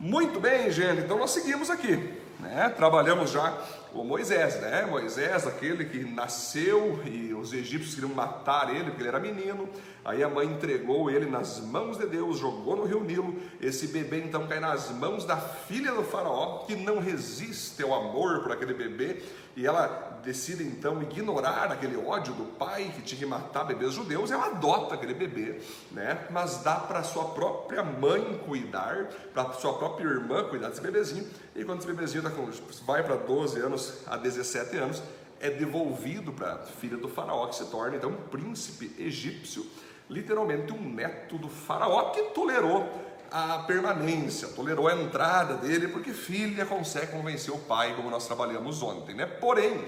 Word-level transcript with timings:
Muito 0.00 0.38
bem, 0.38 0.70
gente, 0.70 1.00
então 1.00 1.18
nós 1.18 1.32
seguimos 1.32 1.70
aqui, 1.70 2.12
né? 2.38 2.72
Trabalhamos 2.76 3.30
já 3.30 3.58
o 3.92 4.04
Moisés, 4.04 4.60
né? 4.60 4.86
Moisés, 4.86 5.46
aquele 5.46 5.84
que 5.84 5.98
nasceu 6.04 7.00
e 7.04 7.34
os 7.34 7.52
egípcios 7.52 7.94
queriam 7.94 8.14
matar 8.14 8.74
ele 8.74 8.84
porque 8.84 9.02
ele 9.02 9.08
era 9.08 9.18
menino. 9.18 9.68
Aí 10.04 10.22
a 10.22 10.28
mãe 10.28 10.46
entregou 10.46 11.10
ele 11.10 11.26
nas 11.26 11.60
mãos 11.60 11.98
de 11.98 12.06
Deus, 12.06 12.38
jogou 12.38 12.76
no 12.76 12.84
rio 12.84 13.02
Nilo. 13.02 13.36
Esse 13.60 13.88
bebê 13.88 14.22
então 14.24 14.46
cai 14.46 14.60
nas 14.60 14.90
mãos 14.90 15.24
da 15.24 15.36
filha 15.36 15.92
do 15.92 16.02
faraó, 16.02 16.64
que 16.66 16.76
não 16.76 16.98
resiste 16.98 17.82
ao 17.82 17.94
amor 17.94 18.42
por 18.42 18.52
aquele 18.52 18.74
bebê, 18.74 19.22
e 19.56 19.66
ela 19.66 20.20
decide 20.22 20.62
então 20.64 21.02
ignorar 21.02 21.70
aquele 21.72 21.96
ódio 21.96 22.32
do 22.34 22.44
pai 22.44 22.92
que 22.94 23.02
tinha 23.02 23.18
que 23.18 23.26
matar 23.26 23.64
bebês 23.64 23.92
judeus, 23.92 24.30
ela 24.30 24.46
adota 24.46 24.94
aquele 24.94 25.14
bebê, 25.14 25.60
né? 25.90 26.26
Mas 26.30 26.62
dá 26.62 26.76
para 26.76 27.02
sua 27.02 27.26
própria 27.26 27.82
mãe 27.82 28.40
cuidar, 28.46 29.08
para 29.32 29.52
sua 29.54 29.74
própria 29.74 30.06
irmã 30.06 30.44
cuidar 30.44 30.68
desse 30.68 30.80
bebezinho. 30.80 31.26
E 31.58 31.64
quando 31.64 31.80
esse 31.80 31.88
bebezinho 31.88 32.22
tá 32.22 32.30
com, 32.30 32.48
vai 32.86 33.02
para 33.02 33.16
12 33.16 33.58
anos 33.58 34.02
a 34.06 34.16
17 34.16 34.76
anos, 34.76 35.02
é 35.40 35.50
devolvido 35.50 36.32
para 36.32 36.52
a 36.52 36.58
filha 36.58 36.96
do 36.96 37.08
faraó, 37.08 37.48
que 37.48 37.56
se 37.56 37.66
torna 37.66 37.96
então 37.96 38.10
um 38.10 38.28
príncipe 38.28 38.94
egípcio 38.96 39.66
literalmente 40.08 40.72
um 40.72 40.80
neto 40.80 41.36
do 41.36 41.48
faraó 41.48 42.10
que 42.10 42.22
tolerou 42.30 42.88
a 43.30 43.58
permanência, 43.66 44.48
tolerou 44.48 44.86
a 44.86 44.94
entrada 44.94 45.54
dele, 45.54 45.88
porque 45.88 46.12
filha 46.12 46.64
consegue 46.64 47.08
convencer 47.08 47.52
o 47.52 47.58
pai, 47.58 47.94
como 47.96 48.08
nós 48.08 48.26
trabalhamos 48.26 48.80
ontem, 48.80 49.16
né? 49.16 49.26
Porém, 49.26 49.84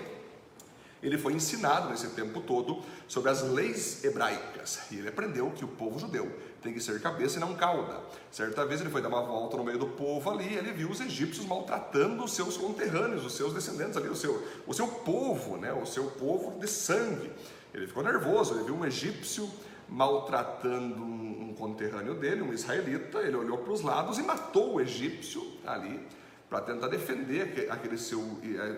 ele 1.03 1.17
foi 1.17 1.33
ensinado 1.33 1.89
nesse 1.89 2.09
tempo 2.09 2.41
todo 2.41 2.83
sobre 3.09 3.31
as 3.31 3.43
leis 3.43 4.05
hebraicas 4.05 4.81
e 4.91 4.97
ele 4.97 5.09
aprendeu 5.09 5.51
que 5.51 5.65
o 5.65 5.69
povo 5.69 5.99
judeu 5.99 6.31
tem 6.63 6.75
que 6.75 6.81
ser 6.81 7.01
cabeça 7.01 7.39
e 7.39 7.41
não 7.41 7.55
cauda. 7.55 8.01
Certa 8.31 8.67
vez 8.67 8.81
ele 8.81 8.91
foi 8.91 9.01
dar 9.01 9.09
uma 9.09 9.23
volta 9.23 9.57
no 9.57 9.65
meio 9.65 9.79
do 9.79 9.87
povo 9.87 10.31
ali 10.31 10.53
e 10.53 10.57
ele 10.57 10.73
viu 10.73 10.91
os 10.91 11.01
egípcios 11.01 11.47
maltratando 11.47 12.23
os 12.23 12.33
seus 12.35 12.57
conterrâneos, 12.57 13.25
os 13.25 13.35
seus 13.35 13.55
descendentes 13.55 13.97
ali, 13.97 14.09
o 14.09 14.17
seu, 14.17 14.47
o 14.67 14.75
seu 14.75 14.87
povo, 14.87 15.57
né? 15.57 15.73
o 15.73 15.87
seu 15.87 16.05
povo 16.05 16.59
de 16.59 16.69
sangue. 16.69 17.31
Ele 17.73 17.87
ficou 17.87 18.03
nervoso, 18.03 18.55
ele 18.55 18.65
viu 18.65 18.77
um 18.77 18.85
egípcio 18.85 19.49
maltratando 19.89 21.03
um, 21.03 21.55
conterrâneo 21.59 22.15
dele, 22.15 22.43
um 22.43 22.53
israelita, 22.53 23.19
ele 23.19 23.37
olhou 23.37 23.59
para 23.59 23.73
os 23.73 23.81
lados 23.81 24.19
e 24.19 24.23
matou 24.23 24.75
o 24.75 24.81
egípcio 24.81 25.45
ali 25.67 26.01
para 26.51 26.61
tentar 26.61 26.89
defender 26.89 27.69
aquele 27.71 27.97
seu, 27.97 28.21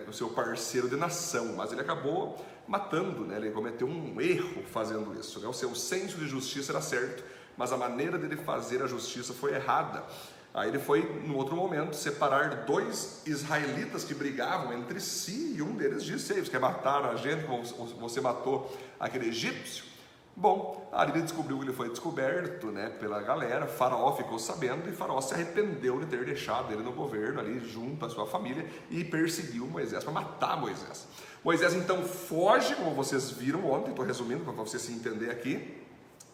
o 0.07 0.13
seu 0.13 0.29
parceiro 0.29 0.87
de 0.87 0.95
nação, 0.95 1.53
mas 1.55 1.71
ele 1.71 1.81
acabou 1.81 2.39
matando, 2.67 3.25
né? 3.25 3.35
ele 3.35 3.49
cometeu 3.49 3.87
um 3.87 4.21
erro 4.21 4.63
fazendo 4.71 5.19
isso. 5.19 5.39
Né? 5.39 5.47
O 5.47 5.53
seu 5.53 5.73
senso 5.73 6.17
de 6.19 6.27
justiça 6.27 6.71
era 6.71 6.81
certo, 6.81 7.23
mas 7.57 7.73
a 7.73 7.77
maneira 7.77 8.19
dele 8.19 8.37
fazer 8.37 8.83
a 8.83 8.87
justiça 8.87 9.33
foi 9.33 9.55
errada. 9.55 10.03
Aí 10.53 10.69
ele 10.69 10.77
foi, 10.77 11.01
no 11.25 11.35
outro 11.35 11.55
momento, 11.55 11.95
separar 11.95 12.63
dois 12.65 13.23
israelitas 13.25 14.03
que 14.03 14.13
brigavam 14.13 14.71
entre 14.71 14.99
si, 14.99 15.55
e 15.57 15.63
um 15.63 15.75
deles 15.75 16.03
disse: 16.03 16.31
Você 16.31 16.51
quer 16.51 16.59
matar 16.59 17.03
a 17.03 17.15
gente 17.15 17.43
como 17.45 17.63
você 17.63 18.21
matou 18.21 18.71
aquele 18.99 19.29
egípcio? 19.29 19.83
Bom, 20.35 20.89
ali 20.91 21.11
ele 21.11 21.21
descobriu 21.21 21.59
que 21.59 21.65
ele 21.65 21.73
foi 21.73 21.89
descoberto 21.89 22.67
né, 22.67 22.89
pela 22.89 23.21
galera, 23.21 23.67
Faraó 23.67 24.15
ficou 24.15 24.39
sabendo 24.39 24.89
e 24.89 24.91
Faraó 24.91 25.21
se 25.21 25.33
arrependeu 25.33 25.99
de 25.99 26.07
ter 26.07 26.25
deixado 26.25 26.73
ele 26.73 26.81
no 26.81 26.91
governo 26.91 27.39
ali 27.39 27.59
junto 27.59 28.03
à 28.03 28.09
sua 28.09 28.25
família 28.25 28.67
e 28.89 29.03
perseguiu 29.03 29.67
Moisés 29.67 30.03
para 30.03 30.11
matar 30.11 30.59
Moisés. 30.59 31.07
Moisés 31.43 31.75
então 31.75 32.03
foge, 32.03 32.73
como 32.75 32.95
vocês 32.95 33.29
viram 33.29 33.69
ontem, 33.69 33.91
estou 33.91 34.03
resumindo 34.03 34.43
para 34.43 34.53
você 34.53 34.79
se 34.79 34.91
entender 34.91 35.29
aqui. 35.29 35.77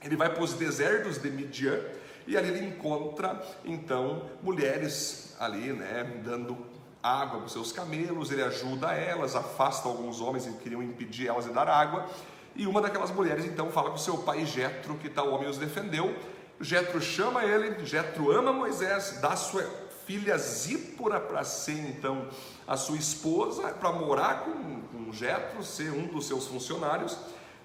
Ele 0.02 0.16
vai 0.16 0.34
para 0.34 0.44
os 0.44 0.54
desertos 0.54 1.18
de 1.18 1.30
Midian 1.30 1.78
e 2.26 2.38
ali 2.38 2.48
ele 2.50 2.68
encontra 2.68 3.44
então 3.66 4.30
mulheres 4.42 5.36
ali, 5.38 5.74
né, 5.74 6.22
dando 6.24 6.58
água 7.04 7.40
para 7.40 7.48
os 7.48 7.52
seus 7.52 7.72
camelos, 7.72 8.32
ele 8.32 8.44
ajuda 8.44 8.94
elas, 8.94 9.36
afasta 9.36 9.88
alguns 9.88 10.22
homens 10.22 10.46
que 10.46 10.54
queriam 10.54 10.84
impedir 10.84 11.28
elas 11.28 11.46
de 11.46 11.52
dar 11.52 11.68
água 11.68 12.06
e 12.56 12.68
uma 12.68 12.82
daquelas 12.82 13.12
mulheres 13.12 13.46
então 13.46 13.70
fala 13.72 13.92
com 13.92 13.98
seu 13.98 14.18
pai 14.18 14.46
Jetro 14.46 14.96
que 14.96 15.10
tal 15.10 15.32
homem 15.32 15.50
os 15.50 15.58
defendeu. 15.58 16.16
Jetro 16.62 17.02
chama 17.02 17.46
ele, 17.46 17.86
Jetro 17.86 18.32
ama 18.32 18.52
Moisés, 18.52 19.20
dá 19.22 19.36
sua 19.36 19.64
filha 20.06 20.38
Zípora 20.38 21.20
para 21.20 21.44
ser 21.44 21.80
então 21.88 22.28
a 22.68 22.76
sua 22.76 22.98
esposa, 22.98 23.70
para 23.70 23.92
morar 23.92 24.44
com, 24.44 24.80
Jetro, 25.12 25.64
ser 25.64 25.92
um 25.92 26.08
dos 26.08 26.28
seus 26.28 26.48
funcionários. 26.48 27.18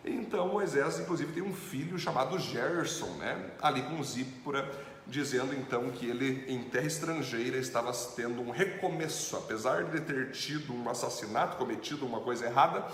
Então 0.04 0.48
Moisés, 0.48 0.98
inclusive, 0.98 1.32
tem 1.32 1.42
um 1.42 1.54
filho 1.54 1.98
chamado 1.98 2.38
Gerson, 2.38 3.10
né? 3.18 3.50
Ali 3.60 3.82
com 3.82 4.02
Zípora, 4.02 4.70
dizendo 5.06 5.54
então 5.54 5.90
que 5.90 6.06
ele, 6.06 6.44
em 6.48 6.62
terra 6.64 6.86
estrangeira, 6.86 7.56
estava 7.58 7.92
tendo 8.14 8.40
um 8.40 8.50
recomeço, 8.50 9.36
apesar 9.36 9.84
de 9.84 10.00
ter 10.00 10.30
tido 10.32 10.74
um 10.74 10.88
assassinato, 10.88 11.56
cometido 11.56 12.06
uma 12.06 12.20
coisa 12.20 12.46
errada, 12.46 12.86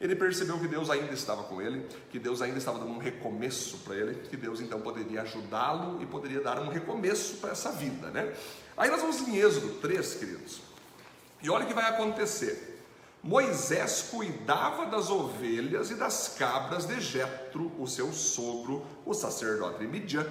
ele 0.00 0.16
percebeu 0.16 0.58
que 0.58 0.66
Deus 0.66 0.88
ainda 0.88 1.12
estava 1.12 1.42
com 1.42 1.60
ele, 1.60 1.86
que 2.08 2.18
Deus 2.18 2.40
ainda 2.40 2.56
estava 2.56 2.78
dando 2.78 2.92
um 2.92 2.98
recomeço 2.98 3.78
para 3.78 3.94
ele, 3.94 4.14
que 4.28 4.36
Deus 4.36 4.60
então 4.60 4.80
poderia 4.80 5.22
ajudá-lo 5.22 6.02
e 6.02 6.06
poderia 6.06 6.40
dar 6.40 6.58
um 6.58 6.68
recomeço 6.68 7.36
para 7.36 7.50
essa 7.50 7.70
vida, 7.70 8.08
né? 8.08 8.32
Aí 8.76 8.90
nós 8.90 9.02
vamos 9.02 9.20
em 9.28 9.36
Êxodo 9.36 9.74
3, 9.74 10.14
queridos. 10.14 10.62
E 11.42 11.50
olha 11.50 11.64
o 11.64 11.68
que 11.68 11.74
vai 11.74 11.84
acontecer. 11.84 12.82
Moisés 13.22 14.08
cuidava 14.10 14.86
das 14.86 15.10
ovelhas 15.10 15.90
e 15.90 15.94
das 15.94 16.34
cabras 16.38 16.86
de 16.86 16.98
Jetro, 16.98 17.70
o 17.78 17.86
seu 17.86 18.10
sogro, 18.12 18.86
o 19.04 19.12
sacerdote 19.12 19.86
Midian. 19.86 20.26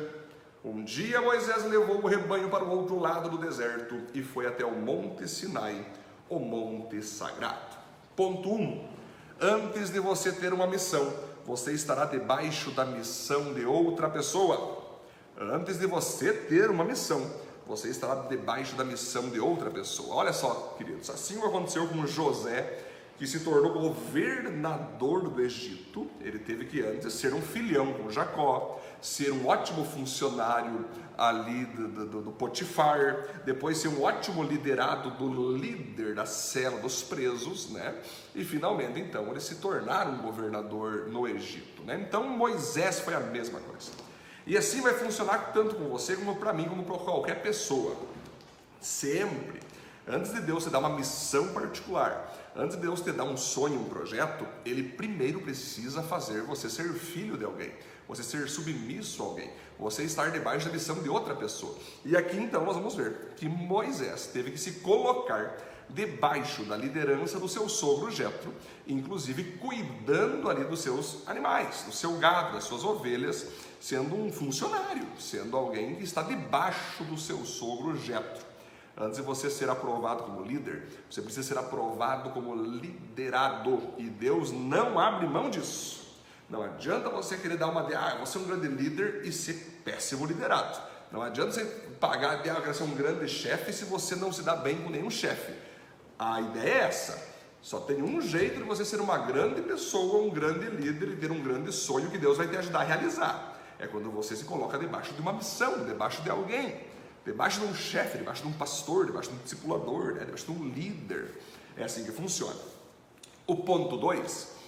Um 0.66 0.84
dia 0.84 1.22
Moisés 1.22 1.64
levou 1.66 2.04
o 2.04 2.08
rebanho 2.08 2.50
para 2.50 2.64
o 2.64 2.72
outro 2.72 2.98
lado 2.98 3.30
do 3.30 3.38
deserto 3.38 3.96
e 4.16 4.24
foi 4.24 4.48
até 4.48 4.66
o 4.66 4.72
Monte 4.72 5.28
Sinai, 5.28 5.86
o 6.28 6.40
monte 6.40 7.02
sagrado. 7.04 7.78
Ponto 8.16 8.52
1. 8.52 8.56
Um, 8.56 8.99
Antes 9.42 9.90
de 9.90 10.00
você 10.00 10.34
ter 10.34 10.52
uma 10.52 10.68
missão, 10.68 11.14
você 11.46 11.72
estará 11.72 12.06
debaixo 12.06 12.72
da 12.72 12.86
missão 12.86 13.54
de 13.54 13.66
outra 13.66 14.10
pessoa. 14.10 15.00
Antes 15.40 15.80
de 15.80 15.88
você 15.88 16.34
ter 16.34 16.70
uma 16.70 16.84
missão, 16.84 17.26
você 17.66 17.88
estará 17.88 18.16
debaixo 18.28 18.76
da 18.76 18.84
missão 18.84 19.30
de 19.30 19.40
outra 19.40 19.70
pessoa. 19.70 20.16
Olha 20.16 20.34
só, 20.34 20.76
queridos, 20.78 21.10
assim 21.10 21.38
aconteceu 21.42 21.88
com 21.88 22.06
José 22.06 22.89
que 23.20 23.28
se 23.28 23.42
tornou 23.42 23.74
governador 23.74 25.28
do 25.28 25.42
Egito, 25.42 26.10
ele 26.22 26.40
teve 26.40 26.66
que 26.66 26.82
antes 26.82 27.12
ser 27.14 27.34
um 27.34 27.42
filhão 27.42 27.92
com 27.92 28.10
Jacó, 28.10 28.82
ser 29.02 29.34
um 29.34 29.46
ótimo 29.46 29.84
funcionário 29.84 30.86
ali 31.18 31.66
do, 31.66 32.06
do, 32.06 32.22
do, 32.22 32.32
Potifar, 32.32 33.42
depois 33.46 33.78
ser 33.78 33.90
um 33.90 34.02
ótimo 34.02 34.42
liderado 34.42 35.12
do 35.12 35.54
líder 35.58 36.16
da 36.16 36.26
cela 36.26 36.80
dos 36.80 37.04
presos, 37.04 37.70
né? 37.72 37.94
E 38.34 38.46
finalmente, 38.46 39.02
então, 39.02 39.30
ele 39.30 39.42
se 39.42 39.56
tornar 39.56 40.08
um 40.08 40.20
governador 40.20 41.10
no 41.10 41.28
Egito, 41.28 41.84
né? 41.84 42.02
Então, 42.08 42.24
Moisés 42.24 43.02
foi 43.02 43.14
a 43.16 43.20
mesma 43.20 43.60
coisa. 43.60 43.92
E 44.48 44.58
assim 44.58 44.80
vai 44.80 44.94
funcionar 44.94 45.52
tanto 45.52 45.76
com 45.76 45.90
você 45.90 46.16
como 46.16 46.38
para 46.38 46.54
mim, 46.54 46.70
como 46.70 46.86
para 46.86 46.98
qualquer 46.98 47.42
pessoa. 47.42 47.98
Sempre, 48.80 49.60
antes 50.08 50.34
de 50.34 50.40
Deus 50.40 50.64
te 50.64 50.70
dar 50.70 50.80
uma 50.80 50.90
missão 50.90 51.50
particular, 51.50 52.34
Antes 52.60 52.76
de 52.76 52.82
Deus 52.82 53.00
te 53.00 53.14
dar 53.14 53.24
um 53.24 53.38
sonho, 53.38 53.80
um 53.80 53.86
projeto, 53.86 54.46
Ele 54.66 54.84
primeiro 54.84 55.40
precisa 55.40 56.04
fazer 56.04 56.42
você 56.42 56.70
ser 56.70 56.94
filho 56.94 57.38
de 57.38 57.46
alguém, 57.46 57.72
você 58.06 58.22
ser 58.22 58.50
submisso 58.50 59.24
a 59.24 59.28
alguém, 59.28 59.50
você 59.80 60.04
estar 60.04 60.30
debaixo 60.30 60.66
da 60.66 60.74
missão 60.74 61.02
de 61.02 61.08
outra 61.08 61.34
pessoa. 61.34 61.74
E 62.04 62.18
aqui 62.18 62.36
então 62.36 62.66
nós 62.66 62.76
vamos 62.76 62.96
ver 62.96 63.32
que 63.38 63.48
Moisés 63.48 64.28
teve 64.34 64.52
que 64.52 64.58
se 64.58 64.82
colocar 64.82 65.56
debaixo 65.88 66.66
da 66.66 66.76
liderança 66.76 67.40
do 67.40 67.48
seu 67.48 67.70
sogro 67.70 68.12
Jetro, 68.12 68.54
inclusive 68.86 69.58
cuidando 69.58 70.50
ali 70.50 70.66
dos 70.66 70.82
seus 70.82 71.26
animais, 71.28 71.84
do 71.84 71.94
seu 71.94 72.18
gado, 72.18 72.56
das 72.56 72.66
suas 72.66 72.84
ovelhas, 72.84 73.48
sendo 73.80 74.14
um 74.16 74.30
funcionário, 74.34 75.08
sendo 75.18 75.56
alguém 75.56 75.96
que 75.96 76.04
está 76.04 76.22
debaixo 76.24 77.06
do 77.06 77.18
seu 77.18 77.46
sogro 77.46 77.98
Jetro. 77.98 78.49
Antes 79.00 79.18
de 79.18 79.24
você 79.24 79.50
ser 79.50 79.70
aprovado 79.70 80.24
como 80.24 80.44
líder, 80.44 80.84
você 81.10 81.22
precisa 81.22 81.48
ser 81.48 81.58
aprovado 81.58 82.32
como 82.32 82.54
liderado. 82.54 83.94
E 83.98 84.04
Deus 84.04 84.52
não 84.52 85.00
abre 85.00 85.26
mão 85.26 85.50
disso. 85.50 86.20
Não 86.50 86.62
adianta 86.62 87.10
você 87.10 87.38
querer 87.38 87.56
dar 87.56 87.68
uma 87.68 87.84
de, 87.84 87.96
ah, 87.96 88.18
você 88.20 88.38
é 88.38 88.42
um 88.42 88.44
grande 88.44 88.68
líder 88.68 89.22
e 89.24 89.32
ser 89.32 89.82
péssimo 89.86 90.26
liderado. 90.26 90.78
Não 91.14 91.22
adianta 91.22 91.54
você 91.54 91.64
pagar 91.98 92.42
de, 92.42 92.50
ah, 92.50 92.74
ser 92.74 92.84
um 92.84 92.94
grande 92.94 93.26
chefe 93.30 93.72
se 93.72 93.86
você 93.86 94.18
não 94.18 94.34
se 94.34 94.44
dá 94.44 94.58
bem 94.58 94.82
com 94.82 94.90
nenhum 94.90 95.10
chefe. 95.10 95.54
A 96.18 96.42
ideia 96.42 96.70
é 96.70 96.78
essa. 96.80 97.30
Só 97.62 97.80
tem 97.80 98.04
um 98.04 98.20
jeito 98.20 98.58
de 98.58 98.64
você 98.64 98.84
ser 98.84 99.00
uma 99.00 99.18
grande 99.18 99.62
pessoa, 99.62 100.24
um 100.24 100.30
grande 100.30 100.66
líder 100.70 101.10
e 101.10 101.16
ter 101.16 101.32
um 101.32 101.42
grande 101.42 101.72
sonho 101.72 102.10
que 102.10 102.18
Deus 102.18 102.38
vai 102.38 102.48
te 102.48 102.58
ajudar 102.58 102.80
a 102.82 102.84
realizar. 102.84 103.60
É 103.78 103.88
quando 103.88 104.12
você 104.12 104.36
se 104.36 104.44
coloca 104.44 104.78
debaixo 104.78 105.14
de 105.14 105.22
uma 105.22 105.32
missão, 105.32 105.86
debaixo 105.86 106.22
de 106.22 106.30
alguém 106.30 106.89
debaixo 107.26 107.60
de 107.60 107.66
um 107.68 107.76
chefe, 107.76 108.18
debaixo 108.18 108.44
de 108.44 108.48
um 108.48 108.54
pastor, 108.54 109.06
debaixo 109.06 109.30
de 109.30 109.36
um 109.36 109.40
discipulador, 109.40 110.14
né? 110.14 110.22
debaixo 110.22 110.46
de 110.46 110.52
um 110.52 110.70
líder. 110.70 111.32
É 111.78 111.84
assim 111.84 112.04
que 112.04 112.12
funciona. 112.12 112.60
O 113.46 113.56
ponto 113.58 113.98
2. 113.98 114.60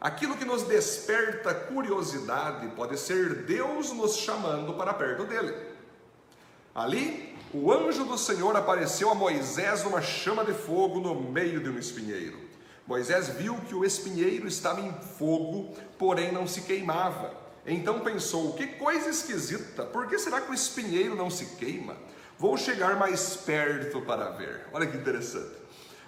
Aquilo 0.00 0.36
que 0.36 0.44
nos 0.44 0.62
desperta 0.62 1.52
curiosidade 1.52 2.68
pode 2.68 2.96
ser 2.98 3.42
Deus 3.44 3.92
nos 3.92 4.16
chamando 4.16 4.74
para 4.74 4.94
perto 4.94 5.24
dele. 5.24 5.54
Ali, 6.74 7.36
o 7.52 7.72
anjo 7.72 8.04
do 8.04 8.16
Senhor 8.16 8.54
apareceu 8.54 9.10
a 9.10 9.14
Moisés 9.14 9.82
numa 9.82 10.00
chama 10.00 10.44
de 10.44 10.52
fogo 10.52 11.00
no 11.00 11.20
meio 11.20 11.60
de 11.60 11.68
um 11.68 11.78
espinheiro. 11.78 12.38
Moisés 12.86 13.28
viu 13.28 13.56
que 13.62 13.74
o 13.74 13.84
espinheiro 13.84 14.46
estava 14.46 14.80
em 14.80 14.92
fogo, 15.18 15.74
porém 15.98 16.30
não 16.30 16.46
se 16.46 16.62
queimava. 16.62 17.47
Então 17.68 18.00
pensou: 18.00 18.54
que 18.54 18.66
coisa 18.66 19.10
esquisita, 19.10 19.84
por 19.84 20.08
que 20.08 20.18
será 20.18 20.40
que 20.40 20.50
o 20.50 20.54
espinheiro 20.54 21.14
não 21.14 21.30
se 21.30 21.44
queima? 21.56 21.96
Vou 22.38 22.56
chegar 22.56 22.96
mais 22.96 23.36
perto 23.36 24.00
para 24.00 24.30
ver. 24.30 24.66
Olha 24.72 24.86
que 24.86 24.96
interessante. 24.96 25.58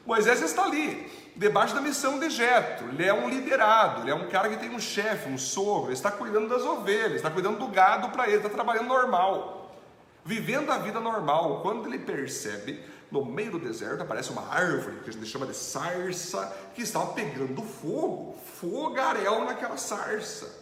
Moisés 0.07 0.41
está 0.41 0.65
ali, 0.65 1.13
debaixo 1.37 1.75
da 1.75 1.81
missão 1.81 2.19
de 2.19 2.31
Jetro. 2.31 2.89
Ele 2.89 3.05
é 3.05 3.13
um 3.13 3.29
liderado, 3.29 4.03
ele 4.03 4.11
é 4.11 4.15
um 4.15 4.29
cara 4.29 4.49
que 4.49 4.57
tem 4.57 4.71
um 4.71 4.81
chefe, 4.81 5.29
um 5.29 5.37
sogro, 5.37 5.89
ele 5.89 5.93
está 5.93 6.11
cuidando 6.11 6.49
das 6.49 6.63
ovelhas, 6.63 7.17
está 7.17 7.31
cuidando 7.31 7.59
do 7.59 7.69
gado 7.69 8.09
para 8.09 8.27
ele, 8.27 8.39
está 8.39 8.49
trabalhando 8.49 8.87
normal, 8.87 9.77
vivendo 10.25 10.71
a 10.71 10.79
vida 10.79 10.99
normal. 11.01 11.61
Quando 11.61 11.87
ele 11.87 11.99
percebe, 11.99 12.83
no 13.11 13.25
meio 13.25 13.53
do 13.53 13.59
deserto 13.59 14.03
aparece 14.03 14.31
uma 14.31 14.49
árvore 14.49 15.01
que 15.03 15.11
a 15.11 15.13
gente 15.13 15.27
chama 15.27 15.47
de 15.47 15.55
sarça, 15.55 16.57
que 16.75 16.83
estava 16.83 17.13
pegando 17.13 17.63
fogo, 17.63 18.37
fogaréu 18.59 19.45
naquela 19.45 19.77
sarça. 19.77 20.60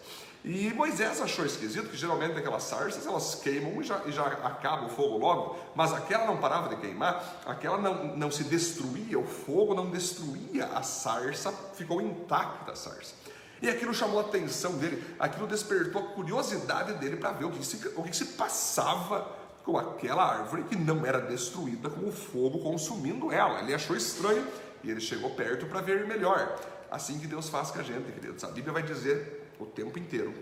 E 0.48 0.72
Moisés 0.72 1.20
achou 1.20 1.44
esquisito 1.44 1.90
que 1.90 1.96
geralmente 1.98 2.38
aquelas 2.38 2.62
sarças 2.62 3.06
elas 3.06 3.34
queimam 3.34 3.82
e 3.82 3.84
já, 3.84 4.00
e 4.06 4.12
já 4.12 4.24
acaba 4.24 4.86
o 4.86 4.88
fogo 4.88 5.18
logo, 5.18 5.58
mas 5.74 5.92
aquela 5.92 6.24
não 6.24 6.38
parava 6.38 6.70
de 6.70 6.80
queimar, 6.80 7.42
aquela 7.44 7.76
não, 7.76 8.16
não 8.16 8.30
se 8.30 8.44
destruía, 8.44 9.18
o 9.18 9.26
fogo 9.26 9.74
não 9.74 9.90
destruía 9.90 10.64
a 10.68 10.82
sarça, 10.82 11.52
ficou 11.74 12.00
intacta 12.00 12.72
a 12.72 12.74
sarça. 12.74 13.14
E 13.60 13.68
aquilo 13.68 13.92
chamou 13.92 14.20
a 14.20 14.22
atenção 14.22 14.78
dele, 14.78 15.04
aquilo 15.18 15.46
despertou 15.46 16.00
a 16.00 16.12
curiosidade 16.14 16.94
dele 16.94 17.16
para 17.18 17.32
ver 17.32 17.44
o 17.44 17.50
que, 17.50 17.62
se, 17.62 17.86
o 17.94 18.02
que 18.02 18.16
se 18.16 18.24
passava 18.24 19.30
com 19.64 19.76
aquela 19.76 20.24
árvore 20.24 20.62
que 20.62 20.76
não 20.76 21.04
era 21.04 21.20
destruída 21.20 21.90
com 21.90 22.08
o 22.08 22.12
fogo 22.12 22.60
consumindo 22.60 23.30
ela. 23.30 23.60
Ele 23.60 23.74
achou 23.74 23.94
estranho 23.94 24.46
e 24.82 24.90
ele 24.90 25.00
chegou 25.02 25.28
perto 25.28 25.66
para 25.66 25.82
ver 25.82 26.06
melhor. 26.06 26.58
Assim 26.90 27.18
que 27.18 27.26
Deus 27.26 27.50
faz 27.50 27.70
com 27.70 27.80
a 27.80 27.82
gente, 27.82 28.10
queridos. 28.12 28.42
A 28.44 28.48
Bíblia 28.48 28.72
vai 28.72 28.82
dizer 28.82 29.37
o 29.58 29.66
tempo 29.66 29.98
inteiro. 29.98 30.32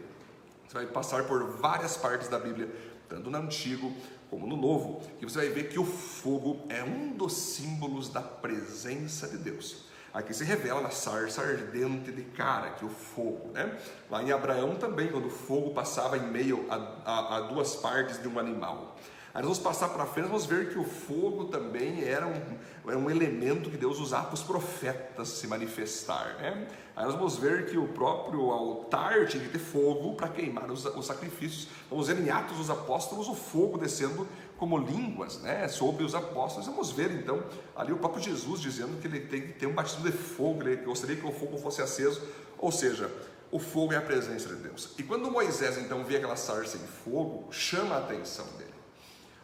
Você 0.66 0.74
vai 0.74 0.86
passar 0.86 1.24
por 1.24 1.44
várias 1.58 1.96
partes 1.96 2.28
da 2.28 2.38
Bíblia, 2.38 2.68
tanto 3.08 3.30
no 3.30 3.38
Antigo 3.38 3.92
como 4.30 4.46
no 4.46 4.56
Novo, 4.56 5.00
que 5.18 5.24
você 5.24 5.38
vai 5.38 5.48
ver 5.48 5.68
que 5.68 5.78
o 5.78 5.84
fogo 5.84 6.66
é 6.68 6.82
um 6.82 7.12
dos 7.12 7.32
símbolos 7.32 8.08
da 8.08 8.20
presença 8.20 9.28
de 9.28 9.38
Deus. 9.38 9.86
Aqui 10.12 10.32
se 10.32 10.44
revela 10.44 10.80
na 10.80 10.90
sarça 10.90 11.42
ardente 11.42 12.10
de 12.10 12.22
cara, 12.22 12.70
que 12.70 12.84
o 12.84 12.88
fogo, 12.88 13.50
né? 13.52 13.78
Lá 14.10 14.22
em 14.22 14.32
Abraão 14.32 14.74
também, 14.74 15.08
quando 15.08 15.26
o 15.26 15.30
fogo 15.30 15.74
passava 15.74 16.16
em 16.16 16.26
meio 16.26 16.66
a, 16.70 16.76
a, 17.04 17.36
a 17.36 17.40
duas 17.42 17.76
partes 17.76 18.20
de 18.20 18.26
um 18.26 18.38
animal. 18.38 18.96
Aí 19.36 19.42
nós 19.42 19.58
vamos 19.58 19.58
passar 19.58 19.90
para 19.90 20.06
frente, 20.06 20.28
vamos 20.28 20.46
ver 20.46 20.70
que 20.70 20.78
o 20.78 20.84
fogo 20.84 21.44
também 21.44 22.02
era 22.02 22.26
um, 22.26 22.40
era 22.88 22.98
um 22.98 23.10
elemento 23.10 23.68
que 23.68 23.76
Deus 23.76 23.98
usava 23.98 24.28
para 24.28 24.34
os 24.34 24.42
profetas 24.42 25.28
se 25.28 25.46
manifestar. 25.46 26.36
Né? 26.38 26.66
Aí 26.96 27.04
nós 27.04 27.16
vamos 27.16 27.36
ver 27.36 27.66
que 27.66 27.76
o 27.76 27.86
próprio 27.86 28.50
altar 28.50 29.26
tinha 29.26 29.44
que 29.44 29.50
ter 29.50 29.58
fogo 29.58 30.14
para 30.14 30.30
queimar 30.30 30.70
os, 30.70 30.86
os, 30.86 31.04
sacrifícios. 31.04 31.68
Vamos 31.90 32.08
ver 32.08 32.18
em 32.18 32.30
Atos 32.30 32.56
dos 32.56 32.70
Apóstolos 32.70 33.28
o 33.28 33.34
fogo 33.34 33.76
descendo 33.76 34.26
como 34.56 34.78
línguas 34.78 35.38
né, 35.42 35.68
sobre 35.68 36.02
os 36.02 36.14
apóstolos. 36.14 36.66
Vamos 36.66 36.90
ver 36.90 37.10
então 37.10 37.44
ali 37.76 37.92
o 37.92 37.98
próprio 37.98 38.22
Jesus 38.22 38.58
dizendo 38.58 38.98
que 39.02 39.06
ele 39.06 39.20
tem 39.20 39.42
que 39.42 39.52
ter 39.52 39.66
um 39.66 39.74
batismo 39.74 40.02
de 40.02 40.16
fogo, 40.16 40.62
ele 40.62 40.76
gostaria 40.76 41.14
que 41.14 41.26
o 41.26 41.32
fogo 41.32 41.58
fosse 41.58 41.82
aceso. 41.82 42.22
Ou 42.58 42.72
seja, 42.72 43.12
o 43.52 43.58
fogo 43.58 43.92
é 43.92 43.98
a 43.98 44.02
presença 44.02 44.48
de 44.48 44.62
Deus. 44.62 44.94
E 44.96 45.02
quando 45.02 45.30
Moisés 45.30 45.76
então 45.76 46.02
vê 46.04 46.16
aquela 46.16 46.36
sarça 46.36 46.78
em 46.78 46.86
fogo, 47.04 47.52
chama 47.52 47.96
a 47.96 47.98
atenção 47.98 48.46
dele. 48.56 48.65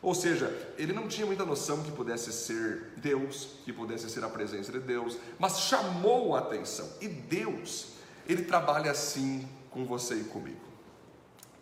Ou 0.02 0.14
seja, 0.16 0.52
ele 0.76 0.92
não 0.92 1.06
tinha 1.06 1.24
muita 1.24 1.44
noção 1.44 1.80
que 1.84 1.92
pudesse 1.92 2.32
ser 2.32 2.92
Deus, 2.96 3.50
que 3.64 3.72
pudesse 3.72 4.10
ser 4.10 4.24
a 4.24 4.28
presença 4.28 4.72
de 4.72 4.80
Deus, 4.80 5.16
mas 5.38 5.60
chamou 5.60 6.34
a 6.34 6.40
atenção. 6.40 6.90
E 7.00 7.06
Deus, 7.06 7.92
ele 8.26 8.42
trabalha 8.42 8.90
assim 8.90 9.48
com 9.70 9.86
você 9.86 10.16
e 10.16 10.24
comigo. 10.24 10.60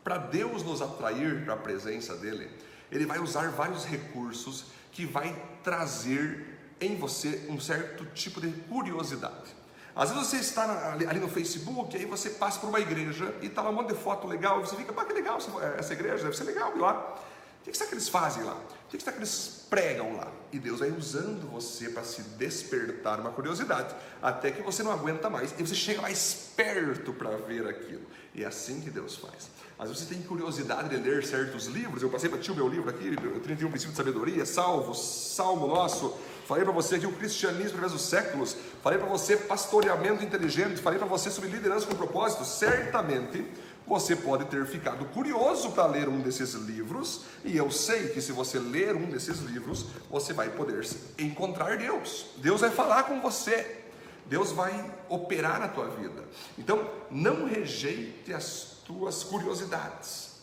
Para 0.03 0.17
Deus 0.17 0.63
nos 0.63 0.81
atrair 0.81 1.45
para 1.45 1.53
a 1.53 1.57
presença 1.59 2.17
dele, 2.17 2.51
ele 2.91 3.05
vai 3.05 3.19
usar 3.19 3.51
vários 3.51 3.85
recursos 3.85 4.65
que 4.91 5.05
vai 5.05 5.37
trazer 5.63 6.59
em 6.81 6.97
você 6.97 7.47
um 7.51 7.61
certo 7.61 8.07
tipo 8.07 8.41
de 8.41 8.51
curiosidade. 8.63 9.55
Às 9.95 10.11
vezes 10.11 10.29
você 10.29 10.37
está 10.37 10.95
ali 10.95 11.21
no 11.21 11.29
Facebook, 11.29 11.95
aí 11.95 12.07
você 12.07 12.31
passa 12.31 12.59
por 12.59 12.71
uma 12.71 12.81
igreja 12.81 13.35
e 13.43 13.47
está 13.47 13.61
lá 13.61 13.69
um 13.69 13.75
monte 13.75 13.89
de 13.89 14.01
foto 14.01 14.27
legal, 14.27 14.61
e 14.61 14.67
você 14.67 14.77
fica, 14.77 14.95
pá, 14.95 15.05
que 15.05 15.13
legal 15.13 15.37
essa 15.77 15.93
igreja, 15.93 16.25
deve 16.25 16.37
ser 16.37 16.45
legal 16.45 16.75
ir 16.75 16.79
lá. 16.79 17.19
O 17.61 17.71
que 17.71 17.77
será 17.77 17.89
que 17.89 17.95
eles 17.95 18.09
fazem 18.09 18.43
lá? 18.43 18.55
O 18.55 18.89
que 18.89 18.99
será 18.99 19.13
que 19.13 19.19
eles 19.19 19.67
pregam 19.69 20.17
lá? 20.17 20.33
E 20.51 20.59
Deus 20.59 20.81
vai 20.81 20.91
usando 20.91 21.51
você 21.51 21.91
para 21.91 22.03
se 22.03 22.23
despertar 22.23 23.21
uma 23.21 23.31
curiosidade, 23.31 23.95
até 24.21 24.51
que 24.51 24.63
você 24.63 24.83
não 24.83 24.91
aguenta 24.91 25.29
mais 25.29 25.55
e 25.59 25.63
você 25.63 25.75
chega 25.75 26.01
mais 26.01 26.53
perto 26.57 27.13
para 27.13 27.37
ver 27.37 27.69
aquilo. 27.69 28.03
E 28.35 28.43
é 28.43 28.47
assim 28.47 28.81
que 28.81 28.91
Deus 28.91 29.17
faz. 29.17 29.51
Às 29.79 29.89
vezes 29.89 30.05
você 30.05 30.15
tem 30.15 30.23
curiosidade 30.23 30.89
de 30.89 30.97
ler 30.97 31.25
certos 31.25 31.67
livros. 31.67 32.03
Eu 32.03 32.11
passei 32.11 32.29
para 32.29 32.39
ti 32.39 32.51
o 32.51 32.55
meu 32.55 32.69
livro 32.69 32.89
aqui, 32.89 33.15
31 33.17 33.71
Princípios 33.71 33.91
de 33.91 33.97
Sabedoria, 33.97 34.45
Salvo, 34.47 34.95
Salmo 34.95 35.67
Nosso. 35.67 36.19
Falei 36.47 36.65
para 36.65 36.73
você 36.73 36.97
aqui 36.97 37.07
o 37.07 37.13
cristianismo 37.13 37.75
através 37.75 37.93
dos 37.93 38.03
séculos. 38.03 38.57
Falei 38.83 38.99
para 38.99 39.09
você 39.09 39.37
pastoreamento 39.37 40.25
inteligente. 40.25 40.81
Falei 40.81 40.99
para 40.99 41.07
você 41.07 41.31
sobre 41.31 41.49
liderança 41.49 41.87
com 41.87 41.95
propósito. 41.95 42.45
Certamente 42.45 43.47
você 43.91 44.15
pode 44.15 44.45
ter 44.45 44.65
ficado 44.67 45.05
curioso 45.07 45.73
para 45.73 45.85
ler 45.85 46.09
um 46.09 46.21
desses 46.21 46.55
livros, 46.55 47.23
e 47.45 47.57
eu 47.57 47.73
sei 47.73 48.11
que 48.11 48.23
se 48.23 48.31
você 48.31 48.57
ler 48.57 48.95
um 48.95 49.11
desses 49.11 49.41
livros, 49.41 49.87
você 50.09 50.33
vai 50.33 50.49
poder 50.49 50.89
encontrar 51.19 51.77
Deus. 51.77 52.27
Deus 52.37 52.61
vai 52.61 52.71
falar 52.71 53.03
com 53.03 53.21
você. 53.21 53.81
Deus 54.27 54.53
vai 54.53 54.73
operar 55.09 55.59
na 55.59 55.67
tua 55.67 55.89
vida. 55.89 56.23
Então, 56.57 56.89
não 57.11 57.47
rejeite 57.47 58.33
as 58.33 58.77
tuas 58.87 59.25
curiosidades 59.25 60.37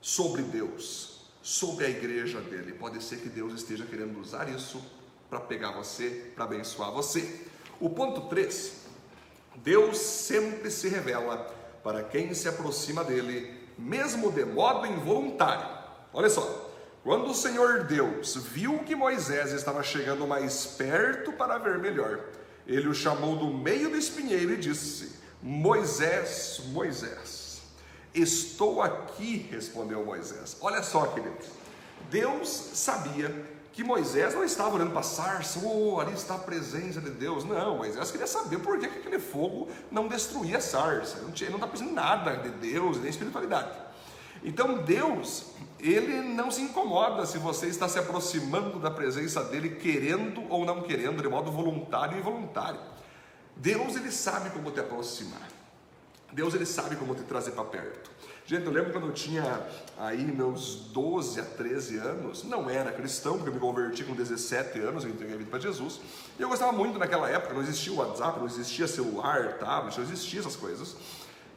sobre 0.00 0.42
Deus, 0.42 1.20
sobre 1.40 1.86
a 1.86 1.88
igreja 1.88 2.40
dele. 2.40 2.72
Pode 2.72 3.00
ser 3.00 3.18
que 3.18 3.28
Deus 3.28 3.54
esteja 3.54 3.86
querendo 3.86 4.18
usar 4.20 4.48
isso 4.48 4.82
para 5.30 5.38
pegar 5.38 5.70
você, 5.70 6.32
para 6.34 6.46
abençoar 6.46 6.90
você. 6.90 7.46
O 7.78 7.88
ponto 7.90 8.22
3, 8.22 8.72
Deus 9.58 9.98
sempre 9.98 10.68
se 10.68 10.88
revela 10.88 11.57
para 11.88 12.02
quem 12.02 12.34
se 12.34 12.46
aproxima 12.46 13.02
dele, 13.02 13.50
mesmo 13.78 14.30
de 14.30 14.44
modo 14.44 14.86
involuntário. 14.86 15.66
Olha 16.12 16.28
só, 16.28 16.70
quando 17.02 17.30
o 17.30 17.34
Senhor 17.34 17.84
Deus 17.84 18.36
viu 18.36 18.80
que 18.80 18.94
Moisés 18.94 19.52
estava 19.52 19.82
chegando 19.82 20.26
mais 20.26 20.66
perto 20.66 21.32
para 21.32 21.56
ver 21.56 21.78
melhor, 21.78 22.20
ele 22.66 22.88
o 22.88 22.94
chamou 22.94 23.36
do 23.36 23.46
meio 23.46 23.88
do 23.88 23.96
espinheiro 23.96 24.52
e 24.52 24.58
disse: 24.58 25.18
Moisés, 25.42 26.60
Moisés, 26.66 27.62
estou 28.12 28.82
aqui, 28.82 29.48
respondeu 29.50 30.04
Moisés. 30.04 30.58
Olha 30.60 30.82
só, 30.82 31.06
queridos, 31.06 31.46
Deus 32.10 32.50
sabia 32.50 33.34
que 33.78 33.84
Moisés 33.84 34.34
não 34.34 34.42
estava 34.42 34.74
olhando 34.74 34.90
para 34.90 34.98
a 34.98 35.04
sarça, 35.04 35.60
oh, 35.62 36.00
ali 36.00 36.12
está 36.12 36.34
a 36.34 36.38
presença 36.38 37.00
de 37.00 37.10
Deus. 37.10 37.44
Não, 37.44 37.76
Moisés 37.76 38.10
queria 38.10 38.26
saber 38.26 38.58
por 38.58 38.76
que 38.76 38.86
aquele 38.86 39.20
fogo 39.20 39.68
não 39.88 40.08
destruía 40.08 40.58
a 40.58 40.60
sarça. 40.60 41.20
Não, 41.20 41.30
tinha, 41.30 41.48
não 41.48 41.58
está 41.58 41.68
pensando 41.68 41.92
nada 41.92 42.38
de 42.38 42.50
Deus, 42.50 42.98
nem 42.98 43.08
espiritualidade. 43.08 43.70
Então 44.42 44.78
Deus, 44.78 45.52
ele 45.78 46.22
não 46.22 46.50
se 46.50 46.60
incomoda 46.60 47.24
se 47.24 47.38
você 47.38 47.68
está 47.68 47.88
se 47.88 48.00
aproximando 48.00 48.80
da 48.80 48.90
presença 48.90 49.44
dele, 49.44 49.76
querendo 49.76 50.42
ou 50.50 50.64
não 50.64 50.82
querendo, 50.82 51.22
de 51.22 51.28
modo 51.28 51.52
voluntário 51.52 52.16
e 52.16 52.18
involuntário. 52.18 52.80
Deus, 53.54 53.94
ele 53.94 54.10
sabe 54.10 54.50
como 54.50 54.72
te 54.72 54.80
aproximar. 54.80 55.48
Deus, 56.32 56.52
ele 56.52 56.66
sabe 56.66 56.96
como 56.96 57.14
te 57.14 57.22
trazer 57.22 57.52
para 57.52 57.62
perto. 57.62 58.10
Gente, 58.48 58.64
eu 58.64 58.72
lembro 58.72 58.92
quando 58.92 59.08
eu 59.08 59.12
tinha 59.12 59.62
aí 59.98 60.24
meus 60.24 60.76
12 60.94 61.38
a 61.38 61.44
13 61.44 61.98
anos, 61.98 62.44
não 62.44 62.70
era 62.70 62.90
cristão, 62.90 63.34
porque 63.34 63.50
eu 63.50 63.52
me 63.52 63.60
converti 63.60 64.02
com 64.04 64.14
17 64.14 64.80
anos, 64.80 65.04
eu 65.04 65.10
entreguei 65.10 65.34
a 65.34 65.36
vida 65.36 65.50
para 65.50 65.60
Jesus. 65.60 66.00
E 66.38 66.40
eu 66.40 66.48
gostava 66.48 66.72
muito 66.72 66.98
naquela 66.98 67.28
época, 67.28 67.52
não 67.52 67.60
existia 67.60 67.92
o 67.92 67.96
WhatsApp, 67.96 68.38
não 68.38 68.46
existia 68.46 68.88
celular, 68.88 69.58
tablet, 69.58 69.98
não 69.98 70.02
existia 70.02 70.40
essas 70.40 70.56
coisas. 70.56 70.96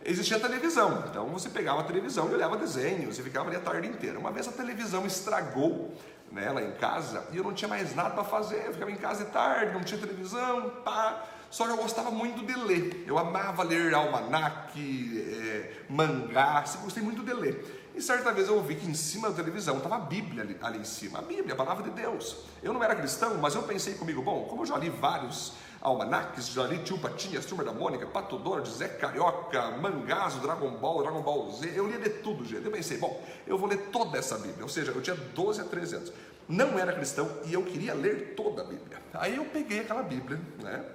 Existia 0.04 0.38
televisão, 0.38 1.06
então 1.10 1.28
você 1.28 1.48
pegava 1.48 1.80
a 1.80 1.84
televisão 1.86 2.30
e 2.30 2.34
olhava 2.34 2.58
desenhos 2.58 3.18
e 3.18 3.24
ficava 3.24 3.48
ali 3.48 3.56
a 3.56 3.62
tarde 3.62 3.88
inteira. 3.88 4.20
Uma 4.20 4.32
vez 4.34 4.50
a 4.50 4.52
televisão 4.52 5.06
estragou 5.06 5.96
né, 6.30 6.54
em 6.62 6.78
casa 6.78 7.26
e 7.32 7.38
eu 7.38 7.44
não 7.46 7.54
tinha 7.54 7.70
mais 7.70 7.96
nada 7.96 8.10
para 8.10 8.26
fazer, 8.26 8.66
eu 8.66 8.74
ficava 8.74 8.92
em 8.92 8.98
casa 8.98 9.24
de 9.24 9.32
tarde, 9.32 9.72
não 9.74 9.82
tinha 9.82 9.98
televisão, 9.98 10.70
pá. 10.84 11.26
Só 11.52 11.66
que 11.66 11.72
eu 11.72 11.78
gostava 11.78 12.10
muito 12.10 12.46
de 12.46 12.54
ler. 12.54 13.04
Eu 13.06 13.20
amava 13.20 13.62
ler 13.62 13.94
almanac, 13.94 14.74
é, 14.80 15.84
mangá, 15.90 16.64
gostei 16.82 17.04
muito 17.04 17.24
de 17.24 17.34
ler. 17.34 17.92
E 17.94 18.02
certa 18.02 18.32
vez 18.32 18.48
eu 18.48 18.56
ouvi 18.56 18.76
que 18.76 18.90
em 18.90 18.94
cima 18.94 19.30
da 19.30 19.36
televisão 19.36 19.78
estava 19.78 19.98
a 19.98 20.00
Bíblia 20.00 20.44
ali, 20.44 20.58
ali, 20.62 20.80
em 20.80 20.86
cima, 20.86 21.20
a 21.20 21.22
Bíblia, 21.22 21.54
a 21.54 21.58
palavra 21.58 21.84
de 21.84 21.90
Deus. 21.90 22.38
Eu 22.64 22.72
não 22.72 22.82
era 22.82 22.96
cristão, 22.96 23.38
mas 23.38 23.54
eu 23.54 23.64
pensei 23.64 23.96
comigo, 23.96 24.22
bom, 24.22 24.46
como 24.46 24.62
eu 24.62 24.66
já 24.66 24.78
li 24.78 24.90
vários 24.90 25.52
almanacs, 25.82 26.48
já 26.48 26.64
li 26.64 26.78
Tio 26.80 26.98
Patinhas, 26.98 27.46
Turma 27.46 27.66
da 27.66 27.74
Mônica, 27.74 28.06
Pato 28.08 28.38
Donald, 28.38 28.70
Zé 28.70 28.88
Carioca, 28.88 29.72
Mangazo, 29.72 30.40
Dragon 30.40 30.72
Ball, 30.78 31.02
Dragon 31.02 31.22
Ball 31.22 31.52
Z, 31.52 31.74
eu 31.76 31.86
lia 31.86 32.00
de 32.00 32.10
tudo, 32.22 32.46
gente. 32.46 32.64
Eu 32.64 32.72
pensei, 32.72 32.98
bom, 32.98 33.22
eu 33.46 33.58
vou 33.58 33.68
ler 33.68 33.90
toda 33.92 34.18
essa 34.18 34.38
Bíblia, 34.38 34.64
ou 34.64 34.70
seja, 34.70 34.92
eu 34.92 35.02
tinha 35.02 35.16
12 35.16 35.60
a 35.60 35.64
13 35.66 35.96
anos. 35.96 36.14
Não 36.48 36.80
era 36.80 36.94
cristão 36.94 37.30
e 37.46 37.54
eu 37.54 37.64
queria 37.64 37.94
ler 37.94 38.36
toda 38.36 38.62
a 38.62 38.66
Bíblia. 38.66 39.02
Aí 39.14 39.36
eu 39.36 39.46
peguei 39.46 39.82
aquela 39.82 40.04
Bíblia, 40.04 40.40
né? 40.62 40.86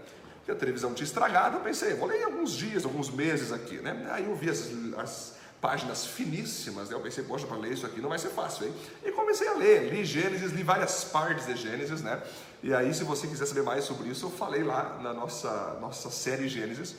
Que 0.46 0.52
a 0.52 0.54
televisão 0.54 0.94
tinha 0.94 1.04
estragado, 1.04 1.56
eu 1.56 1.60
pensei, 1.60 1.94
vou 1.94 2.08
ler 2.08 2.22
alguns 2.22 2.52
dias, 2.52 2.84
alguns 2.84 3.10
meses 3.10 3.52
aqui, 3.52 3.76
né? 3.78 4.08
Aí 4.12 4.24
eu 4.24 4.34
vi 4.34 4.48
as, 4.48 4.70
as 4.96 5.36
páginas 5.60 6.06
finíssimas, 6.06 6.88
né? 6.88 6.94
eu 6.94 7.00
pensei, 7.00 7.24
poxa, 7.24 7.46
para 7.46 7.56
ler 7.56 7.72
isso 7.72 7.84
aqui 7.84 8.00
não 8.00 8.08
vai 8.08 8.18
ser 8.18 8.28
fácil, 8.28 8.66
hein? 8.66 8.74
E 9.04 9.10
comecei 9.10 9.48
a 9.48 9.54
ler, 9.54 9.92
li 9.92 10.04
Gênesis, 10.04 10.52
li 10.52 10.62
várias 10.62 11.04
partes 11.04 11.46
de 11.46 11.56
Gênesis, 11.56 12.00
né? 12.00 12.22
E 12.62 12.72
aí, 12.72 12.94
se 12.94 13.04
você 13.04 13.26
quiser 13.26 13.46
saber 13.46 13.62
mais 13.62 13.84
sobre 13.84 14.08
isso, 14.08 14.26
eu 14.26 14.30
falei 14.30 14.62
lá 14.62 14.98
na 15.02 15.12
nossa, 15.12 15.76
nossa 15.80 16.10
série 16.10 16.48
Gênesis, 16.48 16.94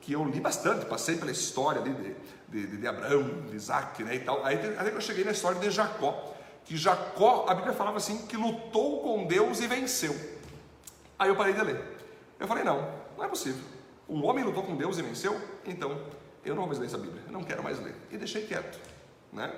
que 0.00 0.12
eu 0.12 0.24
li 0.24 0.40
bastante, 0.40 0.86
passei 0.86 1.16
pela 1.16 1.30
história 1.30 1.80
ali 1.80 1.92
de, 1.92 2.66
de, 2.66 2.76
de 2.78 2.86
Abraão, 2.86 3.42
de 3.50 3.56
Isaac, 3.56 4.02
né, 4.02 4.14
e 4.14 4.20
tal. 4.20 4.44
Aí 4.44 4.56
até 4.78 4.90
que 4.90 4.96
eu 4.96 5.00
cheguei 5.00 5.24
na 5.24 5.32
história 5.32 5.60
de 5.60 5.70
Jacó, 5.70 6.34
que 6.64 6.76
Jacó, 6.76 7.46
a 7.48 7.54
Bíblia 7.54 7.74
falava 7.74 7.96
assim, 7.96 8.26
que 8.26 8.36
lutou 8.36 9.02
com 9.02 9.26
Deus 9.26 9.60
e 9.60 9.66
venceu. 9.66 10.14
Aí 11.18 11.28
eu 11.28 11.36
parei 11.36 11.54
de 11.54 11.62
ler. 11.62 11.95
Eu 12.38 12.46
falei, 12.46 12.64
não, 12.64 12.88
não 13.16 13.24
é 13.24 13.28
possível. 13.28 13.62
Um 14.08 14.24
homem 14.24 14.44
lutou 14.44 14.62
com 14.62 14.76
Deus 14.76 14.98
e 14.98 15.02
venceu, 15.02 15.40
então 15.64 16.00
eu 16.44 16.54
não 16.54 16.62
vou 16.62 16.66
mais 16.68 16.78
ler 16.78 16.86
essa 16.86 16.98
Bíblia, 16.98 17.22
eu 17.26 17.32
não 17.32 17.42
quero 17.42 17.62
mais 17.62 17.80
ler. 17.80 17.94
E 18.10 18.16
deixei 18.16 18.46
quieto, 18.46 18.78
né? 19.32 19.52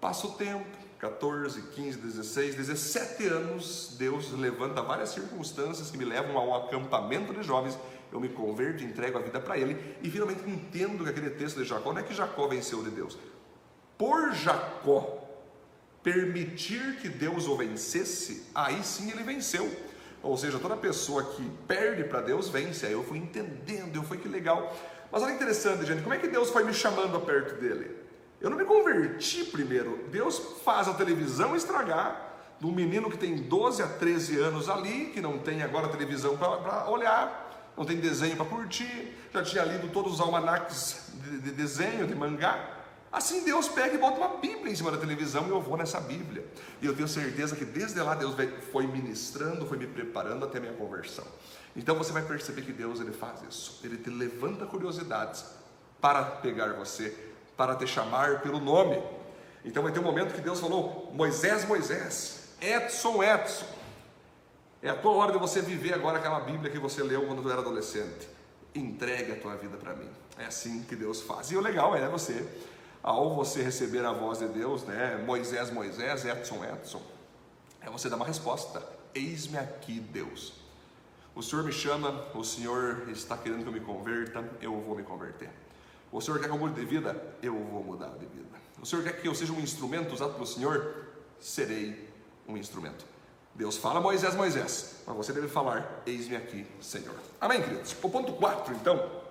Passa 0.00 0.26
o 0.26 0.32
tempo, 0.32 0.64
14, 0.98 1.60
15, 1.60 1.98
16, 1.98 2.54
17 2.54 3.26
anos, 3.26 3.96
Deus 3.98 4.32
levanta 4.32 4.80
várias 4.80 5.10
circunstâncias 5.10 5.90
que 5.90 5.98
me 5.98 6.04
levam 6.04 6.36
ao 6.38 6.66
acampamento 6.66 7.32
de 7.34 7.42
jovens, 7.42 7.78
eu 8.10 8.20
me 8.20 8.28
converto, 8.28 8.82
entrego 8.82 9.18
a 9.18 9.20
vida 9.20 9.38
para 9.38 9.58
Ele 9.58 9.96
e 10.02 10.10
finalmente 10.10 10.40
entendo 10.48 11.04
que 11.04 11.10
aquele 11.10 11.30
texto 11.30 11.58
de 11.58 11.64
Jacó 11.64 11.92
não 11.92 12.00
é 12.00 12.02
que 12.02 12.14
Jacó 12.14 12.48
venceu 12.48 12.82
de 12.82 12.90
Deus. 12.90 13.18
Por 13.98 14.32
Jacó 14.32 15.28
permitir 16.02 16.96
que 17.00 17.08
Deus 17.08 17.46
o 17.46 17.56
vencesse, 17.56 18.46
aí 18.54 18.82
sim 18.82 19.10
ele 19.10 19.22
venceu. 19.22 19.70
Ou 20.22 20.36
seja, 20.36 20.58
toda 20.58 20.76
pessoa 20.76 21.22
que 21.22 21.42
perde 21.66 22.04
para 22.04 22.20
Deus 22.20 22.48
vence. 22.48 22.86
Aí 22.86 22.92
eu 22.92 23.04
fui 23.04 23.18
entendendo, 23.18 23.96
eu 23.96 24.02
fui 24.02 24.18
que 24.18 24.28
legal. 24.28 24.76
Mas 25.10 25.22
olha 25.22 25.32
interessante, 25.32 25.86
gente, 25.86 26.02
como 26.02 26.14
é 26.14 26.18
que 26.18 26.28
Deus 26.28 26.50
foi 26.50 26.64
me 26.64 26.74
chamando 26.74 27.18
perto 27.24 27.60
dele? 27.60 27.96
Eu 28.40 28.50
não 28.50 28.56
me 28.56 28.64
converti 28.64 29.44
primeiro. 29.44 30.06
Deus 30.10 30.38
faz 30.64 30.86
a 30.88 30.94
televisão 30.94 31.56
estragar 31.56 32.28
de 32.60 32.66
um 32.66 32.72
menino 32.72 33.10
que 33.10 33.16
tem 33.16 33.36
12 33.36 33.82
a 33.82 33.86
13 33.86 34.38
anos 34.40 34.68
ali, 34.68 35.06
que 35.06 35.20
não 35.20 35.38
tem 35.38 35.62
agora 35.62 35.88
televisão 35.88 36.36
para 36.36 36.90
olhar, 36.90 37.72
não 37.76 37.84
tem 37.84 37.98
desenho 37.98 38.36
para 38.36 38.46
curtir, 38.46 39.16
já 39.32 39.42
tinha 39.42 39.64
lido 39.64 39.88
todos 39.92 40.14
os 40.14 40.20
almanacs 40.20 41.12
de, 41.14 41.38
de 41.38 41.50
desenho, 41.52 42.06
de 42.06 42.14
mangá. 42.14 42.77
Assim 43.10 43.42
Deus 43.42 43.68
pega 43.68 43.94
e 43.94 43.98
bota 43.98 44.18
uma 44.18 44.36
Bíblia 44.36 44.70
em 44.70 44.76
cima 44.76 44.90
da 44.90 44.98
televisão 44.98 45.46
e 45.46 45.50
eu 45.50 45.60
vou 45.60 45.76
nessa 45.76 45.98
Bíblia. 46.00 46.46
E 46.82 46.86
eu 46.86 46.94
tenho 46.94 47.08
certeza 47.08 47.56
que 47.56 47.64
desde 47.64 47.98
lá 48.00 48.14
Deus 48.14 48.34
foi 48.70 48.86
ministrando, 48.86 49.66
foi 49.66 49.78
me 49.78 49.86
preparando 49.86 50.44
até 50.44 50.58
a 50.58 50.60
minha 50.60 50.74
conversão. 50.74 51.24
Então 51.74 51.96
você 51.96 52.12
vai 52.12 52.22
perceber 52.22 52.62
que 52.62 52.72
Deus 52.72 53.00
ele 53.00 53.12
faz 53.12 53.42
isso. 53.48 53.80
Ele 53.82 53.96
te 53.96 54.10
levanta 54.10 54.66
curiosidades 54.66 55.44
para 56.00 56.22
pegar 56.22 56.74
você, 56.74 57.16
para 57.56 57.74
te 57.74 57.86
chamar 57.86 58.42
pelo 58.42 58.60
nome. 58.60 59.02
Então 59.64 59.82
vai 59.82 59.92
ter 59.92 60.00
um 60.00 60.04
momento 60.04 60.34
que 60.34 60.40
Deus 60.40 60.60
falou: 60.60 61.10
Moisés, 61.14 61.64
Moisés, 61.66 62.54
Edson, 62.60 63.22
Edson. 63.22 63.66
É 64.82 64.90
a 64.90 64.94
tua 64.94 65.12
hora 65.12 65.32
de 65.32 65.38
você 65.38 65.60
viver 65.60 65.94
agora 65.94 66.18
aquela 66.18 66.40
Bíblia 66.40 66.70
que 66.70 66.78
você 66.78 67.02
leu 67.02 67.26
quando 67.26 67.42
tu 67.42 67.50
era 67.50 67.60
adolescente. 67.60 68.28
Entregue 68.74 69.32
a 69.32 69.36
tua 69.36 69.56
vida 69.56 69.76
para 69.76 69.94
mim. 69.94 70.08
É 70.38 70.44
assim 70.44 70.84
que 70.84 70.94
Deus 70.94 71.20
faz. 71.22 71.50
E 71.50 71.56
o 71.56 71.60
legal 71.60 71.96
é 71.96 72.08
você, 72.08 72.46
ao 73.02 73.34
você 73.34 73.62
receber 73.62 74.04
a 74.04 74.12
voz 74.12 74.38
de 74.38 74.48
Deus, 74.48 74.82
né? 74.84 75.22
Moisés, 75.24 75.70
Moisés, 75.70 76.24
Edson, 76.24 76.64
Edson, 76.64 77.02
é 77.80 77.90
você 77.90 78.08
dar 78.08 78.16
uma 78.16 78.26
resposta. 78.26 78.82
Eis-me 79.14 79.58
aqui, 79.58 80.00
Deus. 80.00 80.52
O 81.34 81.42
Senhor 81.42 81.64
me 81.64 81.72
chama, 81.72 82.24
o 82.34 82.42
Senhor 82.42 83.08
está 83.10 83.36
querendo 83.36 83.62
que 83.62 83.68
eu 83.68 83.72
me 83.72 83.80
converta, 83.80 84.44
eu 84.60 84.80
vou 84.80 84.96
me 84.96 85.02
converter. 85.02 85.50
O 86.10 86.20
Senhor 86.20 86.40
quer 86.40 86.46
que 86.46 86.52
eu 86.52 86.58
mude 86.58 86.74
de 86.74 86.84
vida, 86.84 87.16
eu 87.42 87.54
vou 87.54 87.84
mudar 87.84 88.08
de 88.08 88.26
vida. 88.26 88.58
O 88.80 88.86
Senhor 88.86 89.04
quer 89.04 89.20
que 89.20 89.28
eu 89.28 89.34
seja 89.34 89.52
um 89.52 89.60
instrumento 89.60 90.12
usado 90.12 90.34
pelo 90.34 90.46
Senhor, 90.46 91.06
serei 91.38 92.08
um 92.46 92.56
instrumento. 92.56 93.04
Deus 93.54 93.76
fala 93.76 94.00
Moisés, 94.00 94.34
Moisés, 94.34 95.02
mas 95.06 95.16
você 95.16 95.32
deve 95.32 95.48
falar, 95.48 96.02
eis-me 96.06 96.36
aqui, 96.36 96.66
Senhor. 96.80 97.14
Amém, 97.40 97.62
queridos? 97.62 97.94
O 98.02 98.08
ponto 98.08 98.32
4, 98.32 98.74
então, 98.74 99.22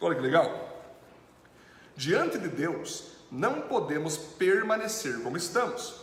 olha 0.00 0.14
que 0.14 0.20
legal. 0.20 0.73
Diante 1.96 2.38
de 2.38 2.48
Deus, 2.48 3.12
não 3.30 3.62
podemos 3.62 4.16
permanecer 4.16 5.20
como 5.22 5.36
estamos. 5.36 5.94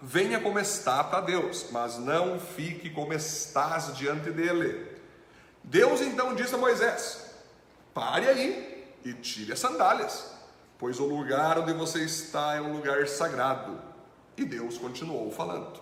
Venha 0.00 0.40
como 0.40 0.58
está 0.58 1.02
para 1.02 1.22
Deus, 1.22 1.66
mas 1.70 1.98
não 1.98 2.38
fique 2.38 2.90
como 2.90 3.12
estás 3.12 3.96
diante 3.96 4.30
dele. 4.30 4.86
Deus 5.64 6.00
então 6.00 6.34
disse 6.34 6.54
a 6.54 6.58
Moisés: 6.58 7.34
Pare 7.94 8.28
aí 8.28 8.94
e 9.04 9.14
tire 9.14 9.52
as 9.52 9.58
sandálias, 9.58 10.32
pois 10.78 11.00
o 11.00 11.06
lugar 11.06 11.58
onde 11.58 11.72
você 11.72 12.04
está 12.04 12.56
é 12.56 12.60
um 12.60 12.74
lugar 12.74 13.08
sagrado. 13.08 13.80
E 14.36 14.44
Deus 14.44 14.76
continuou 14.76 15.32
falando. 15.32 15.80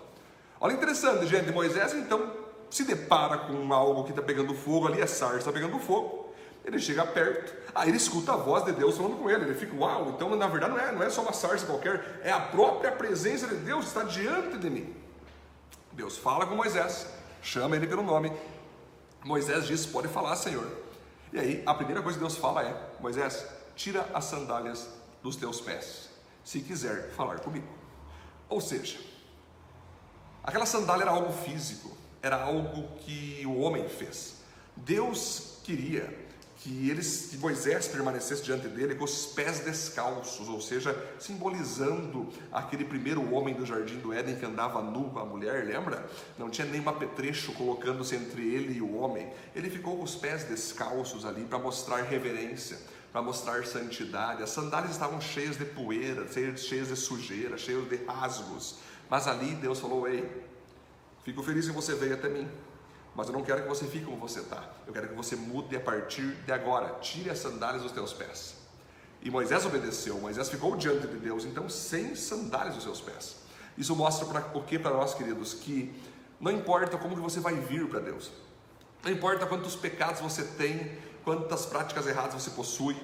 Olha 0.59 0.73
interessante, 0.73 1.27
gente. 1.27 1.51
Moisés 1.51 1.93
então 1.93 2.33
se 2.69 2.83
depara 2.83 3.37
com 3.37 3.73
algo 3.73 4.05
que 4.05 4.11
está 4.11 4.21
pegando 4.21 4.53
fogo 4.53 4.87
ali, 4.87 5.01
a 5.01 5.07
sarça 5.07 5.37
está 5.37 5.51
pegando 5.51 5.77
fogo. 5.79 6.24
Ele 6.65 6.79
chega 6.79 7.05
perto, 7.05 7.53
aí 7.75 7.89
ele 7.89 7.97
escuta 7.97 8.33
a 8.33 8.35
voz 8.35 8.65
de 8.65 8.71
Deus 8.71 8.97
falando 8.97 9.17
com 9.17 9.29
ele. 9.29 9.45
Ele 9.45 9.53
fica, 9.53 9.75
uau, 9.75 10.09
então 10.09 10.35
na 10.35 10.47
verdade 10.47 10.73
não 10.73 10.79
é, 10.79 10.91
não 10.91 11.03
é 11.03 11.09
só 11.11 11.21
uma 11.21 11.31
sarça 11.31 11.65
qualquer, 11.67 12.19
é 12.23 12.31
a 12.31 12.39
própria 12.39 12.91
presença 12.91 13.47
de 13.47 13.55
Deus 13.57 13.85
está 13.85 14.03
diante 14.03 14.57
de 14.57 14.69
mim. 14.69 14.95
Deus 15.91 16.17
fala 16.17 16.47
com 16.47 16.55
Moisés, 16.55 17.07
chama 17.41 17.75
ele 17.75 17.85
pelo 17.85 18.01
nome. 18.01 18.33
Moisés 19.23 19.67
diz: 19.67 19.85
Pode 19.85 20.07
falar, 20.07 20.35
Senhor. 20.35 20.67
E 21.31 21.39
aí 21.39 21.63
a 21.65 21.73
primeira 21.73 22.01
coisa 22.01 22.17
que 22.17 22.23
Deus 22.23 22.37
fala 22.37 22.63
é: 22.63 22.75
Moisés, 22.99 23.45
tira 23.75 24.09
as 24.13 24.25
sandálias 24.25 24.89
dos 25.21 25.35
teus 25.35 25.61
pés, 25.61 26.09
se 26.43 26.61
quiser 26.61 27.11
falar 27.11 27.39
comigo. 27.39 27.67
Ou 28.49 28.59
seja, 28.59 28.99
aquela 30.43 30.65
sandália 30.65 31.03
era 31.03 31.11
algo 31.11 31.31
físico, 31.31 31.95
era 32.21 32.41
algo 32.41 32.87
que 32.99 33.43
o 33.45 33.59
homem 33.59 33.87
fez. 33.87 34.41
Deus 34.75 35.59
queria 35.63 36.24
que, 36.65 36.89
eles, 36.89 37.27
que 37.29 37.37
Moisés 37.37 37.87
permanecesse 37.87 38.41
diante 38.41 38.67
dele 38.67 38.95
com 38.95 39.03
os 39.03 39.27
pés 39.27 39.59
descalços, 39.59 40.49
ou 40.49 40.59
seja, 40.59 40.97
simbolizando 41.19 42.27
aquele 42.51 42.83
primeiro 42.83 43.31
homem 43.31 43.53
do 43.53 43.63
jardim 43.63 43.99
do 43.99 44.11
Éden 44.11 44.35
que 44.35 44.45
andava 44.47 44.81
nu 44.81 45.11
com 45.11 45.19
a 45.19 45.25
mulher, 45.25 45.63
lembra? 45.63 46.09
Não 46.39 46.49
tinha 46.49 46.65
nenhum 46.65 46.89
apetrecho 46.89 47.53
colocando-se 47.53 48.15
entre 48.15 48.41
ele 48.41 48.79
e 48.79 48.81
o 48.81 48.95
homem. 48.95 49.31
Ele 49.55 49.69
ficou 49.69 49.95
com 49.97 50.03
os 50.03 50.15
pés 50.15 50.45
descalços 50.45 51.23
ali 51.23 51.43
para 51.43 51.59
mostrar 51.59 52.01
reverência, 52.01 52.79
para 53.11 53.21
mostrar 53.21 53.63
santidade. 53.67 54.41
As 54.41 54.49
sandálias 54.49 54.93
estavam 54.93 55.21
cheias 55.21 55.57
de 55.57 55.65
poeira, 55.65 56.27
cheias 56.57 56.87
de 56.87 56.95
sujeira, 56.95 57.59
cheias 57.59 57.87
de 57.87 57.97
rasgos. 58.05 58.79
Mas 59.07 59.27
ali 59.27 59.53
Deus 59.53 59.79
falou: 59.79 60.07
Ei, 60.07 60.27
fico 61.23 61.43
feliz 61.43 61.67
que 61.67 61.71
você 61.71 61.93
veio 61.93 62.15
até 62.15 62.27
mim 62.27 62.49
mas 63.15 63.27
eu 63.27 63.33
não 63.33 63.41
quero 63.41 63.63
que 63.63 63.69
você 63.69 63.85
fique 63.85 64.05
como 64.05 64.17
você 64.17 64.41
está. 64.41 64.63
Eu 64.85 64.91
quero 64.91 65.07
que 65.07 65.15
você 65.15 65.35
mude 65.35 65.75
a 65.75 65.79
partir 65.79 66.35
de 66.45 66.51
agora. 66.51 66.99
Tire 66.99 67.29
as 67.29 67.39
sandálias 67.39 67.81
dos 67.81 67.93
teus 67.93 68.11
pés. 68.11 68.55
E 69.21 69.31
Moisés 69.31 69.65
obedeceu. 69.65 70.19
Moisés 70.19 70.49
ficou 70.49 70.75
diante 70.75 71.07
de 71.07 71.17
Deus, 71.17 71.45
então 71.45 71.69
sem 71.69 72.13
sandálias 72.13 72.75
dos 72.75 72.83
seus 72.83 72.99
pés. 72.99 73.37
Isso 73.77 73.95
mostra 73.95 74.25
para 74.25 74.57
o 74.57 74.63
que 74.63 74.77
para 74.77 74.91
nós, 74.91 75.13
queridos, 75.13 75.53
que 75.53 75.95
não 76.39 76.51
importa 76.51 76.97
como 76.97 77.15
que 77.15 77.21
você 77.21 77.39
vai 77.39 77.55
vir 77.55 77.87
para 77.87 77.99
Deus. 77.99 78.31
Não 79.03 79.11
importa 79.11 79.45
quantos 79.45 79.75
pecados 79.75 80.19
você 80.19 80.43
tem, 80.43 80.97
quantas 81.23 81.65
práticas 81.65 82.05
erradas 82.07 82.33
você 82.33 82.51
possui, 82.51 82.95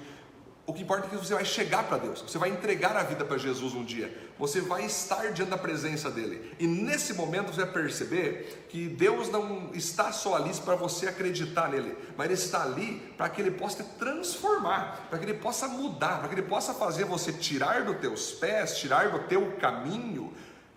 o 0.64 0.72
que 0.72 0.82
importa 0.82 1.06
é 1.06 1.10
que 1.10 1.16
você 1.16 1.34
vai 1.34 1.44
chegar 1.44 1.82
para 1.84 1.98
Deus, 1.98 2.22
você 2.22 2.38
vai 2.38 2.48
entregar 2.48 2.96
a 2.96 3.02
vida 3.02 3.24
para 3.24 3.36
Jesus 3.36 3.74
um 3.74 3.84
dia, 3.84 4.16
você 4.38 4.60
vai 4.60 4.84
estar 4.84 5.32
diante 5.32 5.50
da 5.50 5.58
presença 5.58 6.08
dele, 6.08 6.54
e 6.56 6.68
nesse 6.68 7.14
momento 7.14 7.52
você 7.52 7.62
vai 7.64 7.72
perceber 7.72 8.66
que 8.68 8.88
Deus 8.88 9.28
não 9.28 9.70
está 9.74 10.12
só 10.12 10.36
ali 10.36 10.54
para 10.60 10.76
você 10.76 11.08
acreditar 11.08 11.68
nele, 11.68 11.96
mas 12.16 12.26
ele 12.26 12.34
está 12.34 12.62
ali 12.62 13.12
para 13.16 13.28
que 13.28 13.40
ele 13.40 13.50
possa 13.50 13.82
te 13.82 13.90
transformar, 13.98 15.08
para 15.10 15.18
que 15.18 15.24
ele 15.24 15.34
possa 15.34 15.66
mudar, 15.66 16.20
para 16.20 16.28
que 16.28 16.34
ele 16.36 16.42
possa 16.42 16.72
fazer 16.72 17.04
você 17.04 17.32
tirar 17.32 17.84
dos 17.84 17.96
teus 17.96 18.30
pés, 18.30 18.78
tirar 18.78 19.10
do 19.10 19.18
teu 19.26 19.56
caminho 19.56 20.32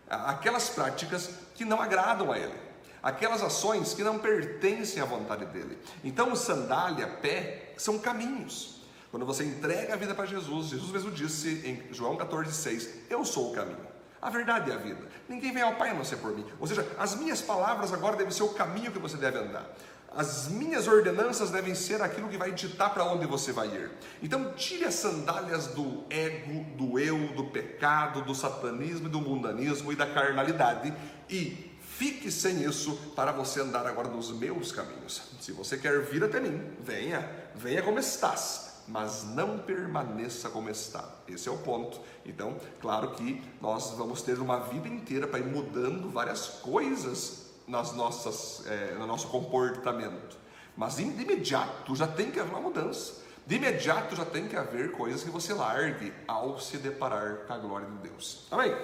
aquelas 0.10 0.70
práticas 0.70 1.30
que 1.54 1.64
não 1.64 1.80
agradam 1.80 2.32
a 2.32 2.40
ele, 2.40 2.56
aquelas 3.04 3.44
ações 3.44 3.94
que 3.94 4.04
não 4.04 4.18
pertencem 4.18 5.02
à 5.02 5.06
vontade 5.06 5.46
dele. 5.46 5.78
Então, 6.04 6.36
sandália, 6.36 7.08
pé, 7.08 7.74
são 7.78 8.00
caminhos. 8.00 8.75
Quando 9.16 9.26
você 9.26 9.46
entrega 9.46 9.94
a 9.94 9.96
vida 9.96 10.14
para 10.14 10.26
Jesus, 10.26 10.72
Jesus 10.72 10.92
mesmo 10.92 11.10
disse 11.10 11.62
em 11.64 11.82
João 11.94 12.18
14,6: 12.18 12.86
Eu 13.10 13.24
sou 13.24 13.50
o 13.50 13.56
caminho. 13.56 13.88
A 14.22 14.30
verdade 14.30 14.70
é 14.70 14.74
a 14.74 14.78
vida. 14.78 15.08
Ninguém 15.30 15.54
vem 15.54 15.64
ao 15.64 15.76
Pai 15.76 15.92
a 15.92 15.94
não 15.94 16.04
ser 16.04 16.18
por 16.18 16.36
mim. 16.36 16.46
Ou 16.60 16.68
seja, 16.68 16.86
as 17.00 17.16
minhas 17.16 17.42
palavras 17.42 17.94
agora 17.94 18.18
devem 18.18 18.34
ser 18.34 18.44
o 18.44 18.50
caminho 18.50 18.92
que 18.92 19.00
você 19.00 19.16
deve 19.16 19.38
andar. 19.38 19.74
As 20.14 20.50
minhas 20.50 20.86
ordenanças 20.86 21.50
devem 21.50 21.74
ser 21.74 22.02
aquilo 22.02 22.28
que 22.28 22.38
vai 22.38 22.52
ditar 22.52 22.94
para 22.94 23.06
onde 23.06 23.26
você 23.26 23.54
vai 23.54 23.70
ir. 23.70 23.90
Então, 24.22 24.52
tire 24.52 24.84
as 24.84 24.96
sandálias 24.96 25.68
do 25.68 26.04
ego, 26.10 26.66
do 26.76 27.00
eu, 27.00 27.30
do 27.36 27.46
pecado, 27.46 28.22
do 28.22 28.36
satanismo, 28.36 29.08
do 29.08 29.22
mundanismo 29.22 29.94
e 29.94 29.96
da 29.96 30.08
carnalidade 30.08 30.94
e 31.30 31.74
fique 31.98 32.30
sem 32.30 32.66
isso 32.66 32.94
para 33.16 33.32
você 33.32 33.62
andar 33.62 33.88
agora 33.88 34.10
nos 34.10 34.30
meus 34.32 34.74
caminhos. 34.74 35.22
Se 35.40 35.54
você 35.54 35.78
quer 35.78 36.02
vir 36.02 36.22
até 36.22 36.42
mim, 36.42 36.62
venha, 36.82 37.30
venha 37.56 37.82
como 37.82 37.98
estás, 37.98 38.65
mas 38.88 39.24
não 39.24 39.58
permaneça 39.60 40.50
como 40.50 40.70
está. 40.70 41.04
Esse 41.28 41.50
é 41.50 41.52
o 41.52 41.58
ponto. 41.58 42.00
Então, 42.26 42.56
claro 42.80 43.12
que 43.12 43.42
nós 43.62 43.92
vamos 43.92 44.22
ter 44.22 44.40
uma 44.40 44.60
vida 44.60 44.88
inteira 44.88 45.28
para 45.28 45.40
ir 45.40 45.46
mudando 45.46 46.10
várias 46.10 46.48
coisas 46.48 47.52
nas 47.68 47.94
nossas, 47.94 48.66
é, 48.68 48.96
no 48.96 49.08
nosso 49.08 49.28
comportamento. 49.28 50.38
Mas 50.78 50.98
de 50.98 51.04
imediato 51.04 51.96
já 51.96 52.08
tem 52.08 52.32
que 52.32 52.40
haver 52.40 52.52
uma 52.52 52.62
mudança. 52.62 53.24
De 53.46 53.56
imediato 53.56 54.16
já 54.16 54.26
tem 54.26 54.48
que 54.48 54.56
haver 54.56 54.92
coisas 54.92 55.24
que 55.24 55.30
você 55.30 55.54
largue 55.54 56.12
ao 56.28 56.60
se 56.60 56.78
deparar 56.78 57.46
com 57.48 57.54
a 57.54 57.58
glória 57.58 57.88
de 57.88 58.10
Deus. 58.10 58.48
Amém? 58.52 58.76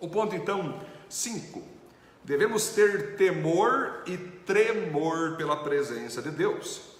O 0.00 0.08
ponto 0.08 0.34
então 0.34 0.80
5. 1.08 1.62
Devemos 2.24 2.70
ter 2.70 3.16
temor 3.16 4.02
e 4.06 4.16
tremor 4.16 5.36
pela 5.36 5.56
presença 5.56 6.22
de 6.22 6.30
Deus. 6.30 6.93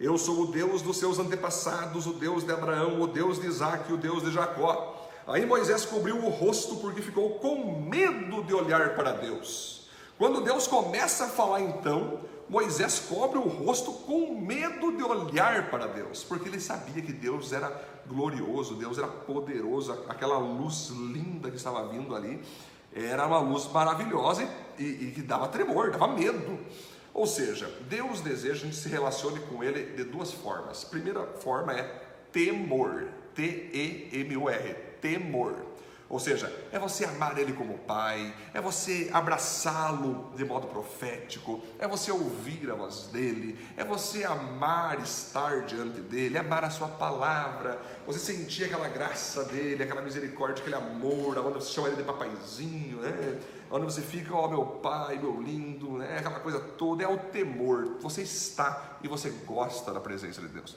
Eu 0.00 0.16
sou 0.16 0.42
o 0.42 0.46
Deus 0.46 0.80
dos 0.80 0.96
seus 0.96 1.18
antepassados, 1.18 2.06
o 2.06 2.12
Deus 2.12 2.44
de 2.44 2.52
Abraão, 2.52 3.00
o 3.00 3.06
Deus 3.06 3.40
de 3.40 3.46
Isaac 3.46 3.92
o 3.92 3.96
Deus 3.96 4.22
de 4.22 4.30
Jacó. 4.30 5.08
Aí 5.26 5.44
Moisés 5.44 5.84
cobriu 5.84 6.24
o 6.24 6.28
rosto 6.28 6.76
porque 6.76 7.02
ficou 7.02 7.38
com 7.38 7.80
medo 7.80 8.44
de 8.44 8.54
olhar 8.54 8.94
para 8.94 9.12
Deus. 9.12 9.88
Quando 10.16 10.40
Deus 10.40 10.66
começa 10.66 11.24
a 11.24 11.28
falar 11.28 11.60
então, 11.60 12.20
Moisés 12.48 13.00
cobre 13.08 13.38
o 13.38 13.48
rosto 13.48 13.92
com 13.92 14.40
medo 14.40 14.96
de 14.96 15.02
olhar 15.02 15.70
para 15.70 15.86
Deus, 15.86 16.24
porque 16.24 16.48
ele 16.48 16.60
sabia 16.60 17.02
que 17.02 17.12
Deus 17.12 17.52
era 17.52 17.70
glorioso, 18.06 18.74
Deus 18.74 18.96
era 18.98 19.06
poderoso, 19.06 19.92
aquela 20.08 20.38
luz 20.38 20.88
linda 20.88 21.50
que 21.50 21.56
estava 21.56 21.86
vindo 21.88 22.14
ali 22.16 22.42
era 22.92 23.26
uma 23.26 23.38
luz 23.38 23.70
maravilhosa 23.70 24.48
e, 24.78 24.84
e, 24.84 25.12
que 25.14 25.22
dava 25.22 25.48
tremor, 25.48 25.90
dava 25.90 26.08
medo. 26.08 26.58
Ou 27.12 27.26
seja, 27.26 27.68
Deus 27.88 28.20
deseja 28.20 28.60
que 28.60 28.66
a 28.66 28.70
gente 28.70 28.76
se 28.76 28.88
relacione 28.88 29.40
com 29.40 29.62
Ele 29.62 29.96
de 29.96 30.04
duas 30.04 30.32
formas. 30.32 30.84
Primeira 30.84 31.24
forma 31.24 31.72
é 31.72 31.82
temor, 32.32 33.08
T-E-M-O-R, 33.34 34.74
temor. 35.00 35.68
Ou 36.10 36.18
seja, 36.18 36.50
é 36.72 36.78
você 36.78 37.04
amar 37.04 37.36
Ele 37.36 37.52
como 37.52 37.76
Pai, 37.78 38.34
é 38.54 38.60
você 38.62 39.10
abraçá-lo 39.12 40.32
de 40.34 40.42
modo 40.42 40.66
profético, 40.66 41.62
é 41.78 41.86
você 41.86 42.10
ouvir 42.10 42.70
a 42.70 42.74
voz 42.74 43.08
dele, 43.12 43.58
é 43.76 43.84
você 43.84 44.24
amar 44.24 45.02
estar 45.02 45.66
diante 45.66 46.00
dele, 46.00 46.38
amar 46.38 46.64
a 46.64 46.70
Sua 46.70 46.88
palavra, 46.88 47.78
você 48.06 48.18
sentir 48.18 48.64
aquela 48.64 48.88
graça 48.88 49.44
dele, 49.44 49.82
aquela 49.82 50.00
misericórdia, 50.00 50.62
aquele 50.62 50.76
amor, 50.76 51.36
onde 51.38 51.62
você 51.62 51.72
chama 51.72 51.88
ele 51.88 51.98
de 51.98 52.04
papaizinho, 52.04 53.00
né? 53.00 53.38
Onde 53.70 53.84
você 53.84 54.00
fica, 54.00 54.34
ó 54.34 54.46
oh, 54.46 54.48
meu 54.48 54.64
pai, 54.64 55.18
meu 55.18 55.40
lindo, 55.40 55.98
né? 55.98 56.18
aquela 56.18 56.40
coisa 56.40 56.58
toda, 56.58 57.02
é 57.02 57.08
o 57.08 57.18
temor. 57.18 57.96
Você 58.00 58.22
está 58.22 58.98
e 59.02 59.08
você 59.08 59.30
gosta 59.46 59.92
da 59.92 60.00
presença 60.00 60.40
de 60.40 60.48
Deus. 60.48 60.76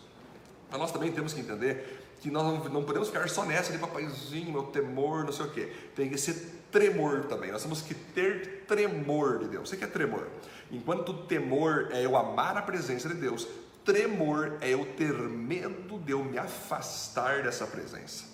Então 0.67 0.79
nós 0.79 0.91
também 0.91 1.11
temos 1.11 1.33
que 1.33 1.41
entender 1.41 1.99
que 2.21 2.29
nós 2.29 2.43
não, 2.71 2.83
podemos 2.83 3.09
ficar 3.09 3.27
só 3.29 3.43
nessa 3.43 3.71
de 3.71 3.79
papaizinho, 3.79 4.51
meu 4.51 4.63
temor, 4.63 5.25
não 5.25 5.33
sei 5.33 5.45
o 5.45 5.49
que. 5.49 5.65
Tem 5.95 6.09
que 6.09 6.17
ser 6.17 6.35
tremor 6.71 7.25
também. 7.25 7.51
Nós 7.51 7.63
temos 7.63 7.81
que 7.81 7.93
ter 7.93 8.65
tremor 8.67 9.39
de 9.39 9.47
Deus. 9.47 9.69
Você 9.69 9.75
quer 9.75 9.91
tremor? 9.91 10.27
Enquanto 10.71 11.25
temor 11.25 11.89
é 11.91 12.05
eu 12.05 12.15
amar 12.15 12.55
a 12.55 12.61
presença 12.61 13.09
de 13.09 13.15
Deus, 13.15 13.47
tremor 13.83 14.57
é 14.61 14.69
eu 14.69 14.85
ter 14.95 15.13
medo 15.13 15.97
de 15.97 16.11
eu 16.11 16.23
me 16.23 16.37
afastar 16.37 17.43
dessa 17.43 17.65
presença. 17.65 18.30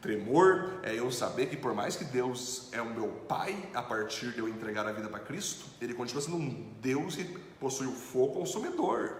Tremor 0.00 0.80
é 0.82 0.98
eu 0.98 1.10
saber 1.10 1.46
que 1.46 1.56
por 1.56 1.74
mais 1.74 1.96
que 1.96 2.04
Deus 2.04 2.68
é 2.72 2.80
o 2.80 2.86
meu 2.86 3.08
Pai, 3.28 3.56
a 3.74 3.82
partir 3.82 4.32
de 4.32 4.38
eu 4.38 4.48
entregar 4.48 4.86
a 4.86 4.92
vida 4.92 5.08
para 5.08 5.20
Cristo, 5.20 5.66
Ele 5.80 5.94
continua 5.94 6.22
sendo 6.22 6.36
um 6.36 6.72
Deus 6.80 7.16
que 7.16 7.24
possui 7.58 7.86
o 7.86 7.92
fogo 7.92 8.34
consumidor, 8.34 9.16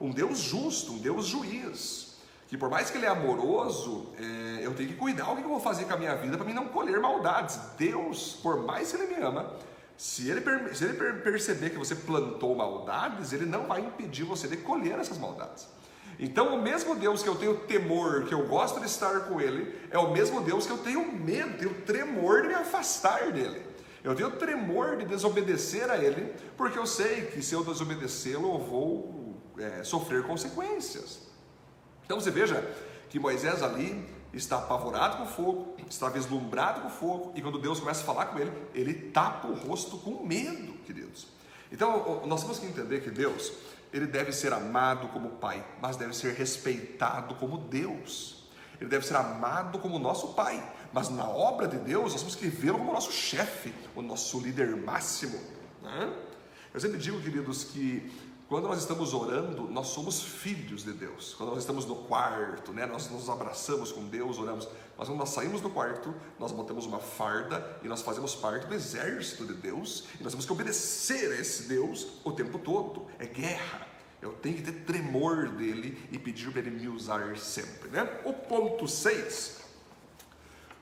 um 0.00 0.10
Deus 0.10 0.38
justo, 0.38 0.92
um 0.92 0.98
Deus 0.98 1.26
juiz 1.26 2.08
que 2.48 2.56
por 2.56 2.70
mais 2.70 2.90
que 2.90 2.96
ele 2.96 3.04
é 3.04 3.10
amoroso, 3.10 4.06
é, 4.18 4.64
eu 4.64 4.74
tenho 4.74 4.88
que 4.88 4.94
cuidar 4.96 5.30
o 5.30 5.36
que 5.36 5.42
eu 5.42 5.48
vou 5.48 5.60
fazer 5.60 5.84
com 5.84 5.92
a 5.92 5.96
minha 5.98 6.16
vida 6.16 6.34
para 6.36 6.46
mim 6.46 6.54
não 6.54 6.66
colher 6.68 6.98
maldades. 6.98 7.60
Deus, 7.76 8.38
por 8.42 8.64
mais 8.64 8.90
que 8.90 8.96
ele 8.96 9.14
me 9.14 9.22
ama, 9.22 9.52
se 9.98 10.30
ele, 10.30 10.42
se 10.74 10.84
ele 10.84 10.94
perceber 11.20 11.70
que 11.70 11.76
você 11.76 11.94
plantou 11.94 12.54
maldades, 12.54 13.34
ele 13.34 13.44
não 13.44 13.66
vai 13.66 13.82
impedir 13.82 14.24
você 14.24 14.48
de 14.48 14.56
colher 14.56 14.98
essas 14.98 15.18
maldades. 15.18 15.68
Então, 16.18 16.56
o 16.56 16.62
mesmo 16.62 16.96
Deus 16.96 17.22
que 17.22 17.28
eu 17.28 17.36
tenho 17.36 17.56
temor, 17.58 18.24
que 18.24 18.34
eu 18.34 18.46
gosto 18.46 18.80
de 18.80 18.86
estar 18.86 19.20
com 19.20 19.40
Ele, 19.40 19.72
é 19.90 19.98
o 19.98 20.10
mesmo 20.10 20.40
Deus 20.40 20.66
que 20.66 20.72
eu 20.72 20.78
tenho 20.78 21.12
medo, 21.12 21.58
tenho 21.58 21.74
tremor 21.82 22.42
de 22.42 22.48
me 22.48 22.54
afastar 22.54 23.30
dele. 23.30 23.62
Eu 24.02 24.14
tenho 24.14 24.30
tremor 24.32 24.96
de 24.96 25.04
desobedecer 25.04 25.88
a 25.90 25.96
Ele, 25.96 26.32
porque 26.56 26.78
eu 26.78 26.86
sei 26.86 27.26
que 27.26 27.40
se 27.40 27.54
eu 27.54 27.62
desobedecê-lo, 27.62 28.54
eu 28.54 28.58
vou 28.58 29.42
é, 29.58 29.84
sofrer 29.84 30.24
consequências. 30.24 31.28
Então 32.04 32.20
você 32.20 32.30
veja 32.30 32.68
que 33.10 33.18
Moisés 33.18 33.62
ali 33.62 34.08
está 34.32 34.58
apavorado 34.58 35.18
com 35.18 35.22
o 35.24 35.26
fogo, 35.26 35.76
está 35.88 36.08
vislumbrado 36.08 36.80
com 36.80 36.88
o 36.88 36.90
fogo, 36.90 37.32
e 37.34 37.42
quando 37.42 37.58
Deus 37.58 37.80
começa 37.80 38.02
a 38.02 38.04
falar 38.04 38.26
com 38.26 38.38
ele, 38.38 38.52
ele 38.74 38.94
tapa 38.94 39.48
o 39.48 39.54
rosto 39.54 39.98
com 39.98 40.24
medo, 40.24 40.72
queridos. 40.84 41.28
Então 41.70 42.22
nós 42.26 42.42
temos 42.42 42.58
que 42.58 42.66
entender 42.66 43.00
que 43.02 43.10
Deus, 43.10 43.52
ele 43.92 44.06
deve 44.06 44.32
ser 44.32 44.52
amado 44.52 45.08
como 45.08 45.30
Pai, 45.30 45.64
mas 45.80 45.96
deve 45.96 46.14
ser 46.14 46.34
respeitado 46.34 47.34
como 47.36 47.58
Deus. 47.58 48.48
Ele 48.80 48.88
deve 48.88 49.06
ser 49.06 49.16
amado 49.16 49.78
como 49.78 49.98
nosso 49.98 50.34
Pai, 50.34 50.62
mas 50.92 51.08
na 51.08 51.28
obra 51.28 51.66
de 51.66 51.78
Deus 51.78 52.12
nós 52.12 52.22
temos 52.22 52.36
que 52.36 52.48
vê-lo 52.48 52.78
como 52.78 52.92
nosso 52.92 53.12
chefe, 53.12 53.74
o 53.94 54.02
nosso 54.02 54.40
líder 54.40 54.76
máximo. 54.76 55.38
Né? 55.82 56.12
Eu 56.72 56.80
sempre 56.80 56.98
digo, 56.98 57.20
queridos, 57.20 57.64
que 57.64 58.10
quando 58.48 58.66
nós 58.66 58.78
estamos 58.78 59.12
orando, 59.12 59.68
nós 59.68 59.88
somos 59.88 60.22
filhos 60.22 60.82
de 60.82 60.92
Deus. 60.92 61.34
Quando 61.34 61.50
nós 61.50 61.58
estamos 61.58 61.84
no 61.84 61.96
quarto, 61.96 62.72
né, 62.72 62.86
nós 62.86 63.10
nos 63.10 63.28
abraçamos 63.28 63.92
com 63.92 64.08
Deus, 64.08 64.38
oramos. 64.38 64.66
Mas 64.96 65.06
quando 65.06 65.18
nós 65.18 65.28
saímos 65.28 65.60
do 65.60 65.68
quarto, 65.68 66.14
nós 66.38 66.50
botamos 66.50 66.86
uma 66.86 66.98
farda 66.98 67.78
e 67.82 67.88
nós 67.88 68.00
fazemos 68.00 68.34
parte 68.34 68.66
do 68.66 68.74
exército 68.74 69.44
de 69.44 69.52
Deus. 69.52 70.04
E 70.18 70.22
nós 70.22 70.32
temos 70.32 70.46
que 70.46 70.52
obedecer 70.52 71.30
a 71.32 71.38
esse 71.38 71.64
Deus 71.64 72.08
o 72.24 72.32
tempo 72.32 72.58
todo. 72.58 73.06
É 73.18 73.26
guerra. 73.26 73.86
Eu 74.22 74.32
tenho 74.32 74.56
que 74.56 74.62
ter 74.62 74.84
tremor 74.84 75.50
dele 75.50 76.02
e 76.10 76.18
pedir 76.18 76.50
para 76.50 76.62
ele 76.62 76.70
me 76.70 76.88
usar 76.88 77.36
sempre. 77.36 77.90
Né? 77.90 78.02
O 78.24 78.32
ponto 78.32 78.88
6 78.88 79.67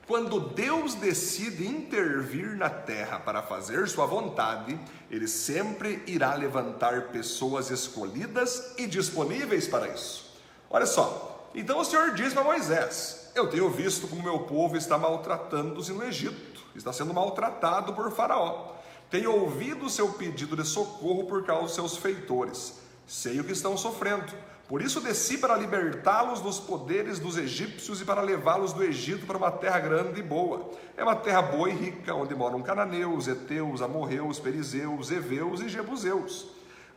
quando 0.07 0.39
Deus 0.39 0.95
decide 0.95 1.67
intervir 1.67 2.55
na 2.55 2.69
terra 2.69 3.19
para 3.19 3.43
fazer 3.43 3.89
sua 3.89 4.05
vontade, 4.05 4.79
ele 5.11 5.27
sempre 5.27 6.01
irá 6.07 6.33
levantar 6.33 7.09
pessoas 7.09 7.69
escolhidas 7.69 8.73
e 8.77 8.87
disponíveis 8.87 9.67
para 9.67 9.89
isso. 9.89 10.33
Olha 10.69 10.85
só, 10.85 11.49
então 11.53 11.79
o 11.79 11.83
Senhor 11.83 12.13
diz 12.13 12.33
para 12.33 12.43
Moisés: 12.43 13.31
Eu 13.35 13.49
tenho 13.49 13.69
visto 13.69 14.07
como 14.07 14.23
meu 14.23 14.39
povo 14.39 14.77
está 14.77 14.97
maltratando-se 14.97 15.91
no 15.91 16.05
Egito, 16.05 16.61
está 16.73 16.93
sendo 16.93 17.13
maltratado 17.13 17.93
por 17.93 18.09
Faraó. 18.11 18.75
Tenho 19.09 19.33
ouvido 19.33 19.87
o 19.87 19.89
seu 19.89 20.13
pedido 20.13 20.55
de 20.55 20.65
socorro 20.65 21.25
por 21.25 21.45
causa 21.45 21.63
dos 21.63 21.75
seus 21.75 21.97
feitores. 21.97 22.79
Sei 23.05 23.39
o 23.39 23.43
que 23.43 23.53
estão 23.53 23.77
sofrendo 23.77 24.33
por 24.67 24.81
isso 24.81 24.99
desci 24.99 25.37
para 25.37 25.55
libertá-los 25.55 26.41
dos 26.41 26.59
poderes 26.59 27.19
dos 27.19 27.37
egípcios 27.37 28.01
e 28.01 28.05
para 28.05 28.21
levá-los 28.21 28.73
do 28.73 28.83
Egito 28.83 29.25
para 29.25 29.37
uma 29.37 29.49
terra 29.49 29.79
grande 29.79 30.19
e 30.19 30.23
boa. 30.23 30.71
É 30.97 31.03
uma 31.03 31.15
terra 31.15 31.41
boa 31.41 31.69
e 31.69 31.73
rica, 31.73 32.13
onde 32.13 32.35
moram 32.35 32.61
cananeus, 32.61 33.29
heteus, 33.29 33.81
amorreus, 33.81 34.39
perizeus, 34.39 35.09
heveus 35.09 35.61
e 35.61 35.69
jebuseus. 35.69 36.47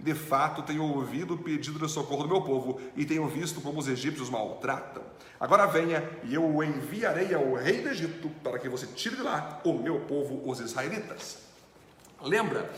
De 0.00 0.14
fato, 0.14 0.62
tenho 0.62 0.82
ouvido 0.82 1.34
o 1.34 1.38
pedido 1.38 1.78
de 1.78 1.88
socorro 1.92 2.24
do 2.24 2.28
meu 2.30 2.42
povo 2.42 2.80
e 2.96 3.04
tenho 3.04 3.28
visto 3.28 3.60
como 3.60 3.78
os 3.78 3.86
egípcios 3.86 4.30
maltratam. 4.30 5.02
Agora 5.38 5.66
venha 5.66 6.02
e 6.24 6.34
eu 6.34 6.44
o 6.44 6.64
enviarei 6.64 7.32
ao 7.34 7.54
rei 7.54 7.82
do 7.82 7.90
Egito 7.90 8.30
para 8.42 8.58
que 8.58 8.68
você 8.68 8.86
tire 8.86 9.14
de 9.14 9.22
lá 9.22 9.60
o 9.62 9.74
meu 9.74 10.00
povo, 10.00 10.42
os 10.50 10.58
israelitas. 10.58 11.38
Lembra 12.20 12.70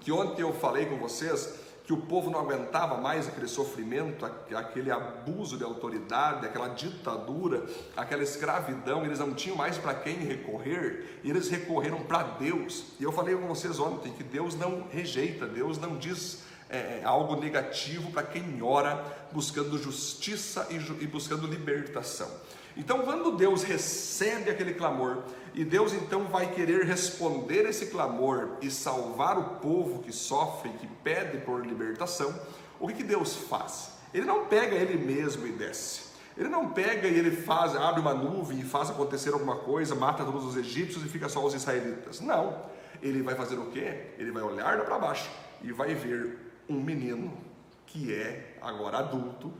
que 0.00 0.10
ontem 0.10 0.42
eu 0.42 0.54
falei 0.54 0.86
com 0.86 0.96
vocês 0.96 1.67
que 1.88 1.92
o 1.94 1.96
povo 1.96 2.28
não 2.28 2.40
aguentava 2.40 2.98
mais 2.98 3.26
aquele 3.26 3.48
sofrimento, 3.48 4.26
aquele 4.54 4.90
abuso 4.90 5.56
de 5.56 5.64
autoridade, 5.64 6.44
aquela 6.44 6.68
ditadura, 6.68 7.64
aquela 7.96 8.22
escravidão, 8.22 9.06
eles 9.06 9.18
não 9.18 9.32
tinham 9.32 9.56
mais 9.56 9.78
para 9.78 9.94
quem 9.94 10.18
recorrer, 10.18 11.18
e 11.24 11.30
eles 11.30 11.48
recorreram 11.48 12.00
para 12.00 12.24
Deus. 12.24 12.84
E 13.00 13.04
eu 13.04 13.10
falei 13.10 13.34
com 13.34 13.48
vocês 13.48 13.80
ontem 13.80 14.12
que 14.12 14.22
Deus 14.22 14.54
não 14.54 14.86
rejeita, 14.90 15.46
Deus 15.46 15.78
não 15.78 15.96
diz 15.96 16.42
é, 16.68 17.00
é 17.00 17.02
algo 17.04 17.36
negativo 17.36 18.10
para 18.10 18.22
quem 18.22 18.62
ora 18.62 19.02
buscando 19.32 19.78
justiça 19.78 20.66
e, 20.68 20.74
e 21.02 21.06
buscando 21.06 21.46
libertação. 21.46 22.30
Então, 22.76 23.00
quando 23.00 23.34
Deus 23.34 23.62
recebe 23.62 24.50
aquele 24.50 24.74
clamor 24.74 25.22
e 25.58 25.64
Deus 25.64 25.92
então 25.92 26.28
vai 26.28 26.52
querer 26.52 26.84
responder 26.84 27.66
esse 27.68 27.86
clamor 27.86 28.58
e 28.62 28.70
salvar 28.70 29.36
o 29.36 29.56
povo 29.56 30.00
que 30.00 30.12
sofre, 30.12 30.70
que 30.70 30.86
pede 30.86 31.38
por 31.38 31.66
libertação, 31.66 32.32
o 32.78 32.86
que, 32.86 32.94
que 32.94 33.02
Deus 33.02 33.34
faz? 33.34 33.90
Ele 34.14 34.24
não 34.24 34.46
pega 34.46 34.76
ele 34.76 34.96
mesmo 34.96 35.48
e 35.48 35.50
desce. 35.50 36.12
Ele 36.36 36.48
não 36.48 36.70
pega 36.70 37.08
e 37.08 37.18
ele 37.18 37.32
faz, 37.32 37.74
abre 37.74 38.00
uma 38.00 38.14
nuvem 38.14 38.60
e 38.60 38.62
faz 38.62 38.88
acontecer 38.88 39.32
alguma 39.32 39.56
coisa, 39.56 39.96
mata 39.96 40.24
todos 40.24 40.44
os 40.44 40.56
egípcios 40.56 41.04
e 41.04 41.08
fica 41.08 41.28
só 41.28 41.44
os 41.44 41.52
israelitas. 41.54 42.20
Não. 42.20 42.62
Ele 43.02 43.20
vai 43.20 43.34
fazer 43.34 43.58
o 43.58 43.66
quê? 43.66 44.12
Ele 44.16 44.30
vai 44.30 44.44
olhar 44.44 44.84
para 44.84 44.96
baixo 44.96 45.28
e 45.60 45.72
vai 45.72 45.92
ver 45.92 46.38
um 46.68 46.80
menino 46.80 47.36
que 47.84 48.14
é 48.14 48.56
agora 48.62 48.98
adulto, 48.98 49.52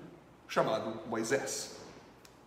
chamado 0.46 1.00
Moisés. 1.08 1.76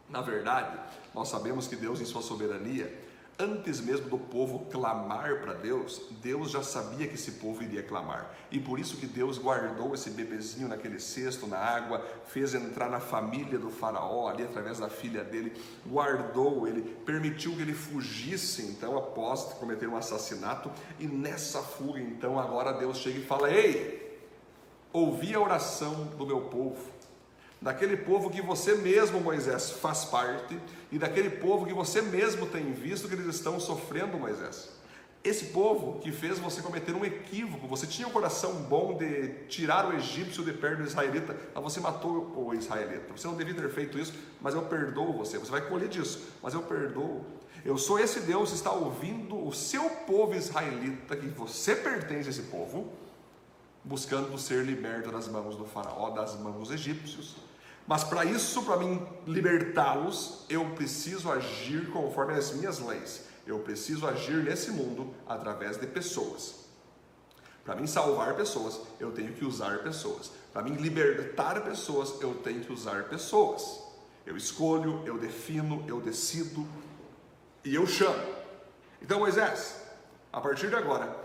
Na 0.08 0.22
verdade, 0.22 0.80
nós 1.14 1.28
sabemos 1.28 1.68
que 1.68 1.76
Deus, 1.76 2.00
em 2.00 2.06
sua 2.06 2.22
soberania, 2.22 3.11
antes 3.42 3.82
mesmo 3.82 4.08
do 4.08 4.18
povo 4.18 4.68
clamar 4.72 5.42
para 5.42 5.54
Deus, 5.54 6.02
Deus 6.22 6.52
já 6.52 6.62
sabia 6.62 7.08
que 7.08 7.16
esse 7.16 7.32
povo 7.34 7.64
iria 7.64 7.82
clamar. 7.82 8.34
E 8.52 8.60
por 8.60 8.80
isso 8.80 8.98
que 8.98 9.06
Deus 9.06 9.38
guardou 9.38 9.94
esse 9.94 10.12
bebezinho 10.12 10.68
naquele 10.68 11.00
cesto, 11.00 11.48
na 11.48 11.58
água, 11.58 12.06
fez 12.28 12.54
entrar 12.54 12.90
na 12.90 13.00
família 13.00 13.58
do 13.58 13.70
faraó, 13.70 14.28
ali 14.28 14.44
através 14.44 14.80
da 14.80 14.90
filha 14.90 15.24
dele, 15.24 15.60
guardou 15.86 16.68
ele, 16.68 16.82
permitiu 17.06 17.56
que 17.56 17.62
ele 17.62 17.74
fugisse 17.74 18.62
então 18.64 18.98
após 18.98 19.44
cometer 19.56 19.88
um 19.88 19.98
assassinato. 19.98 20.72
E 21.00 21.08
nessa 21.08 21.62
fuga 21.62 22.00
então 22.00 22.40
agora 22.40 22.72
Deus 22.72 22.98
chega 22.98 23.20
e 23.20 23.26
fala: 23.26 23.52
"Ei, 23.52 24.22
ouvi 24.94 25.34
a 25.34 25.40
oração 25.40 26.06
do 26.18 26.26
meu 26.26 26.42
povo 26.42 27.01
daquele 27.62 27.96
povo 27.96 28.30
que 28.30 28.42
você 28.42 28.74
mesmo, 28.76 29.22
Moisés, 29.22 29.70
faz 29.70 30.04
parte, 30.04 30.60
e 30.92 30.98
daquele 30.98 31.30
povo 31.30 31.66
que 31.66 31.74
você 31.74 32.02
mesmo 32.02 32.48
tem 32.48 32.72
visto 32.72 33.08
que 33.08 33.14
eles 33.14 33.28
estão 33.28 33.60
sofrendo, 33.60 34.18
Moisés. 34.18 34.70
Esse 35.24 35.46
povo 35.46 36.00
que 36.00 36.12
fez 36.12 36.40
você 36.40 36.64
cometer 36.64 36.96
um 36.96 37.06
equívoco, 37.06 37.68
você 37.68 37.86
tinha 37.86 38.08
um 38.08 38.12
coração 38.12 38.64
bom 38.64 38.98
de 38.98 39.28
tirar 39.48 39.88
o 39.88 39.94
egípcio 39.94 40.44
de 40.44 40.52
perto 40.52 40.80
do 40.80 40.88
israelita, 40.88 41.38
mas 41.54 41.64
você 41.64 41.80
matou 41.80 42.34
o 42.36 42.56
israelita. 42.56 43.16
Você 43.16 43.28
não 43.28 43.36
devia 43.36 43.54
ter 43.54 43.70
feito 43.70 44.00
isso, 44.00 44.14
mas 44.42 44.56
eu 44.56 44.64
perdoo 44.64 45.14
você. 45.14 45.38
Você 45.38 45.52
vai 45.52 45.62
colher 45.62 45.88
disso, 45.88 46.28
mas 46.42 46.56
eu 46.56 46.64
perdoo. 46.64 47.24
Eu 47.64 47.78
sou 47.78 48.00
esse 48.00 48.22
Deus 48.22 48.50
que 48.50 48.56
está 48.56 48.72
ouvindo 48.72 49.38
o 49.48 49.54
seu 49.54 49.88
povo 50.08 50.34
israelita, 50.34 51.16
que 51.16 51.28
você 51.28 51.76
pertence 51.76 52.28
a 52.28 52.32
esse 52.32 52.44
povo, 52.44 52.92
buscando 53.84 54.36
ser 54.40 54.66
liberto 54.66 55.12
das 55.12 55.28
mãos 55.28 55.56
do 55.56 55.66
faraó, 55.66 56.10
das 56.10 56.36
mãos 56.40 56.58
dos 56.58 56.72
egípcios. 56.72 57.36
Mas 57.88 58.04
para 58.04 58.24
isso, 58.24 58.64
para 58.64 58.78
mim 58.78 59.06
libertá-los, 59.26 60.46
eu 60.50 60.66
preciso 60.76 61.32
agir 61.32 61.90
conforme 61.92 62.34
as 62.34 62.54
minhas 62.54 62.80
leis. 62.80 63.26
Eu 63.46 63.60
preciso 63.60 64.08
agir 64.08 64.44
nesse 64.44 64.72
mundo 64.72 65.14
através 65.28 65.78
de 65.78 65.88
pessoas. 65.88 66.62
Para 67.66 67.76
mim 67.76 67.86
salvar 67.86 68.36
pessoas, 68.36 68.80
eu 69.00 69.12
tenho 69.12 69.34
que 69.34 69.46
usar 69.46 69.80
pessoas. 69.80 70.32
Para 70.54 70.64
mim 70.64 70.76
libertar 70.76 71.62
pessoas, 71.62 72.20
eu 72.22 72.36
tenho 72.36 72.62
que 72.62 72.72
usar 72.72 73.06
pessoas. 73.06 73.82
Eu 74.26 74.38
escolho, 74.38 75.04
eu 75.06 75.18
defino, 75.18 75.84
eu 75.88 76.00
decido 76.00 76.68
e 77.64 77.76
eu 77.76 77.86
chamo. 77.86 78.24
Então, 79.02 79.20
Moisés, 79.20 79.82
a 80.32 80.40
partir 80.40 80.70
de 80.70 80.76
agora, 80.76 81.16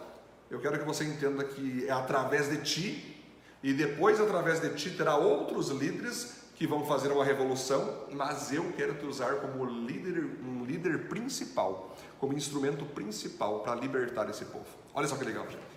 eu 0.51 0.61
quero 0.61 0.79
que 0.79 0.85
você 0.85 1.05
entenda 1.05 1.45
que 1.45 1.87
é 1.87 1.91
através 1.91 2.49
de 2.49 2.59
ti 2.59 3.25
e 3.63 3.73
depois 3.73 4.21
através 4.21 4.61
de 4.61 4.71
ti 4.71 4.91
terá 4.91 5.17
outros 5.17 5.69
líderes 5.71 6.46
que 6.57 6.67
vão 6.67 6.87
fazer 6.87 7.13
uma 7.13 7.23
revolução, 7.23 8.07
mas 8.13 8.51
eu 8.51 8.73
quero 8.73 8.95
te 8.95 9.05
usar 9.05 9.37
como 9.37 9.65
líder, 9.65 10.25
um 10.43 10.65
líder 10.65 11.07
principal, 11.07 11.95
como 12.19 12.33
instrumento 12.33 12.85
principal 12.87 13.61
para 13.61 13.75
libertar 13.75 14.29
esse 14.31 14.47
povo. 14.47 14.67
Olha 14.95 15.07
só 15.07 15.17
que 15.17 15.25
legal, 15.25 15.45
gente. 15.45 15.77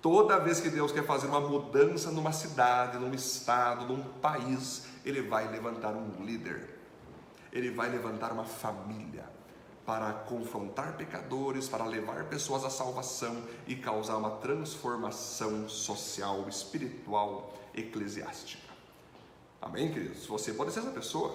Toda 0.00 0.38
vez 0.38 0.58
que 0.58 0.70
Deus 0.70 0.90
quer 0.90 1.04
fazer 1.04 1.26
uma 1.26 1.40
mudança 1.40 2.10
numa 2.10 2.32
cidade, 2.32 2.98
num 2.98 3.12
estado, 3.12 3.86
num 3.86 4.02
país, 4.20 4.86
Ele 5.04 5.20
vai 5.20 5.50
levantar 5.50 5.92
um 5.92 6.24
líder, 6.24 6.78
Ele 7.52 7.70
vai 7.70 7.90
levantar 7.90 8.32
uma 8.32 8.44
família 8.44 9.24
para 9.84 10.12
confrontar 10.12 10.96
pecadores, 10.96 11.68
para 11.68 11.84
levar 11.84 12.24
pessoas 12.24 12.64
à 12.64 12.70
salvação 12.70 13.42
e 13.66 13.76
causar 13.76 14.16
uma 14.16 14.30
transformação 14.30 15.68
social, 15.68 16.48
espiritual, 16.48 17.52
eclesiástica. 17.74 18.65
Amém, 19.60 19.92
queridos? 19.92 20.26
Você 20.26 20.52
pode 20.52 20.72
ser 20.72 20.80
essa 20.80 20.90
pessoa 20.90 21.34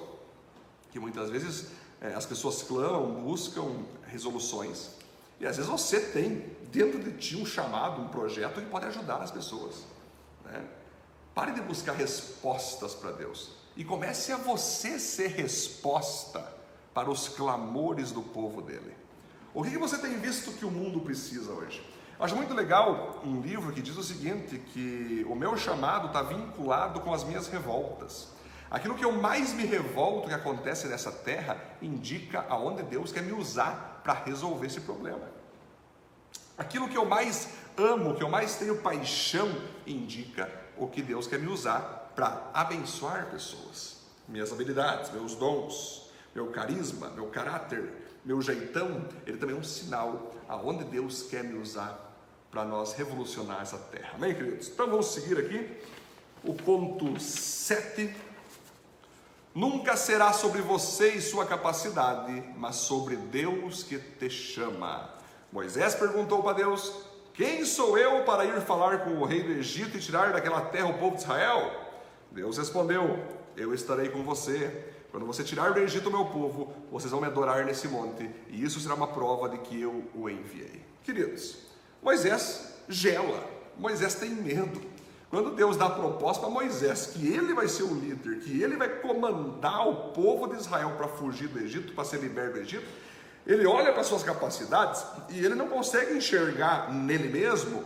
que 0.91 0.99
muitas 0.99 1.29
vezes 1.29 1.67
é, 1.99 2.13
as 2.13 2.25
pessoas 2.25 2.61
clamam, 2.63 3.21
buscam 3.21 3.83
resoluções 4.07 4.91
e 5.39 5.45
às 5.45 5.57
vezes 5.57 5.71
você 5.71 5.99
tem 5.99 6.55
dentro 6.71 6.99
de 6.99 7.11
ti 7.17 7.35
um 7.35 7.45
chamado, 7.45 8.01
um 8.01 8.07
projeto 8.07 8.61
que 8.61 8.67
pode 8.67 8.85
ajudar 8.85 9.17
as 9.17 9.31
pessoas. 9.31 9.83
Né? 10.45 10.63
Pare 11.33 11.53
de 11.53 11.61
buscar 11.61 11.93
respostas 11.93 12.93
para 12.93 13.11
Deus 13.11 13.51
e 13.75 13.83
comece 13.83 14.31
a 14.31 14.37
você 14.37 14.99
ser 14.99 15.29
resposta 15.29 16.45
para 16.93 17.09
os 17.09 17.27
clamores 17.29 18.11
do 18.11 18.21
povo 18.21 18.61
dele. 18.61 18.93
O 19.53 19.63
que 19.63 19.77
você 19.77 19.97
tem 19.97 20.19
visto 20.19 20.51
que 20.51 20.65
o 20.65 20.71
mundo 20.71 20.99
precisa 21.01 21.51
hoje? 21.51 21.83
Acho 22.21 22.35
muito 22.35 22.53
legal 22.53 23.19
um 23.25 23.41
livro 23.41 23.73
que 23.73 23.81
diz 23.81 23.97
o 23.97 24.03
seguinte: 24.03 24.59
que 24.59 25.25
o 25.27 25.33
meu 25.33 25.57
chamado 25.57 26.05
está 26.05 26.21
vinculado 26.21 27.01
com 27.01 27.11
as 27.11 27.23
minhas 27.23 27.47
revoltas. 27.47 28.27
Aquilo 28.69 28.93
que 28.93 29.03
eu 29.03 29.11
mais 29.11 29.53
me 29.53 29.65
revolto 29.65 30.27
que 30.27 30.33
acontece 30.33 30.87
nessa 30.87 31.11
terra 31.11 31.57
indica 31.81 32.45
aonde 32.47 32.83
Deus 32.83 33.11
quer 33.11 33.23
me 33.23 33.33
usar 33.33 34.01
para 34.03 34.13
resolver 34.13 34.67
esse 34.67 34.81
problema. 34.81 35.27
Aquilo 36.55 36.87
que 36.87 36.95
eu 36.95 37.05
mais 37.05 37.49
amo, 37.75 38.13
que 38.13 38.23
eu 38.23 38.29
mais 38.29 38.55
tenho 38.55 38.77
paixão, 38.83 39.51
indica 39.87 40.47
o 40.77 40.87
que 40.87 41.01
Deus 41.01 41.25
quer 41.25 41.39
me 41.39 41.47
usar 41.47 42.11
para 42.15 42.51
abençoar 42.53 43.31
pessoas. 43.31 43.97
Minhas 44.27 44.53
habilidades, 44.53 45.11
meus 45.11 45.33
dons, 45.33 46.11
meu 46.35 46.51
carisma, 46.51 47.09
meu 47.09 47.25
caráter, 47.27 47.91
meu 48.23 48.39
jeitão, 48.43 49.07
ele 49.25 49.37
também 49.37 49.55
é 49.55 49.59
um 49.59 49.63
sinal 49.63 50.31
aonde 50.47 50.83
Deus 50.83 51.23
quer 51.23 51.43
me 51.43 51.59
usar 51.59 52.10
para 52.51 52.65
nós 52.65 52.93
revolucionar 52.93 53.61
essa 53.61 53.77
terra. 53.77 54.11
Amém, 54.15 54.35
queridos? 54.35 54.67
Então 54.67 54.85
vamos 54.87 55.07
seguir 55.07 55.39
aqui 55.39 55.65
o 56.43 56.53
ponto 56.53 57.17
7. 57.17 58.13
Nunca 59.55 59.95
será 59.95 60.33
sobre 60.33 60.61
você 60.61 61.13
e 61.13 61.21
sua 61.21 61.45
capacidade, 61.45 62.43
mas 62.57 62.75
sobre 62.75 63.15
Deus 63.15 63.83
que 63.83 63.97
te 63.97 64.29
chama. 64.29 65.09
Moisés 65.51 65.95
perguntou 65.95 66.43
para 66.43 66.57
Deus: 66.57 66.93
Quem 67.33 67.65
sou 67.65 67.97
eu 67.97 68.25
para 68.25 68.43
ir 68.43 68.59
falar 68.61 69.05
com 69.05 69.11
o 69.11 69.25
rei 69.25 69.43
do 69.43 69.51
Egito 69.51 69.97
e 69.97 70.01
tirar 70.01 70.33
daquela 70.33 70.61
terra 70.61 70.87
o 70.87 70.99
povo 70.99 71.15
de 71.15 71.23
Israel? 71.23 71.71
Deus 72.31 72.57
respondeu: 72.57 73.17
Eu 73.55 73.73
estarei 73.73 74.09
com 74.09 74.23
você. 74.23 74.89
Quando 75.09 75.25
você 75.25 75.43
tirar 75.43 75.73
do 75.73 75.79
Egito 75.79 76.07
o 76.07 76.11
meu 76.11 76.25
povo, 76.25 76.73
vocês 76.89 77.11
vão 77.11 77.19
me 77.19 77.27
adorar 77.27 77.65
nesse 77.65 77.85
monte, 77.89 78.29
e 78.47 78.63
isso 78.63 78.79
será 78.79 78.95
uma 78.95 79.07
prova 79.07 79.49
de 79.49 79.57
que 79.57 79.81
eu 79.81 80.05
o 80.15 80.29
enviei. 80.29 80.81
Queridos, 81.03 81.70
Moisés 82.01 82.73
gela, 82.87 83.43
Moisés 83.77 84.15
tem 84.15 84.29
medo. 84.29 84.81
Quando 85.29 85.51
Deus 85.51 85.77
dá 85.77 85.85
a 85.85 85.89
proposta 85.91 86.41
para 86.41 86.49
Moisés 86.49 87.07
que 87.07 87.25
ele 87.33 87.53
vai 87.53 87.67
ser 87.67 87.83
o 87.83 87.93
líder, 87.93 88.39
que 88.39 88.61
ele 88.61 88.75
vai 88.75 88.89
comandar 88.99 89.87
o 89.87 90.11
povo 90.11 90.47
de 90.47 90.57
Israel 90.57 90.93
para 90.97 91.07
fugir 91.07 91.47
do 91.47 91.57
Egito, 91.57 91.93
para 91.93 92.03
ser 92.03 92.19
liberto 92.19 92.53
do 92.53 92.59
Egito, 92.59 92.85
ele 93.47 93.65
olha 93.65 93.93
para 93.93 94.03
suas 94.03 94.23
capacidades 94.23 95.03
e 95.29 95.43
ele 95.43 95.55
não 95.55 95.69
consegue 95.69 96.15
enxergar 96.15 96.91
nele 96.93 97.29
mesmo 97.29 97.83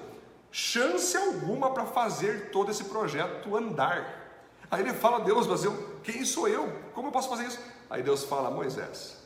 chance 0.52 1.16
alguma 1.16 1.72
para 1.72 1.86
fazer 1.86 2.50
todo 2.50 2.72
esse 2.72 2.86
projeto 2.86 3.56
andar. 3.56 4.26
Aí 4.72 4.82
ele 4.82 4.94
fala: 4.94 5.20
Deus, 5.20 5.46
mas 5.46 5.64
eu, 5.64 6.00
quem 6.04 6.26
sou 6.26 6.48
eu? 6.48 6.72
Como 6.94 7.10
eu 7.10 7.12
posso 7.12 7.30
fazer 7.30 7.46
isso? 7.46 7.60
Aí 7.90 8.02
Deus 8.02 8.24
fala: 8.24 8.50
Moisés, 8.50 9.18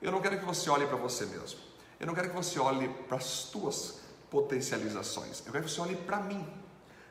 eu 0.00 0.12
não 0.12 0.20
quero 0.20 0.38
que 0.38 0.44
você 0.44 0.70
olhe 0.70 0.86
para 0.86 0.96
você 0.96 1.26
mesmo. 1.26 1.58
Eu 2.04 2.06
não 2.06 2.14
quero 2.14 2.28
que 2.28 2.36
você 2.36 2.60
olhe 2.60 2.86
para 3.08 3.16
as 3.16 3.44
tuas 3.44 4.00
potencializações. 4.30 5.42
Eu 5.46 5.52
quero 5.52 5.64
que 5.64 5.70
você 5.70 5.80
olhe 5.80 5.96
para 5.96 6.18
mim. 6.18 6.46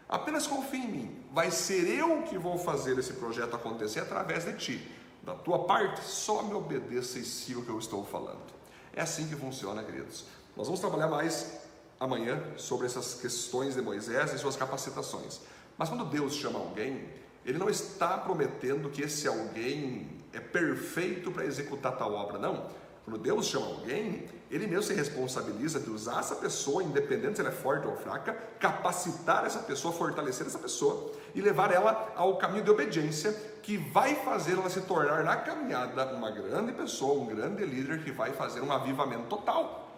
Apenas 0.07 0.45
confie 0.45 0.77
em 0.77 0.87
mim. 0.87 1.25
Vai 1.31 1.49
ser 1.49 1.97
eu 1.97 2.21
que 2.21 2.37
vou 2.37 2.59
fazer 2.59 2.95
esse 2.99 3.13
projeto 3.13 3.55
acontecer 3.55 4.01
através 4.01 4.45
de 4.45 4.53
ti. 4.53 4.91
Da 5.23 5.33
tua 5.33 5.63
parte, 5.63 6.03
só 6.03 6.43
me 6.43 6.53
obedeça 6.53 7.17
e 7.17 7.23
siga 7.23 7.59
o 7.59 7.65
que 7.65 7.71
eu 7.71 7.79
estou 7.79 8.05
falando. 8.05 8.53
É 8.95 9.01
assim 9.01 9.27
que 9.27 9.35
funciona, 9.35 9.83
queridos. 9.83 10.25
Nós 10.55 10.67
vamos 10.67 10.79
trabalhar 10.79 11.07
mais 11.07 11.57
amanhã 11.99 12.39
sobre 12.55 12.85
essas 12.85 13.15
questões 13.15 13.73
de 13.73 13.81
Moisés 13.81 14.31
e 14.31 14.37
suas 14.37 14.55
capacitações. 14.55 15.41
Mas 15.75 15.89
quando 15.89 16.05
Deus 16.05 16.35
chama 16.35 16.59
alguém, 16.59 17.09
Ele 17.43 17.57
não 17.57 17.67
está 17.67 18.15
prometendo 18.15 18.91
que 18.91 19.01
esse 19.01 19.27
alguém 19.27 20.07
é 20.31 20.39
perfeito 20.39 21.31
para 21.31 21.45
executar 21.45 21.97
tal 21.97 22.13
obra, 22.13 22.37
não. 22.37 22.82
Quando 23.03 23.19
Deus 23.19 23.47
chama 23.47 23.65
alguém, 23.65 24.29
Ele 24.49 24.65
mesmo 24.65 24.83
se 24.83 24.93
responsabiliza 24.93 25.79
de 25.79 25.89
usar 25.89 26.19
essa 26.19 26.35
pessoa, 26.35 26.83
independente 26.83 27.35
se 27.35 27.41
ela 27.41 27.49
é 27.49 27.53
forte 27.53 27.85
ou 27.85 27.97
fraca, 27.97 28.33
capacitar 28.59 29.45
essa 29.45 29.59
pessoa, 29.59 29.93
fortalecer 29.93 30.47
essa 30.47 30.59
pessoa 30.59 31.11
e 31.35 31.41
levar 31.41 31.71
ela 31.71 32.13
ao 32.15 32.37
caminho 32.37 32.63
de 32.63 32.71
obediência 32.71 33.33
que 33.61 33.77
vai 33.77 34.15
fazer 34.15 34.53
ela 34.53 34.69
se 34.69 34.81
tornar 34.81 35.23
na 35.23 35.35
caminhada 35.35 36.15
uma 36.15 36.31
grande 36.31 36.71
pessoa, 36.71 37.21
um 37.21 37.25
grande 37.25 37.65
líder 37.65 38.03
que 38.03 38.11
vai 38.11 38.31
fazer 38.31 38.61
um 38.61 38.71
avivamento 38.71 39.25
total. 39.27 39.89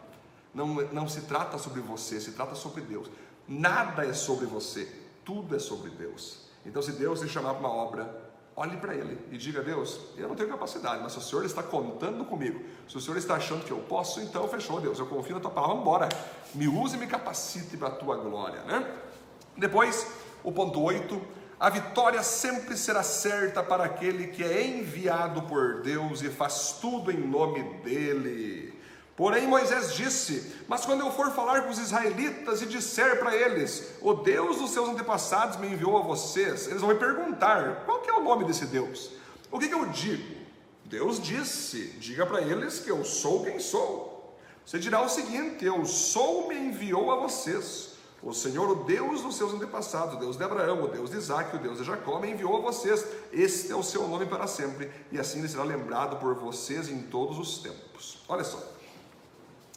Não, 0.54 0.68
não 0.68 1.08
se 1.08 1.22
trata 1.22 1.58
sobre 1.58 1.82
você, 1.82 2.20
se 2.20 2.32
trata 2.32 2.56
sobre 2.56 2.82
Deus. 2.82 3.10
Nada 3.48 4.06
é 4.06 4.14
sobre 4.14 4.46
você, 4.46 4.92
tudo 5.24 5.56
é 5.56 5.60
sobre 5.60 5.92
Deus. 5.92 6.46
Então, 6.66 6.82
se 6.82 6.94
Deus 6.94 7.20
te 7.20 7.28
chamar 7.28 7.54
para 7.54 7.68
uma 7.68 7.70
obra, 7.70 8.25
olhe 8.56 8.78
para 8.78 8.96
Ele 8.96 9.20
e 9.32 9.38
diga: 9.38 9.62
Deus, 9.62 10.00
eu 10.18 10.28
não 10.28 10.36
tenho 10.36 10.50
capacidade, 10.50 11.02
mas 11.04 11.12
se 11.12 11.18
o 11.18 11.22
Senhor 11.22 11.46
está 11.46 11.62
contando 11.62 12.24
comigo, 12.26 12.62
se 12.88 12.98
o 12.98 13.02
Senhor 13.02 13.18
está 13.18 13.36
achando 13.36 13.66
que 13.66 13.72
eu 13.72 13.80
posso, 13.80 14.22
então 14.22 14.48
fechou, 14.48 14.80
Deus, 14.80 15.00
eu 15.00 15.08
confio 15.08 15.36
na 15.36 15.42
Tua 15.42 15.52
palavra, 15.52 15.78
embora. 15.78 16.10
Me 16.54 16.68
use 16.68 16.96
e 16.96 17.00
me 17.00 17.08
capacite 17.08 17.76
para 17.78 17.90
a 17.90 17.92
Tua 17.92 18.16
glória, 18.18 18.62
né? 18.64 18.90
Depois, 19.58 20.08
o 20.44 20.52
ponto 20.52 20.82
8, 20.82 21.22
a 21.60 21.70
vitória 21.70 22.22
sempre 22.22 22.76
será 22.76 23.02
certa 23.02 23.64
para 23.64 23.86
aquele 23.86 24.28
que 24.28 24.44
é 24.44 24.68
enviado 24.68 25.44
por 25.44 25.82
Deus 25.82 26.22
e 26.22 26.30
faz 26.30 26.78
tudo 26.82 27.12
em 27.12 27.18
nome 27.18 27.64
dEle. 27.84 28.75
Porém, 29.16 29.48
Moisés 29.48 29.94
disse: 29.94 30.54
Mas 30.68 30.86
quando 30.86 31.00
eu 31.00 31.12
for 31.12 31.32
falar 31.32 31.62
com 31.62 31.70
os 31.70 31.80
israelitas 31.80 32.62
e 32.62 32.66
disser 32.66 33.18
para 33.18 33.36
eles: 33.36 33.94
O 34.02 34.14
Deus 34.14 34.58
dos 34.58 34.72
seus 34.72 34.90
antepassados 34.90 35.58
me 35.58 35.68
enviou 35.68 35.98
a 35.98 36.02
vocês, 36.02 36.68
eles 36.68 36.82
vão 36.82 36.90
me 36.90 37.00
perguntar: 37.00 37.86
Qual 37.86 38.02
que 38.02 38.10
é 38.10 38.14
o 38.14 38.24
nome 38.24 38.44
desse 38.44 38.66
Deus? 38.66 39.12
O 39.50 39.58
que, 39.58 39.70
que 39.70 39.74
eu 39.74 39.86
digo? 39.86 40.36
Deus 40.84 41.22
disse: 41.22 41.88
Diga 41.98 42.26
para 42.26 42.42
eles 42.42 42.80
que 42.80 42.92
eu 42.92 43.06
sou 43.06 43.44
quem 43.46 43.58
sou. 43.58 44.38
Você 44.66 44.78
dirá 44.80 45.02
o 45.02 45.08
seguinte: 45.08 45.64
Eu 45.64 45.86
sou, 45.86 46.50
me 46.50 46.56
enviou 46.56 47.10
a 47.10 47.16
vocês. 47.16 47.96
O 48.22 48.34
Senhor, 48.34 48.68
o 48.70 48.84
Deus 48.86 49.22
dos 49.22 49.38
seus 49.38 49.54
antepassados, 49.54 50.16
o 50.16 50.20
Deus 50.20 50.36
de 50.36 50.44
Abraão, 50.44 50.84
o 50.84 50.88
Deus 50.88 51.12
de 51.12 51.18
Isaac, 51.18 51.56
o 51.56 51.60
Deus 51.60 51.78
de 51.78 51.84
Jacó, 51.84 52.20
me 52.20 52.32
enviou 52.32 52.58
a 52.58 52.60
vocês. 52.60 53.06
Este 53.32 53.72
é 53.72 53.76
o 53.76 53.84
seu 53.84 54.08
nome 54.08 54.26
para 54.26 54.48
sempre, 54.48 54.92
e 55.12 55.20
assim 55.20 55.40
ele 55.40 55.48
será 55.48 55.64
lembrado 55.64 56.20
por 56.20 56.34
vocês 56.34 56.90
em 56.90 57.04
todos 57.04 57.38
os 57.38 57.60
tempos. 57.60 58.18
Olha 58.28 58.44
só 58.44 58.75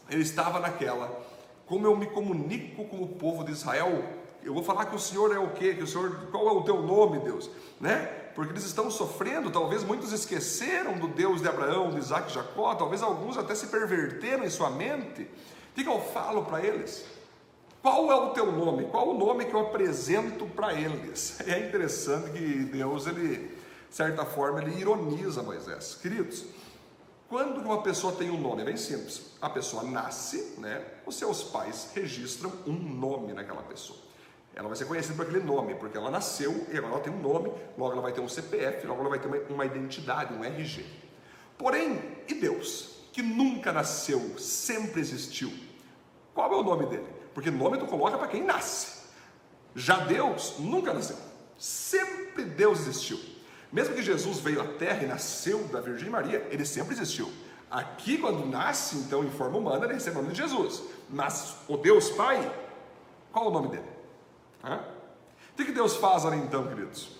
ele 0.08 0.22
estava 0.22 0.58
naquela, 0.60 1.20
como 1.66 1.86
eu 1.86 1.96
me 1.96 2.06
comunico 2.06 2.84
com 2.86 3.02
o 3.02 3.08
povo 3.08 3.44
de 3.44 3.52
Israel, 3.52 4.04
eu 4.42 4.54
vou 4.54 4.62
falar 4.62 4.86
que 4.86 4.96
o 4.96 4.98
Senhor 4.98 5.34
é 5.34 5.38
o 5.38 5.50
quê? 5.50 5.74
Que 5.74 5.82
o 5.82 5.86
Senhor, 5.86 6.28
qual 6.30 6.48
é 6.48 6.52
o 6.52 6.62
teu 6.62 6.82
nome, 6.82 7.18
Deus? 7.18 7.50
Né? 7.80 8.06
Porque 8.34 8.52
eles 8.52 8.64
estão 8.64 8.90
sofrendo, 8.90 9.50
talvez 9.50 9.82
muitos 9.84 10.12
esqueceram 10.12 10.96
do 10.96 11.08
Deus 11.08 11.42
de 11.42 11.48
Abraão, 11.48 11.90
de 11.90 11.98
Isaac 11.98 12.30
e 12.30 12.34
Jacó, 12.34 12.74
talvez 12.74 13.02
alguns 13.02 13.36
até 13.36 13.54
se 13.54 13.66
perverteram 13.66 14.44
em 14.44 14.50
sua 14.50 14.70
mente. 14.70 15.22
O 15.22 15.74
que 15.74 15.86
eu 15.86 16.00
falo 16.00 16.44
para 16.44 16.64
eles? 16.64 17.04
Qual 17.82 18.10
é 18.10 18.14
o 18.14 18.30
teu 18.30 18.50
nome? 18.50 18.84
Qual 18.86 19.10
o 19.10 19.18
nome 19.18 19.44
que 19.44 19.54
eu 19.54 19.60
apresento 19.60 20.46
para 20.46 20.72
eles? 20.72 21.40
É 21.46 21.66
interessante 21.66 22.30
que 22.30 22.64
Deus, 22.64 23.06
ele, 23.06 23.36
de 23.88 23.94
certa 23.94 24.24
forma, 24.24 24.62
ele 24.62 24.80
ironiza 24.80 25.42
Moisés. 25.42 25.98
Queridos, 26.00 26.44
quando 27.28 27.60
uma 27.60 27.82
pessoa 27.82 28.14
tem 28.14 28.30
um 28.30 28.40
nome, 28.40 28.62
é 28.62 28.64
bem 28.64 28.76
simples. 28.76 29.32
A 29.40 29.50
pessoa 29.50 29.82
nasce, 29.82 30.54
né? 30.58 30.82
Os 31.04 31.16
seus 31.16 31.44
pais 31.44 31.90
registram 31.94 32.50
um 32.66 32.72
nome 32.72 33.34
naquela 33.34 33.62
pessoa. 33.62 33.98
Ela 34.54 34.66
vai 34.66 34.76
ser 34.76 34.86
conhecida 34.86 35.14
por 35.14 35.26
aquele 35.26 35.44
nome, 35.44 35.74
porque 35.74 35.96
ela 35.96 36.10
nasceu 36.10 36.66
e 36.72 36.76
agora 36.76 36.94
ela 36.94 37.02
tem 37.02 37.12
um 37.12 37.20
nome, 37.20 37.52
logo 37.76 37.92
ela 37.92 38.00
vai 38.00 38.12
ter 38.12 38.20
um 38.20 38.28
CPF, 38.28 38.86
logo 38.86 39.00
ela 39.00 39.10
vai 39.10 39.18
ter 39.18 39.28
uma, 39.28 39.36
uma 39.50 39.66
identidade, 39.66 40.32
um 40.32 40.42
RG. 40.42 40.84
Porém, 41.58 42.00
e 42.26 42.34
Deus, 42.34 43.04
que 43.12 43.22
nunca 43.22 43.72
nasceu, 43.72 44.38
sempre 44.38 45.00
existiu? 45.00 45.52
Qual 46.34 46.50
é 46.52 46.56
o 46.56 46.62
nome 46.62 46.86
dele? 46.86 47.06
Porque 47.34 47.50
nome 47.50 47.78
tu 47.78 47.86
coloca 47.86 48.16
para 48.16 48.26
quem 48.26 48.42
nasce. 48.42 49.06
Já 49.74 49.98
Deus 49.98 50.54
nunca 50.58 50.94
nasceu. 50.94 51.16
Sempre 51.58 52.44
Deus 52.44 52.80
existiu. 52.80 53.20
Mesmo 53.72 53.94
que 53.94 54.02
Jesus 54.02 54.38
veio 54.38 54.62
à 54.62 54.64
terra 54.64 55.02
e 55.02 55.06
nasceu 55.06 55.64
da 55.64 55.80
Virgem 55.80 56.08
Maria, 56.08 56.46
ele 56.50 56.64
sempre 56.64 56.94
existiu. 56.94 57.30
Aqui, 57.70 58.16
quando 58.16 58.46
nasce, 58.46 58.96
então, 58.96 59.22
em 59.22 59.30
forma 59.30 59.58
humana, 59.58 59.84
ele 59.84 59.94
recebe 59.94 60.16
o 60.16 60.22
nome 60.22 60.32
de 60.32 60.40
Jesus. 60.40 60.82
Mas 61.10 61.56
o 61.68 61.76
Deus 61.76 62.10
Pai, 62.10 62.50
qual 63.30 63.46
é 63.46 63.48
o 63.48 63.50
nome 63.50 63.68
dele? 63.68 63.88
Hã? 64.64 64.80
O 65.52 65.64
que 65.64 65.72
Deus 65.72 65.96
faz 65.96 66.24
ali 66.24 66.38
então, 66.38 66.66
queridos? 66.66 67.10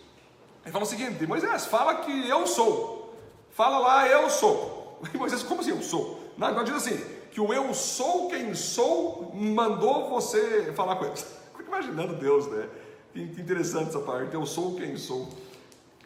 Ele 0.65 0.73
fala 0.73 0.85
o 0.85 0.89
seguinte: 0.89 1.27
Moisés, 1.27 1.67
fala 1.67 1.97
que 1.97 2.29
eu 2.29 2.47
sou. 2.47 3.15
Fala 3.51 3.79
lá, 3.79 4.09
eu 4.09 4.31
sou. 4.31 5.01
E 5.13 5.17
Moisés, 5.19 5.43
como 5.43 5.61
assim 5.61 5.71
eu 5.71 5.83
sou? 5.83 6.33
Não, 6.37 6.55
não 6.55 6.65
diz 6.65 6.75
assim, 6.75 6.97
que 7.31 7.41
o 7.41 7.53
eu 7.53 7.75
sou 7.75 8.29
quem 8.29 8.55
sou 8.55 9.33
mandou 9.35 10.09
você 10.09 10.73
falar 10.75 10.97
com. 10.97 11.05
Fico 11.15 11.63
imaginando 11.67 12.15
Deus, 12.15 12.47
né? 12.47 12.69
Que 13.13 13.21
interessante 13.21 13.89
essa 13.89 14.01
parte. 14.01 14.33
Eu 14.33 14.47
sou 14.47 14.77
quem 14.77 14.97
sou. 14.97 15.29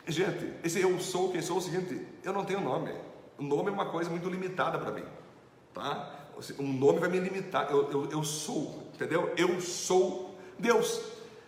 Gente, 0.07 0.53
esse 0.65 0.81
eu 0.81 0.99
sou 0.99 1.31
quem 1.31 1.41
sou 1.41 1.57
é 1.57 1.59
o 1.61 1.63
seguinte, 1.63 2.07
eu 2.25 2.33
não 2.33 2.45
tenho 2.45 2.61
nome. 2.61 2.93
O 3.39 3.43
nome 3.43 3.71
é 3.71 3.73
uma 3.73 3.87
coisa 3.87 4.11
muito 4.11 4.29
limitada 4.29 4.79
para 4.79 4.91
mim, 4.91 5.05
tá? 5.73 6.23
Um 6.59 6.73
nome 6.73 6.99
vai 6.99 7.09
me 7.09 7.21
limitar. 7.21 7.71
Eu, 7.71 7.91
eu, 7.91 8.11
eu 8.11 8.25
sou, 8.25 8.91
entendeu? 8.95 9.33
Eu 9.37 9.61
sou 9.61 10.37
Deus. 10.59 11.01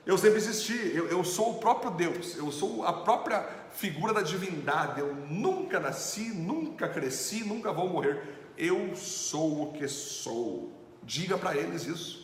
Eu 0.06 0.18
sempre 0.18 0.36
existi. 0.36 0.92
Eu, 0.94 1.08
eu 1.08 1.24
sou 1.24 1.52
o 1.52 1.54
próprio 1.58 1.90
Deus. 1.90 2.36
Eu 2.36 2.52
sou 2.52 2.84
a 2.84 2.92
própria 2.92 3.42
figura 3.72 4.12
da 4.12 4.22
divindade. 4.22 5.00
Eu 5.00 5.14
nunca 5.14 5.80
nasci, 5.80 6.28
nunca 6.28 6.88
cresci, 6.88 7.44
nunca 7.44 7.72
vou 7.72 7.88
morrer. 7.88 8.52
Eu 8.56 8.94
sou 8.94 9.62
o 9.62 9.72
que 9.72 9.88
sou. 9.88 10.72
Diga 11.02 11.36
para 11.36 11.56
eles 11.56 11.86
isso. 11.86 12.23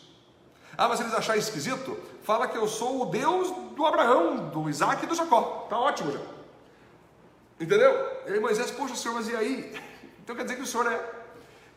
Ah, 0.77 0.87
mas 0.87 0.99
eles 0.99 1.13
acharem 1.13 1.41
esquisito, 1.41 1.97
fala 2.23 2.47
que 2.47 2.57
eu 2.57 2.67
sou 2.67 3.01
o 3.01 3.05
Deus 3.05 3.51
do 3.75 3.85
Abraão, 3.85 4.49
do 4.49 4.69
Isaac 4.69 5.03
e 5.03 5.07
do 5.07 5.15
Jacó. 5.15 5.67
Tá 5.69 5.77
ótimo 5.77 6.11
já. 6.11 6.19
Entendeu? 7.59 7.91
E 8.25 8.33
aí 8.33 8.39
Moisés, 8.39 8.71
poxa, 8.71 8.95
senhor, 8.95 9.15
mas 9.15 9.27
e 9.27 9.35
aí? 9.35 9.73
Então 10.23 10.35
quer 10.35 10.43
dizer 10.43 10.55
que 10.55 10.61
o 10.61 10.67
senhor 10.67 10.89
é. 10.89 11.03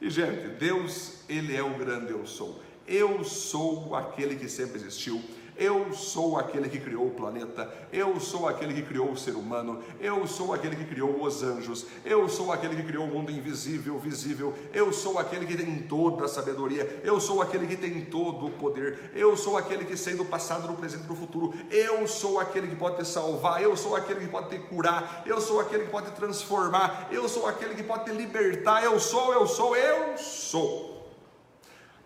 E 0.01 0.11
gente, 0.11 0.49
Deus, 0.49 1.15
ele 1.29 1.57
é 1.57 1.63
o 1.63 1.79
grande 1.79 2.13
eu 2.13 2.27
sou. 2.27 2.61
Eu 2.87 3.25
sou 3.25 3.97
aquele 3.97 4.37
que 4.37 4.51
sempre 4.51 4.77
existiu. 4.77 5.21
Eu 5.57 5.93
sou 5.93 6.37
aquele 6.37 6.69
que 6.69 6.81
criou 6.81 7.07
o 7.07 7.11
planeta, 7.11 7.73
eu 7.93 8.19
sou 8.19 8.49
aquele 8.49 8.75
que 8.75 8.83
criou 8.83 9.12
o 9.12 9.17
ser 9.17 9.37
humano, 9.37 9.83
eu 10.01 10.27
sou 10.27 10.53
aquele 10.53 10.75
que 10.75 10.85
criou 10.85 11.23
os 11.23 11.45
anjos, 11.45 11.87
eu 12.05 12.29
sou 12.29 12.51
aquele 12.51 12.75
que 12.75 12.83
criou 12.83 13.05
o 13.05 13.09
mundo 13.09 13.31
invisível, 13.31 13.97
visível, 13.99 14.53
eu 14.73 14.93
sou 14.93 15.17
aquele 15.17 15.47
que 15.47 15.57
tem 15.57 15.83
toda 15.83 16.25
a 16.25 16.29
sabedoria, 16.29 17.01
eu 17.05 17.21
sou 17.21 17.40
aquele 17.40 17.69
que 17.69 17.77
tem 17.77 18.05
todo 18.07 18.47
o 18.47 18.51
poder, 18.51 19.12
eu 19.14 19.37
sou 19.37 19.57
aquele 19.57 19.85
que 19.85 19.97
sei 19.97 20.14
do 20.14 20.25
passado, 20.25 20.67
do 20.67 20.75
presente 20.75 21.05
e 21.05 21.07
do 21.07 21.14
futuro, 21.14 21.55
eu 21.71 22.07
sou 22.09 22.40
aquele 22.40 22.67
que 22.67 22.77
pode 22.77 22.97
te 22.97 23.07
salvar, 23.07 23.62
eu 23.62 23.77
sou 23.77 23.95
aquele 23.95 24.21
que 24.21 24.29
pode 24.29 24.49
te 24.49 24.59
curar, 24.59 25.23
eu 25.25 25.40
sou 25.40 25.61
aquele 25.61 25.85
que 25.85 25.90
pode 25.90 26.11
te 26.11 26.17
transformar, 26.17 27.09
eu 27.12 27.29
sou 27.29 27.47
aquele 27.47 27.77
que 27.77 27.83
pode 27.85 28.07
te 28.07 28.11
libertar, 28.11 28.83
eu 28.83 28.99
sou, 28.99 29.33
eu 29.33 29.47
sou, 29.47 29.77
eu 29.77 30.19
sou. 30.19 30.95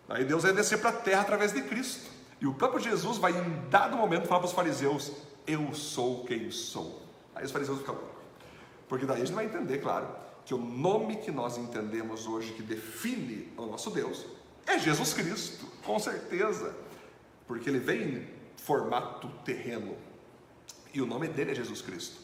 Aí 0.07 0.25
Deus 0.25 0.43
vai 0.43 0.53
descer 0.53 0.79
para 0.79 0.91
a 0.91 0.93
terra 0.93 1.23
através 1.23 1.53
de 1.53 1.63
Cristo. 1.63 2.08
E 2.41 2.47
o 2.47 2.55
próprio 2.55 2.81
Jesus 2.81 3.19
vai, 3.19 3.33
em 3.33 3.69
dado 3.69 3.97
momento, 3.97 4.27
falar 4.27 4.41
para 4.41 4.49
os 4.49 4.53
fariseus: 4.53 5.13
Eu 5.47 5.73
sou 5.75 6.25
quem 6.25 6.51
sou. 6.51 7.03
Aí 7.35 7.45
os 7.45 7.51
fariseus 7.51 7.79
ficam 7.79 7.95
loucos. 7.95 8.19
Porque 8.89 9.05
daí 9.05 9.23
a 9.23 9.25
gente 9.25 9.35
vai 9.35 9.45
entender, 9.45 9.79
claro, 9.79 10.09
que 10.45 10.55
o 10.55 10.59
nome 10.59 11.17
que 11.17 11.31
nós 11.31 11.59
entendemos 11.59 12.27
hoje 12.27 12.53
que 12.53 12.63
define 12.63 13.53
o 13.57 13.67
nosso 13.67 13.91
Deus 13.91 14.25
é 14.67 14.79
Jesus 14.79 15.13
Cristo, 15.13 15.67
com 15.85 15.99
certeza. 15.99 16.75
Porque 17.47 17.69
ele 17.69 17.79
vem 17.79 18.03
em 18.03 18.29
formato 18.57 19.29
terreno. 19.45 19.97
E 20.93 21.01
o 21.01 21.07
nome 21.07 21.29
dele 21.29 21.53
é 21.53 21.55
Jesus 21.55 21.83
Cristo. 21.83 22.21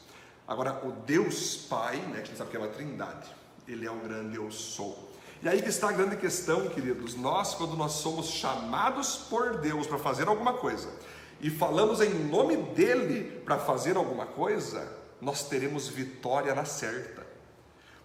Agora, 0.46 0.86
o 0.86 0.92
Deus 0.92 1.56
Pai, 1.68 1.96
né, 1.96 2.16
que 2.16 2.22
a 2.22 2.24
gente 2.24 2.36
sabe 2.36 2.50
que 2.50 2.56
é 2.56 2.60
uma 2.60 2.68
trindade, 2.68 3.30
ele 3.66 3.86
é 3.86 3.90
o 3.90 3.96
grande 3.96 4.36
eu 4.36 4.50
sou. 4.50 5.10
E 5.44 5.48
aí 5.48 5.60
que 5.60 5.68
está 5.68 5.90
a 5.90 5.92
grande 5.92 6.16
questão, 6.16 6.70
queridos. 6.70 7.14
Nós, 7.16 7.54
quando 7.54 7.76
nós 7.76 7.92
somos 7.92 8.28
chamados 8.28 9.18
por 9.28 9.58
Deus 9.58 9.86
para 9.86 9.98
fazer 9.98 10.26
alguma 10.26 10.54
coisa 10.54 10.88
e 11.38 11.50
falamos 11.50 12.00
em 12.00 12.08
nome 12.08 12.56
dele 12.56 13.42
para 13.44 13.58
fazer 13.58 13.98
alguma 13.98 14.24
coisa, 14.24 14.90
nós 15.20 15.46
teremos 15.46 15.86
vitória 15.86 16.54
na 16.54 16.64
certa. 16.64 17.26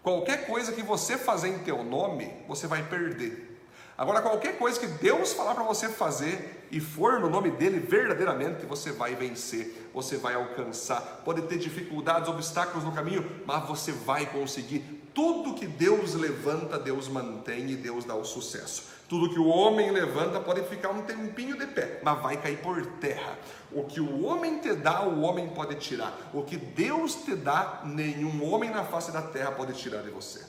Qualquer 0.03 0.47
coisa 0.47 0.73
que 0.73 0.81
você 0.81 1.17
fazer 1.17 1.47
em 1.47 1.59
teu 1.59 1.81
nome, 1.81 2.29
você 2.45 2.67
vai 2.67 2.83
perder. 2.83 3.57
Agora, 3.97 4.21
qualquer 4.21 4.57
coisa 4.57 4.77
que 4.77 4.87
Deus 4.87 5.31
falar 5.31 5.55
para 5.55 5.63
você 5.63 5.87
fazer 5.87 6.67
e 6.69 6.81
for 6.81 7.21
no 7.21 7.29
nome 7.29 7.51
dele 7.51 7.79
verdadeiramente, 7.79 8.65
você 8.65 8.91
vai 8.91 9.15
vencer, 9.15 9.89
você 9.93 10.17
vai 10.17 10.33
alcançar. 10.33 11.21
Pode 11.23 11.43
ter 11.43 11.57
dificuldades, 11.57 12.27
obstáculos 12.27 12.83
no 12.83 12.91
caminho, 12.91 13.43
mas 13.45 13.65
você 13.65 13.93
vai 13.93 14.25
conseguir 14.25 14.98
tudo 15.19 15.53
que 15.53 15.67
Deus 15.67 16.13
levanta, 16.13 16.79
Deus 16.79 17.09
mantém 17.09 17.69
e 17.69 17.75
Deus 17.75 18.05
dá 18.05 18.15
o 18.15 18.23
sucesso. 18.23 18.83
Tudo 19.09 19.29
que 19.29 19.37
o 19.37 19.47
homem 19.47 19.91
levanta 19.91 20.39
pode 20.39 20.63
ficar 20.63 20.91
um 20.91 21.01
tempinho 21.01 21.57
de 21.57 21.67
pé, 21.67 21.99
mas 22.01 22.23
vai 22.23 22.41
cair 22.41 22.61
por 22.61 22.85
terra. 23.01 23.37
O 23.69 23.83
que 23.83 23.99
o 23.99 24.23
homem 24.23 24.59
te 24.59 24.73
dá, 24.73 25.03
o 25.03 25.19
homem 25.19 25.49
pode 25.49 25.75
tirar. 25.75 26.17
O 26.33 26.43
que 26.43 26.55
Deus 26.55 27.15
te 27.15 27.35
dá, 27.35 27.81
nenhum 27.83 28.49
homem 28.49 28.69
na 28.69 28.85
face 28.85 29.11
da 29.11 29.21
terra 29.21 29.51
pode 29.51 29.73
tirar 29.73 30.03
de 30.03 30.09
você. 30.09 30.41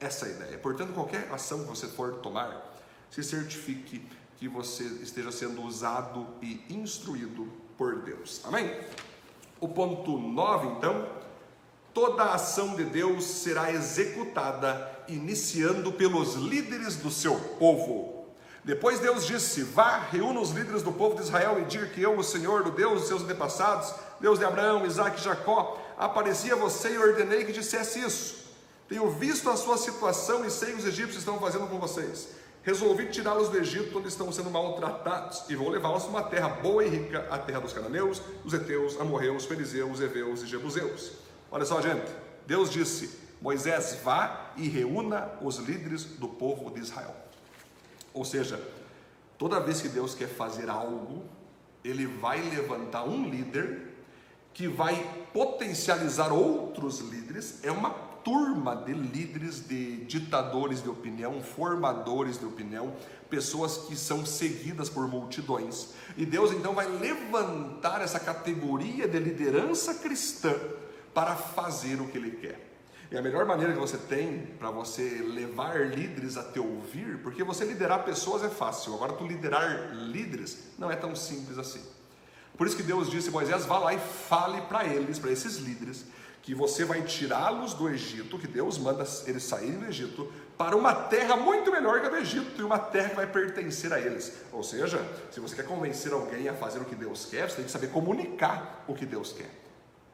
Essa 0.00 0.24
é 0.24 0.28
a 0.30 0.32
ideia. 0.32 0.58
Portanto, 0.58 0.94
qualquer 0.94 1.30
ação 1.30 1.64
que 1.64 1.68
você 1.68 1.86
for 1.86 2.14
tomar, 2.14 2.74
se 3.10 3.22
certifique 3.22 4.00
que 4.38 4.48
você 4.48 4.84
esteja 5.02 5.30
sendo 5.30 5.60
usado 5.60 6.26
e 6.40 6.64
instruído 6.70 7.46
por 7.76 7.96
Deus. 7.96 8.40
Amém? 8.46 8.74
O 9.60 9.68
ponto 9.68 10.16
9, 10.16 10.66
então, 10.78 11.06
toda 11.98 12.22
a 12.22 12.34
ação 12.34 12.76
de 12.76 12.84
Deus 12.84 13.24
será 13.24 13.72
executada 13.72 14.88
iniciando 15.08 15.90
pelos 15.90 16.34
líderes 16.34 16.94
do 16.94 17.10
seu 17.10 17.34
povo. 17.58 18.28
Depois 18.64 19.00
Deus 19.00 19.26
disse: 19.26 19.64
Vá, 19.64 19.98
reúna 19.98 20.38
os 20.38 20.50
líderes 20.50 20.84
do 20.84 20.92
povo 20.92 21.16
de 21.16 21.22
Israel 21.22 21.60
e 21.60 21.64
diga 21.64 21.86
que 21.86 22.00
eu, 22.00 22.16
o 22.16 22.22
Senhor, 22.22 22.64
o 22.64 22.70
Deus 22.70 23.00
dos 23.00 23.08
seus 23.08 23.22
antepassados, 23.24 23.92
Deus 24.20 24.38
de 24.38 24.44
Abraão, 24.44 24.86
Isaac 24.86 25.18
e 25.18 25.24
Jacó, 25.24 25.76
apareci 25.98 26.52
a 26.52 26.54
você 26.54 26.94
e 26.94 26.98
ordenei 26.98 27.44
que 27.44 27.50
dissesse 27.50 27.98
isso. 27.98 28.46
Tenho 28.88 29.10
visto 29.10 29.50
a 29.50 29.56
sua 29.56 29.76
situação 29.76 30.44
e 30.44 30.50
sei 30.52 30.68
o 30.68 30.76
que 30.76 30.82
os 30.82 30.86
egípcios 30.86 31.18
estão 31.18 31.40
fazendo 31.40 31.66
com 31.66 31.80
vocês. 31.80 32.28
Resolvi 32.62 33.06
tirá-los 33.06 33.48
do 33.48 33.58
Egito, 33.58 33.98
onde 33.98 34.06
estão 34.06 34.30
sendo 34.30 34.52
maltratados, 34.52 35.42
e 35.48 35.56
vou 35.56 35.68
levá-los 35.68 36.04
para 36.04 36.10
uma 36.10 36.22
terra 36.22 36.48
boa 36.48 36.84
e 36.84 36.88
rica, 36.88 37.26
a 37.28 37.38
terra 37.38 37.60
dos 37.60 37.72
cananeus, 37.72 38.22
dos 38.44 38.54
heteus, 38.54 39.00
amorreus, 39.00 39.46
fariseus, 39.46 40.00
heveus 40.00 40.42
e 40.42 40.46
jebuseus. 40.46 41.27
Olha 41.50 41.64
só, 41.64 41.80
gente, 41.80 42.10
Deus 42.46 42.70
disse: 42.70 43.18
Moisés, 43.40 43.98
vá 44.02 44.52
e 44.56 44.68
reúna 44.68 45.30
os 45.40 45.56
líderes 45.56 46.04
do 46.04 46.28
povo 46.28 46.70
de 46.70 46.80
Israel. 46.80 47.14
Ou 48.12 48.24
seja, 48.24 48.60
toda 49.38 49.60
vez 49.60 49.80
que 49.80 49.88
Deus 49.88 50.14
quer 50.14 50.28
fazer 50.28 50.68
algo, 50.68 51.24
ele 51.84 52.06
vai 52.06 52.40
levantar 52.40 53.04
um 53.04 53.28
líder 53.28 53.88
que 54.52 54.66
vai 54.66 55.28
potencializar 55.32 56.32
outros 56.32 56.98
líderes, 56.98 57.60
é 57.62 57.70
uma 57.70 57.90
turma 57.90 58.74
de 58.74 58.92
líderes, 58.92 59.66
de 59.66 60.04
ditadores 60.04 60.82
de 60.82 60.88
opinião, 60.90 61.40
formadores 61.40 62.38
de 62.38 62.44
opinião, 62.44 62.92
pessoas 63.30 63.78
que 63.86 63.96
são 63.96 64.26
seguidas 64.26 64.88
por 64.88 65.06
multidões. 65.06 65.90
E 66.16 66.26
Deus 66.26 66.50
então 66.50 66.74
vai 66.74 66.88
levantar 66.88 68.02
essa 68.02 68.18
categoria 68.18 69.06
de 69.06 69.18
liderança 69.18 69.94
cristã 69.94 70.54
para 71.18 71.34
fazer 71.34 72.00
o 72.00 72.06
que 72.06 72.16
Ele 72.16 72.30
quer. 72.30 72.60
E 73.10 73.18
a 73.18 73.20
melhor 73.20 73.44
maneira 73.44 73.72
que 73.72 73.78
você 73.80 73.98
tem 73.98 74.38
para 74.56 74.70
você 74.70 75.02
levar 75.02 75.90
líderes 75.90 76.36
a 76.36 76.44
te 76.44 76.60
ouvir, 76.60 77.18
porque 77.24 77.42
você 77.42 77.64
liderar 77.64 78.04
pessoas 78.04 78.44
é 78.44 78.48
fácil, 78.48 78.94
agora 78.94 79.14
tu 79.14 79.26
liderar 79.26 79.92
líderes 79.94 80.58
não 80.78 80.88
é 80.88 80.94
tão 80.94 81.16
simples 81.16 81.58
assim. 81.58 81.82
Por 82.56 82.68
isso 82.68 82.76
que 82.76 82.84
Deus 82.84 83.10
disse: 83.10 83.32
Moisés, 83.32 83.66
vá 83.66 83.80
lá 83.80 83.94
e 83.94 83.98
fale 83.98 84.60
para 84.62 84.84
eles, 84.84 85.18
para 85.18 85.32
esses 85.32 85.56
líderes, 85.56 86.04
que 86.40 86.54
você 86.54 86.84
vai 86.84 87.02
tirá-los 87.02 87.74
do 87.74 87.88
Egito, 87.88 88.38
que 88.38 88.46
Deus 88.46 88.78
manda 88.78 89.04
eles 89.26 89.42
saírem 89.42 89.76
do 89.76 89.86
Egito, 89.86 90.32
para 90.56 90.76
uma 90.76 90.94
terra 90.94 91.36
muito 91.36 91.72
melhor 91.72 92.00
que 92.00 92.06
a 92.06 92.10
do 92.10 92.16
Egito 92.16 92.60
e 92.60 92.62
uma 92.62 92.78
terra 92.78 93.08
que 93.08 93.16
vai 93.16 93.26
pertencer 93.26 93.92
a 93.92 93.98
eles. 93.98 94.34
Ou 94.52 94.62
seja, 94.62 95.04
se 95.32 95.40
você 95.40 95.56
quer 95.56 95.66
convencer 95.66 96.12
alguém 96.12 96.48
a 96.48 96.54
fazer 96.54 96.78
o 96.78 96.84
que 96.84 96.94
Deus 96.94 97.24
quer, 97.24 97.50
você 97.50 97.56
tem 97.56 97.64
que 97.64 97.72
saber 97.72 97.88
comunicar 97.88 98.84
o 98.86 98.94
que 98.94 99.04
Deus 99.04 99.32
quer. 99.32 99.66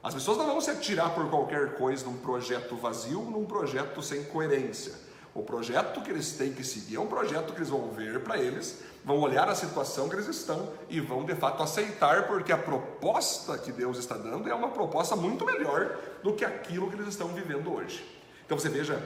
As 0.04 0.12
pessoas 0.12 0.36
não 0.36 0.44
vão 0.44 0.60
se 0.60 0.70
atirar 0.70 1.14
por 1.14 1.30
qualquer 1.30 1.76
coisa 1.76 2.04
num 2.04 2.18
projeto 2.18 2.76
vazio, 2.76 3.22
num 3.22 3.46
projeto 3.46 4.02
sem 4.02 4.22
coerência. 4.24 4.92
O 5.34 5.42
projeto 5.42 6.02
que 6.02 6.10
eles 6.10 6.32
têm 6.32 6.52
que 6.52 6.62
seguir 6.62 6.96
é 6.96 7.00
um 7.00 7.06
projeto 7.06 7.54
que 7.54 7.58
eles 7.58 7.70
vão 7.70 7.88
ver 7.88 8.22
para 8.22 8.36
eles, 8.38 8.80
vão 9.02 9.18
olhar 9.18 9.48
a 9.48 9.54
situação 9.54 10.06
que 10.06 10.14
eles 10.14 10.28
estão 10.28 10.70
e 10.90 11.00
vão 11.00 11.24
de 11.24 11.34
fato 11.34 11.62
aceitar, 11.62 12.26
porque 12.26 12.52
a 12.52 12.58
proposta 12.58 13.56
que 13.56 13.72
Deus 13.72 13.96
está 13.96 14.14
dando 14.18 14.46
é 14.46 14.54
uma 14.54 14.68
proposta 14.68 15.16
muito 15.16 15.46
melhor 15.46 15.98
do 16.22 16.34
que 16.34 16.44
aquilo 16.44 16.90
que 16.90 16.96
eles 16.96 17.08
estão 17.08 17.28
vivendo 17.28 17.72
hoje. 17.72 18.04
Então 18.44 18.58
você 18.58 18.68
veja 18.68 19.02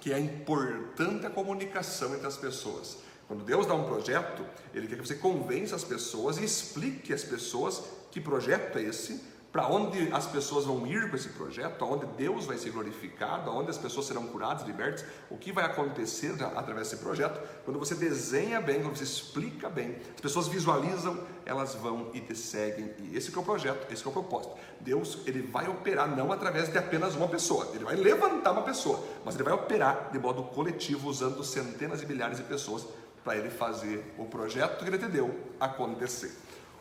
que 0.00 0.12
é 0.12 0.18
importante 0.18 1.24
a 1.24 1.30
comunicação 1.30 2.12
entre 2.12 2.26
as 2.26 2.36
pessoas. 2.36 2.98
Quando 3.28 3.44
Deus 3.44 3.64
dá 3.64 3.74
um 3.74 3.84
projeto, 3.84 4.44
Ele 4.74 4.88
quer 4.88 4.96
que 4.96 5.06
você 5.06 5.14
convença 5.14 5.76
as 5.76 5.84
pessoas 5.84 6.36
e 6.38 6.44
explique 6.44 7.14
às 7.14 7.22
pessoas 7.22 7.84
que 8.10 8.20
projeto 8.20 8.78
é 8.78 8.82
esse, 8.82 9.35
para 9.56 9.68
onde 9.68 10.12
as 10.12 10.26
pessoas 10.26 10.66
vão 10.66 10.86
ir 10.86 11.08
com 11.08 11.16
esse 11.16 11.30
projeto, 11.30 11.82
aonde 11.82 12.04
Deus 12.08 12.44
vai 12.44 12.58
ser 12.58 12.72
glorificado, 12.72 13.48
aonde 13.48 13.70
as 13.70 13.78
pessoas 13.78 14.04
serão 14.04 14.26
curadas, 14.26 14.66
libertas, 14.66 15.02
o 15.30 15.38
que 15.38 15.50
vai 15.50 15.64
acontecer 15.64 16.34
através 16.54 16.90
desse 16.90 17.02
projeto. 17.02 17.40
Quando 17.64 17.78
você 17.78 17.94
desenha 17.94 18.60
bem, 18.60 18.82
quando 18.82 18.98
você 18.98 19.04
explica 19.04 19.70
bem, 19.70 19.96
as 20.14 20.20
pessoas 20.20 20.46
visualizam, 20.46 21.18
elas 21.46 21.74
vão 21.74 22.10
e 22.12 22.20
te 22.20 22.36
seguem. 22.36 22.92
E 22.98 23.16
esse 23.16 23.34
é 23.34 23.38
o 23.38 23.42
projeto, 23.42 23.90
esse 23.90 24.04
é 24.04 24.10
o 24.10 24.12
propósito. 24.12 24.54
Deus, 24.78 25.20
ele 25.24 25.40
vai 25.40 25.66
operar 25.70 26.06
não 26.14 26.30
através 26.32 26.70
de 26.70 26.76
apenas 26.76 27.14
uma 27.14 27.26
pessoa, 27.26 27.70
ele 27.72 27.84
vai 27.84 27.96
levantar 27.96 28.52
uma 28.52 28.60
pessoa, 28.62 29.02
mas 29.24 29.36
ele 29.36 29.44
vai 29.44 29.54
operar 29.54 30.10
de 30.12 30.18
modo 30.18 30.42
coletivo 30.42 31.08
usando 31.08 31.42
centenas 31.42 32.02
e 32.02 32.06
milhares 32.06 32.36
de 32.36 32.44
pessoas 32.44 32.86
para 33.24 33.38
ele 33.38 33.48
fazer 33.48 34.14
o 34.18 34.26
projeto 34.26 34.84
que 34.84 34.90
ele 34.90 34.98
te 34.98 35.06
deu 35.06 35.34
acontecer. 35.58 36.30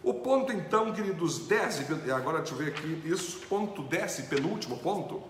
O 0.05 0.13
ponto 0.13 0.51
então, 0.53 0.93
queridos, 0.93 1.39
10, 1.47 2.11
agora 2.11 2.37
deixa 2.37 2.53
eu 2.53 2.59
ver 2.59 2.67
aqui, 2.67 3.01
isso, 3.05 3.39
ponto 3.49 3.81
10, 3.81 4.21
penúltimo 4.29 4.77
ponto. 4.77 5.23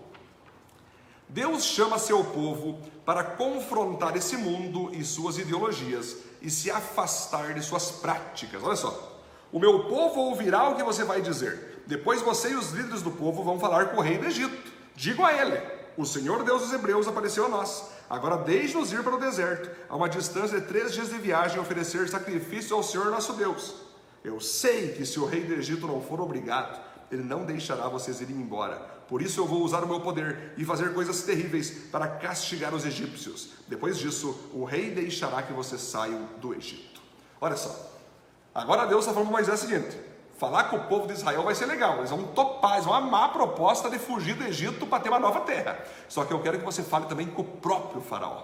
Deus 1.26 1.64
chama 1.64 1.98
seu 1.98 2.22
povo 2.22 2.78
para 3.02 3.24
confrontar 3.24 4.14
esse 4.18 4.36
mundo 4.36 4.94
e 4.94 5.02
suas 5.02 5.38
ideologias 5.38 6.18
e 6.42 6.50
se 6.50 6.70
afastar 6.70 7.54
de 7.54 7.62
suas 7.62 7.90
práticas. 7.90 8.62
Olha 8.62 8.76
só, 8.76 9.18
o 9.50 9.58
meu 9.58 9.84
povo 9.84 10.20
ouvirá 10.20 10.68
o 10.68 10.76
que 10.76 10.82
você 10.82 11.04
vai 11.04 11.22
dizer. 11.22 11.82
Depois 11.86 12.20
você 12.20 12.50
e 12.50 12.54
os 12.54 12.72
líderes 12.72 13.00
do 13.00 13.10
povo 13.10 13.42
vão 13.42 13.58
falar 13.58 13.86
com 13.86 13.96
o 13.96 14.02
rei 14.02 14.18
do 14.18 14.26
Egito. 14.26 14.72
Digo 14.94 15.24
a 15.24 15.32
ele: 15.32 15.58
O 15.96 16.04
Senhor 16.04 16.44
Deus 16.44 16.60
dos 16.60 16.72
Hebreus 16.74 17.08
apareceu 17.08 17.46
a 17.46 17.48
nós. 17.48 17.92
Agora 18.10 18.36
deixe-nos 18.36 18.92
ir 18.92 19.02
para 19.02 19.14
o 19.14 19.20
deserto, 19.20 19.70
a 19.88 19.96
uma 19.96 20.06
distância 20.06 20.60
de 20.60 20.66
três 20.66 20.92
dias 20.92 21.08
de 21.08 21.16
viagem, 21.16 21.58
oferecer 21.58 22.06
sacrifício 22.10 22.76
ao 22.76 22.82
Senhor 22.82 23.06
nosso 23.06 23.32
Deus. 23.32 23.85
Eu 24.26 24.40
sei 24.40 24.88
que 24.88 25.06
se 25.06 25.20
o 25.20 25.24
rei 25.24 25.44
do 25.44 25.54
Egito 25.54 25.86
não 25.86 26.02
for 26.02 26.20
obrigado, 26.20 26.80
ele 27.12 27.22
não 27.22 27.44
deixará 27.44 27.88
vocês 27.88 28.20
irem 28.20 28.34
embora. 28.34 28.74
Por 29.06 29.22
isso 29.22 29.38
eu 29.38 29.46
vou 29.46 29.62
usar 29.62 29.84
o 29.84 29.86
meu 29.86 30.00
poder 30.00 30.52
e 30.56 30.64
fazer 30.64 30.92
coisas 30.92 31.22
terríveis 31.22 31.70
para 31.92 32.08
castigar 32.08 32.74
os 32.74 32.84
egípcios. 32.84 33.50
Depois 33.68 33.96
disso, 33.96 34.36
o 34.52 34.64
rei 34.64 34.90
deixará 34.90 35.44
que 35.44 35.52
vocês 35.52 35.80
saiam 35.80 36.28
do 36.40 36.52
Egito. 36.52 37.00
Olha 37.40 37.56
só. 37.56 37.72
Agora 38.52 38.84
Deus 38.86 39.02
está 39.02 39.12
falando 39.12 39.28
para 39.28 39.36
Moisés 39.36 39.62
o 39.62 39.64
seguinte: 39.64 39.96
falar 40.36 40.64
com 40.70 40.76
o 40.78 40.88
povo 40.88 41.06
de 41.06 41.12
Israel 41.12 41.44
vai 41.44 41.54
ser 41.54 41.66
legal, 41.66 41.98
eles 41.98 42.10
vão 42.10 42.24
topar, 42.24 42.72
eles 42.72 42.84
vão 42.84 42.94
amar 42.94 43.26
a 43.26 43.28
proposta 43.28 43.88
de 43.88 44.00
fugir 44.00 44.34
do 44.34 44.42
Egito 44.42 44.88
para 44.88 45.04
ter 45.04 45.08
uma 45.08 45.20
nova 45.20 45.42
terra. 45.42 45.78
Só 46.08 46.24
que 46.24 46.32
eu 46.32 46.42
quero 46.42 46.58
que 46.58 46.64
você 46.64 46.82
fale 46.82 47.06
também 47.06 47.28
com 47.28 47.42
o 47.42 47.44
próprio 47.44 48.02
Faraó, 48.02 48.42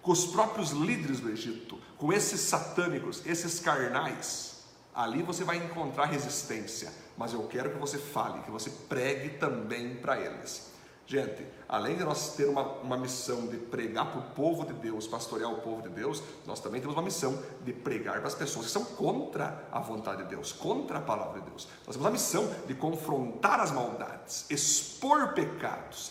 com 0.00 0.10
os 0.10 0.24
próprios 0.24 0.70
líderes 0.70 1.20
do 1.20 1.28
Egito, 1.28 1.78
com 1.98 2.14
esses 2.14 2.40
satânicos, 2.40 3.20
esses 3.26 3.60
carnais 3.60 4.56
ali 4.98 5.22
você 5.22 5.44
vai 5.44 5.58
encontrar 5.58 6.06
resistência, 6.06 6.92
mas 7.16 7.32
eu 7.32 7.44
quero 7.44 7.70
que 7.70 7.78
você 7.78 7.96
fale, 7.96 8.40
que 8.40 8.50
você 8.50 8.68
pregue 8.88 9.38
também 9.38 9.94
para 9.94 10.18
eles. 10.20 10.72
Gente, 11.06 11.46
além 11.68 11.96
de 11.96 12.02
nós 12.02 12.34
ter 12.34 12.46
uma, 12.46 12.62
uma 12.80 12.96
missão 12.96 13.46
de 13.46 13.58
pregar 13.58 14.10
para 14.10 14.18
o 14.18 14.30
povo 14.34 14.66
de 14.66 14.72
Deus, 14.72 15.06
pastorear 15.06 15.52
o 15.52 15.60
povo 15.60 15.82
de 15.82 15.88
Deus, 15.88 16.20
nós 16.44 16.58
também 16.58 16.80
temos 16.80 16.96
uma 16.96 17.02
missão 17.02 17.40
de 17.64 17.72
pregar 17.72 18.18
para 18.18 18.26
as 18.26 18.34
pessoas 18.34 18.66
que 18.66 18.72
são 18.72 18.84
contra 18.84 19.68
a 19.70 19.78
vontade 19.78 20.24
de 20.24 20.30
Deus, 20.30 20.52
contra 20.52 20.98
a 20.98 21.00
palavra 21.00 21.40
de 21.40 21.48
Deus. 21.48 21.68
Nós 21.86 21.94
temos 21.94 22.06
a 22.06 22.10
missão 22.10 22.52
de 22.66 22.74
confrontar 22.74 23.60
as 23.60 23.70
maldades, 23.70 24.46
expor 24.50 25.32
pecados, 25.32 26.10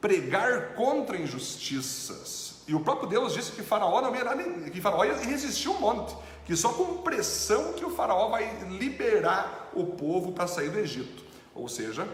pregar 0.00 0.74
contra 0.74 1.16
injustiças. 1.16 2.64
E 2.66 2.74
o 2.74 2.80
próprio 2.80 3.08
Deus 3.08 3.32
disse 3.32 3.52
que 3.52 3.62
Faraó 3.62 4.00
não 4.02 4.14
ia, 4.14 4.70
que 4.70 4.80
Faraó 4.80 5.04
ia 5.04 5.16
resistir 5.18 5.68
um 5.68 5.78
monte 5.78 6.16
que 6.44 6.56
só 6.56 6.72
com 6.72 6.98
pressão 6.98 7.72
que 7.72 7.84
o 7.84 7.90
faraó 7.90 8.28
vai 8.28 8.64
liberar 8.68 9.70
o 9.72 9.86
povo 9.86 10.32
para 10.32 10.46
sair 10.46 10.70
do 10.70 10.78
Egito. 10.78 11.24
Ou 11.54 11.68
seja, 11.68 12.06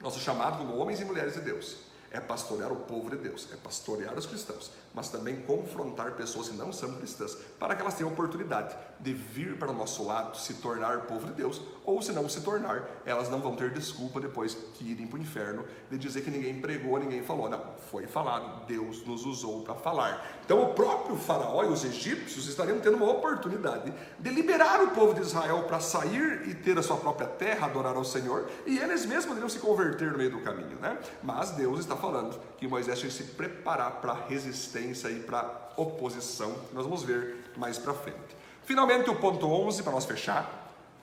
nosso 0.00 0.20
chamado 0.20 0.58
como 0.58 0.76
homens 0.76 1.00
e 1.00 1.04
mulheres 1.04 1.34
de 1.34 1.40
Deus 1.40 1.78
é 2.10 2.20
pastorear 2.20 2.70
o 2.72 2.76
povo 2.76 3.10
de 3.10 3.16
Deus, 3.16 3.48
é 3.52 3.56
pastorear 3.56 4.16
os 4.16 4.26
cristãos, 4.26 4.70
mas 4.94 5.08
também 5.08 5.40
confrontar 5.40 6.12
pessoas 6.12 6.48
que 6.48 6.56
não 6.56 6.72
são 6.72 6.94
cristãs, 6.94 7.36
para 7.58 7.74
que 7.74 7.82
elas 7.82 7.94
tenham 7.94 8.12
oportunidade 8.12 8.76
de 9.00 9.12
vir 9.12 9.58
para 9.58 9.70
o 9.70 9.74
nosso 9.74 10.04
lado, 10.04 10.36
se 10.38 10.54
tornar 10.54 11.02
povo 11.02 11.26
de 11.26 11.32
Deus, 11.32 11.60
ou 11.84 12.00
se 12.00 12.12
não 12.12 12.28
se 12.28 12.40
tornar, 12.40 12.88
elas 13.04 13.28
não 13.28 13.40
vão 13.40 13.56
ter 13.56 13.70
desculpa 13.70 14.20
depois 14.20 14.54
que 14.74 14.92
irem 14.92 15.06
para 15.06 15.18
o 15.18 15.22
inferno 15.22 15.64
de 15.90 15.98
dizer 15.98 16.22
que 16.22 16.30
ninguém 16.30 16.60
pregou, 16.60 16.98
ninguém 16.98 17.22
falou. 17.22 17.48
Não, 17.48 17.60
foi 17.90 18.06
falado, 18.06 18.66
Deus 18.66 19.04
nos 19.04 19.26
usou 19.26 19.62
para 19.62 19.74
falar. 19.74 20.24
Então 20.44 20.62
o 20.62 20.74
próprio 20.74 21.16
faraó 21.16 21.64
e 21.64 21.68
os 21.68 21.84
egípcios 21.84 22.46
estariam 22.46 22.78
tendo 22.80 22.96
uma 22.96 23.10
oportunidade 23.10 23.92
de 24.18 24.30
liberar 24.30 24.82
o 24.82 24.92
povo 24.92 25.12
de 25.12 25.20
Israel 25.20 25.64
para 25.64 25.80
sair 25.80 26.48
e 26.48 26.54
ter 26.54 26.78
a 26.78 26.82
sua 26.82 26.96
própria 26.96 27.26
terra, 27.26 27.66
adorar 27.66 27.96
ao 27.96 28.04
Senhor, 28.04 28.48
e 28.64 28.78
eles 28.78 29.04
mesmos 29.04 29.26
poderiam 29.26 29.48
se 29.48 29.58
converter 29.58 30.12
no 30.12 30.18
meio 30.18 30.30
do 30.30 30.40
caminho, 30.40 30.78
né? 30.80 30.98
Mas 31.22 31.50
Deus 31.50 31.80
está 31.80 31.96
falando 31.96 32.38
que 32.56 32.68
Moisés 32.68 32.98
tinha 32.98 33.10
que 33.10 33.16
se 33.16 33.24
preparar 33.24 34.00
para 34.00 34.14
resistência 34.84 35.10
e 35.10 35.20
para 35.20 35.72
oposição, 35.76 36.52
que 36.68 36.74
nós 36.74 36.84
vamos 36.84 37.02
ver 37.02 37.36
mais 37.56 37.78
para 37.78 37.94
frente. 37.94 38.18
Finalmente, 38.64 39.10
o 39.10 39.16
ponto 39.16 39.46
11, 39.46 39.82
para 39.82 39.92
nós 39.92 40.04
fechar. 40.04 40.62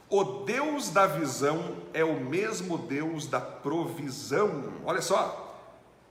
O 0.09 0.23
Deus 0.23 0.89
da 0.89 1.07
visão 1.07 1.77
é 1.93 2.03
o 2.03 2.19
mesmo 2.19 2.77
Deus 2.77 3.27
da 3.27 3.39
provisão. 3.39 4.73
Olha 4.85 5.01
só, 5.01 5.47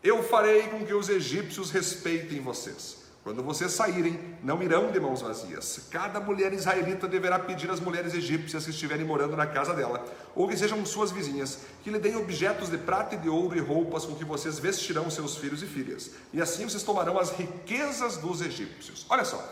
Eu 0.02 0.22
farei 0.22 0.62
com 0.68 0.86
que 0.86 0.94
os 0.94 1.10
egípcios 1.10 1.70
respeitem 1.70 2.40
vocês. 2.40 2.99
Quando 3.22 3.42
vocês 3.42 3.72
saírem, 3.72 4.18
não 4.42 4.62
irão 4.62 4.90
de 4.90 4.98
mãos 4.98 5.20
vazias. 5.20 5.88
Cada 5.90 6.18
mulher 6.18 6.54
israelita 6.54 7.06
deverá 7.06 7.38
pedir 7.38 7.70
às 7.70 7.78
mulheres 7.78 8.14
egípcias 8.14 8.64
que 8.64 8.70
estiverem 8.70 9.04
morando 9.04 9.36
na 9.36 9.46
casa 9.46 9.74
dela, 9.74 10.02
ou 10.34 10.48
que 10.48 10.56
sejam 10.56 10.84
suas 10.86 11.10
vizinhas, 11.10 11.58
que 11.84 11.90
lhe 11.90 11.98
deem 11.98 12.16
objetos 12.16 12.70
de 12.70 12.78
prata 12.78 13.14
e 13.14 13.18
de 13.18 13.28
ouro 13.28 13.54
e 13.56 13.60
roupas 13.60 14.06
com 14.06 14.14
que 14.14 14.24
vocês 14.24 14.58
vestirão 14.58 15.10
seus 15.10 15.36
filhos 15.36 15.62
e 15.62 15.66
filhas. 15.66 16.12
E 16.32 16.40
assim 16.40 16.64
vocês 16.64 16.82
tomarão 16.82 17.18
as 17.18 17.30
riquezas 17.32 18.16
dos 18.16 18.40
egípcios. 18.40 19.04
Olha 19.10 19.24
só. 19.24 19.46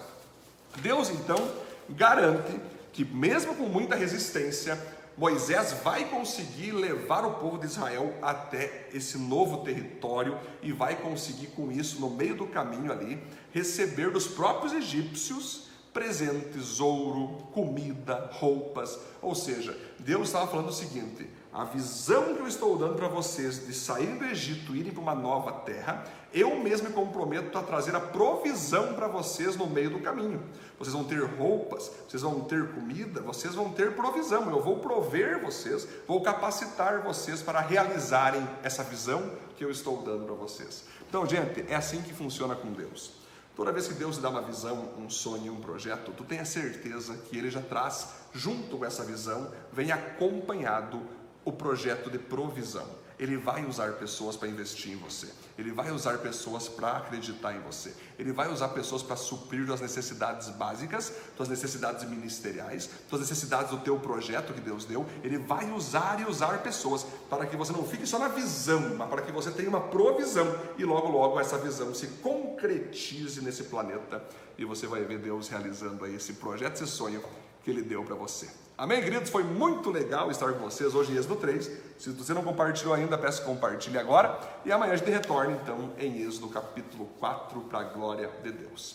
Deus 0.80 1.10
então 1.10 1.50
garante 1.90 2.58
que, 2.92 3.04
mesmo 3.04 3.54
com 3.54 3.64
muita 3.64 3.94
resistência, 3.94 4.78
Moisés 5.18 5.72
vai 5.82 6.04
conseguir 6.04 6.70
levar 6.70 7.26
o 7.26 7.34
povo 7.34 7.58
de 7.58 7.66
Israel 7.66 8.14
até 8.22 8.88
esse 8.94 9.18
novo 9.18 9.64
território 9.64 10.38
e 10.62 10.70
vai 10.70 10.94
conseguir 10.94 11.48
com 11.48 11.72
isso, 11.72 12.00
no 12.00 12.08
meio 12.08 12.36
do 12.36 12.46
caminho 12.46 12.92
ali, 12.92 13.20
receber 13.50 14.12
dos 14.12 14.28
próprios 14.28 14.72
egípcios 14.72 15.66
presentes, 15.92 16.78
ouro, 16.78 17.48
comida, 17.52 18.30
roupas. 18.34 18.96
Ou 19.20 19.34
seja, 19.34 19.76
Deus 19.98 20.28
estava 20.28 20.46
falando 20.46 20.68
o 20.68 20.72
seguinte: 20.72 21.28
a 21.58 21.64
visão 21.64 22.36
que 22.36 22.40
eu 22.40 22.46
estou 22.46 22.78
dando 22.78 22.94
para 22.94 23.08
vocês 23.08 23.66
de 23.66 23.74
sair 23.74 24.16
do 24.16 24.24
Egito 24.24 24.76
e 24.76 24.78
irem 24.78 24.92
para 24.92 25.02
uma 25.02 25.14
nova 25.14 25.50
terra, 25.50 26.04
eu 26.32 26.54
mesmo 26.54 26.88
me 26.88 26.94
comprometo 26.94 27.58
a 27.58 27.62
trazer 27.64 27.96
a 27.96 28.00
provisão 28.00 28.94
para 28.94 29.08
vocês 29.08 29.56
no 29.56 29.66
meio 29.66 29.90
do 29.90 29.98
caminho. 29.98 30.40
Vocês 30.78 30.94
vão 30.94 31.02
ter 31.02 31.20
roupas, 31.20 31.90
vocês 32.08 32.22
vão 32.22 32.42
ter 32.42 32.72
comida, 32.74 33.20
vocês 33.22 33.56
vão 33.56 33.72
ter 33.72 33.96
provisão. 33.96 34.48
Eu 34.48 34.62
vou 34.62 34.78
prover 34.78 35.42
vocês, 35.42 35.88
vou 36.06 36.22
capacitar 36.22 37.02
vocês 37.02 37.42
para 37.42 37.58
realizarem 37.60 38.48
essa 38.62 38.84
visão 38.84 39.28
que 39.56 39.64
eu 39.64 39.70
estou 39.72 40.00
dando 40.02 40.26
para 40.26 40.36
vocês. 40.36 40.84
Então, 41.08 41.26
gente, 41.26 41.64
é 41.68 41.74
assim 41.74 42.00
que 42.02 42.14
funciona 42.14 42.54
com 42.54 42.72
Deus. 42.72 43.18
Toda 43.56 43.72
vez 43.72 43.88
que 43.88 43.94
Deus 43.94 44.14
te 44.14 44.22
dá 44.22 44.30
uma 44.30 44.42
visão, 44.42 44.90
um 44.96 45.10
sonho, 45.10 45.52
um 45.52 45.60
projeto, 45.60 46.12
tu 46.16 46.22
tenha 46.22 46.44
certeza 46.44 47.16
que 47.16 47.36
Ele 47.36 47.50
já 47.50 47.60
traz, 47.60 48.10
junto 48.32 48.78
com 48.78 48.84
essa 48.84 49.02
visão, 49.02 49.50
vem 49.72 49.90
acompanhado 49.90 51.02
o 51.48 51.52
projeto 51.52 52.10
de 52.10 52.18
provisão. 52.18 52.86
Ele 53.18 53.36
vai 53.36 53.64
usar 53.64 53.94
pessoas 53.94 54.36
para 54.36 54.48
investir 54.48 54.92
em 54.92 54.96
você. 54.96 55.26
Ele 55.56 55.72
vai 55.72 55.90
usar 55.90 56.18
pessoas 56.18 56.68
para 56.68 56.98
acreditar 56.98 57.52
em 57.56 57.60
você. 57.60 57.92
Ele 58.16 58.32
vai 58.32 58.52
usar 58.52 58.68
pessoas 58.68 59.02
para 59.02 59.16
suprir 59.16 59.68
as 59.72 59.80
necessidades 59.80 60.50
básicas, 60.50 61.12
suas 61.36 61.48
necessidades 61.48 62.08
ministeriais, 62.08 62.88
suas 63.08 63.22
necessidades 63.22 63.70
do 63.70 63.78
teu 63.78 63.98
projeto 63.98 64.52
que 64.52 64.60
Deus 64.60 64.84
deu. 64.84 65.04
Ele 65.24 65.38
vai 65.38 65.68
usar 65.72 66.20
e 66.20 66.26
usar 66.26 66.62
pessoas 66.62 67.04
para 67.30 67.46
que 67.46 67.56
você 67.56 67.72
não 67.72 67.82
fique 67.82 68.06
só 68.06 68.18
na 68.18 68.28
visão, 68.28 68.94
mas 68.94 69.08
para 69.08 69.22
que 69.22 69.32
você 69.32 69.50
tenha 69.50 69.70
uma 69.70 69.80
provisão 69.80 70.46
e 70.76 70.84
logo 70.84 71.08
logo 71.08 71.40
essa 71.40 71.56
visão 71.56 71.92
se 71.94 72.06
concretize 72.22 73.40
nesse 73.40 73.64
planeta 73.64 74.22
e 74.56 74.66
você 74.66 74.86
vai 74.86 75.02
ver 75.02 75.18
Deus 75.18 75.48
realizando 75.48 76.04
aí 76.04 76.14
esse 76.14 76.34
projeto, 76.34 76.74
esse 76.74 76.86
sonho 76.86 77.24
que 77.64 77.70
ele 77.70 77.82
deu 77.82 78.04
para 78.04 78.14
você. 78.14 78.67
Amém, 78.78 79.02
queridos? 79.02 79.28
Foi 79.28 79.42
muito 79.42 79.90
legal 79.90 80.30
estar 80.30 80.52
com 80.52 80.60
vocês 80.60 80.94
hoje 80.94 81.10
em 81.10 81.16
Êxodo 81.16 81.34
3. 81.34 81.68
Se 81.98 82.10
você 82.10 82.32
não 82.32 82.44
compartilhou 82.44 82.94
ainda, 82.94 83.18
peço 83.18 83.40
que 83.40 83.46
compartilhe 83.48 83.98
agora. 83.98 84.38
E 84.64 84.70
amanhã 84.70 84.92
a 84.92 84.96
gente 84.96 85.10
retorna 85.10 85.50
então 85.60 85.90
em 85.98 86.22
Êxodo 86.22 86.48
capítulo 86.48 87.06
4 87.18 87.60
para 87.62 87.80
a 87.80 87.82
glória 87.82 88.30
de 88.40 88.52
Deus. 88.52 88.94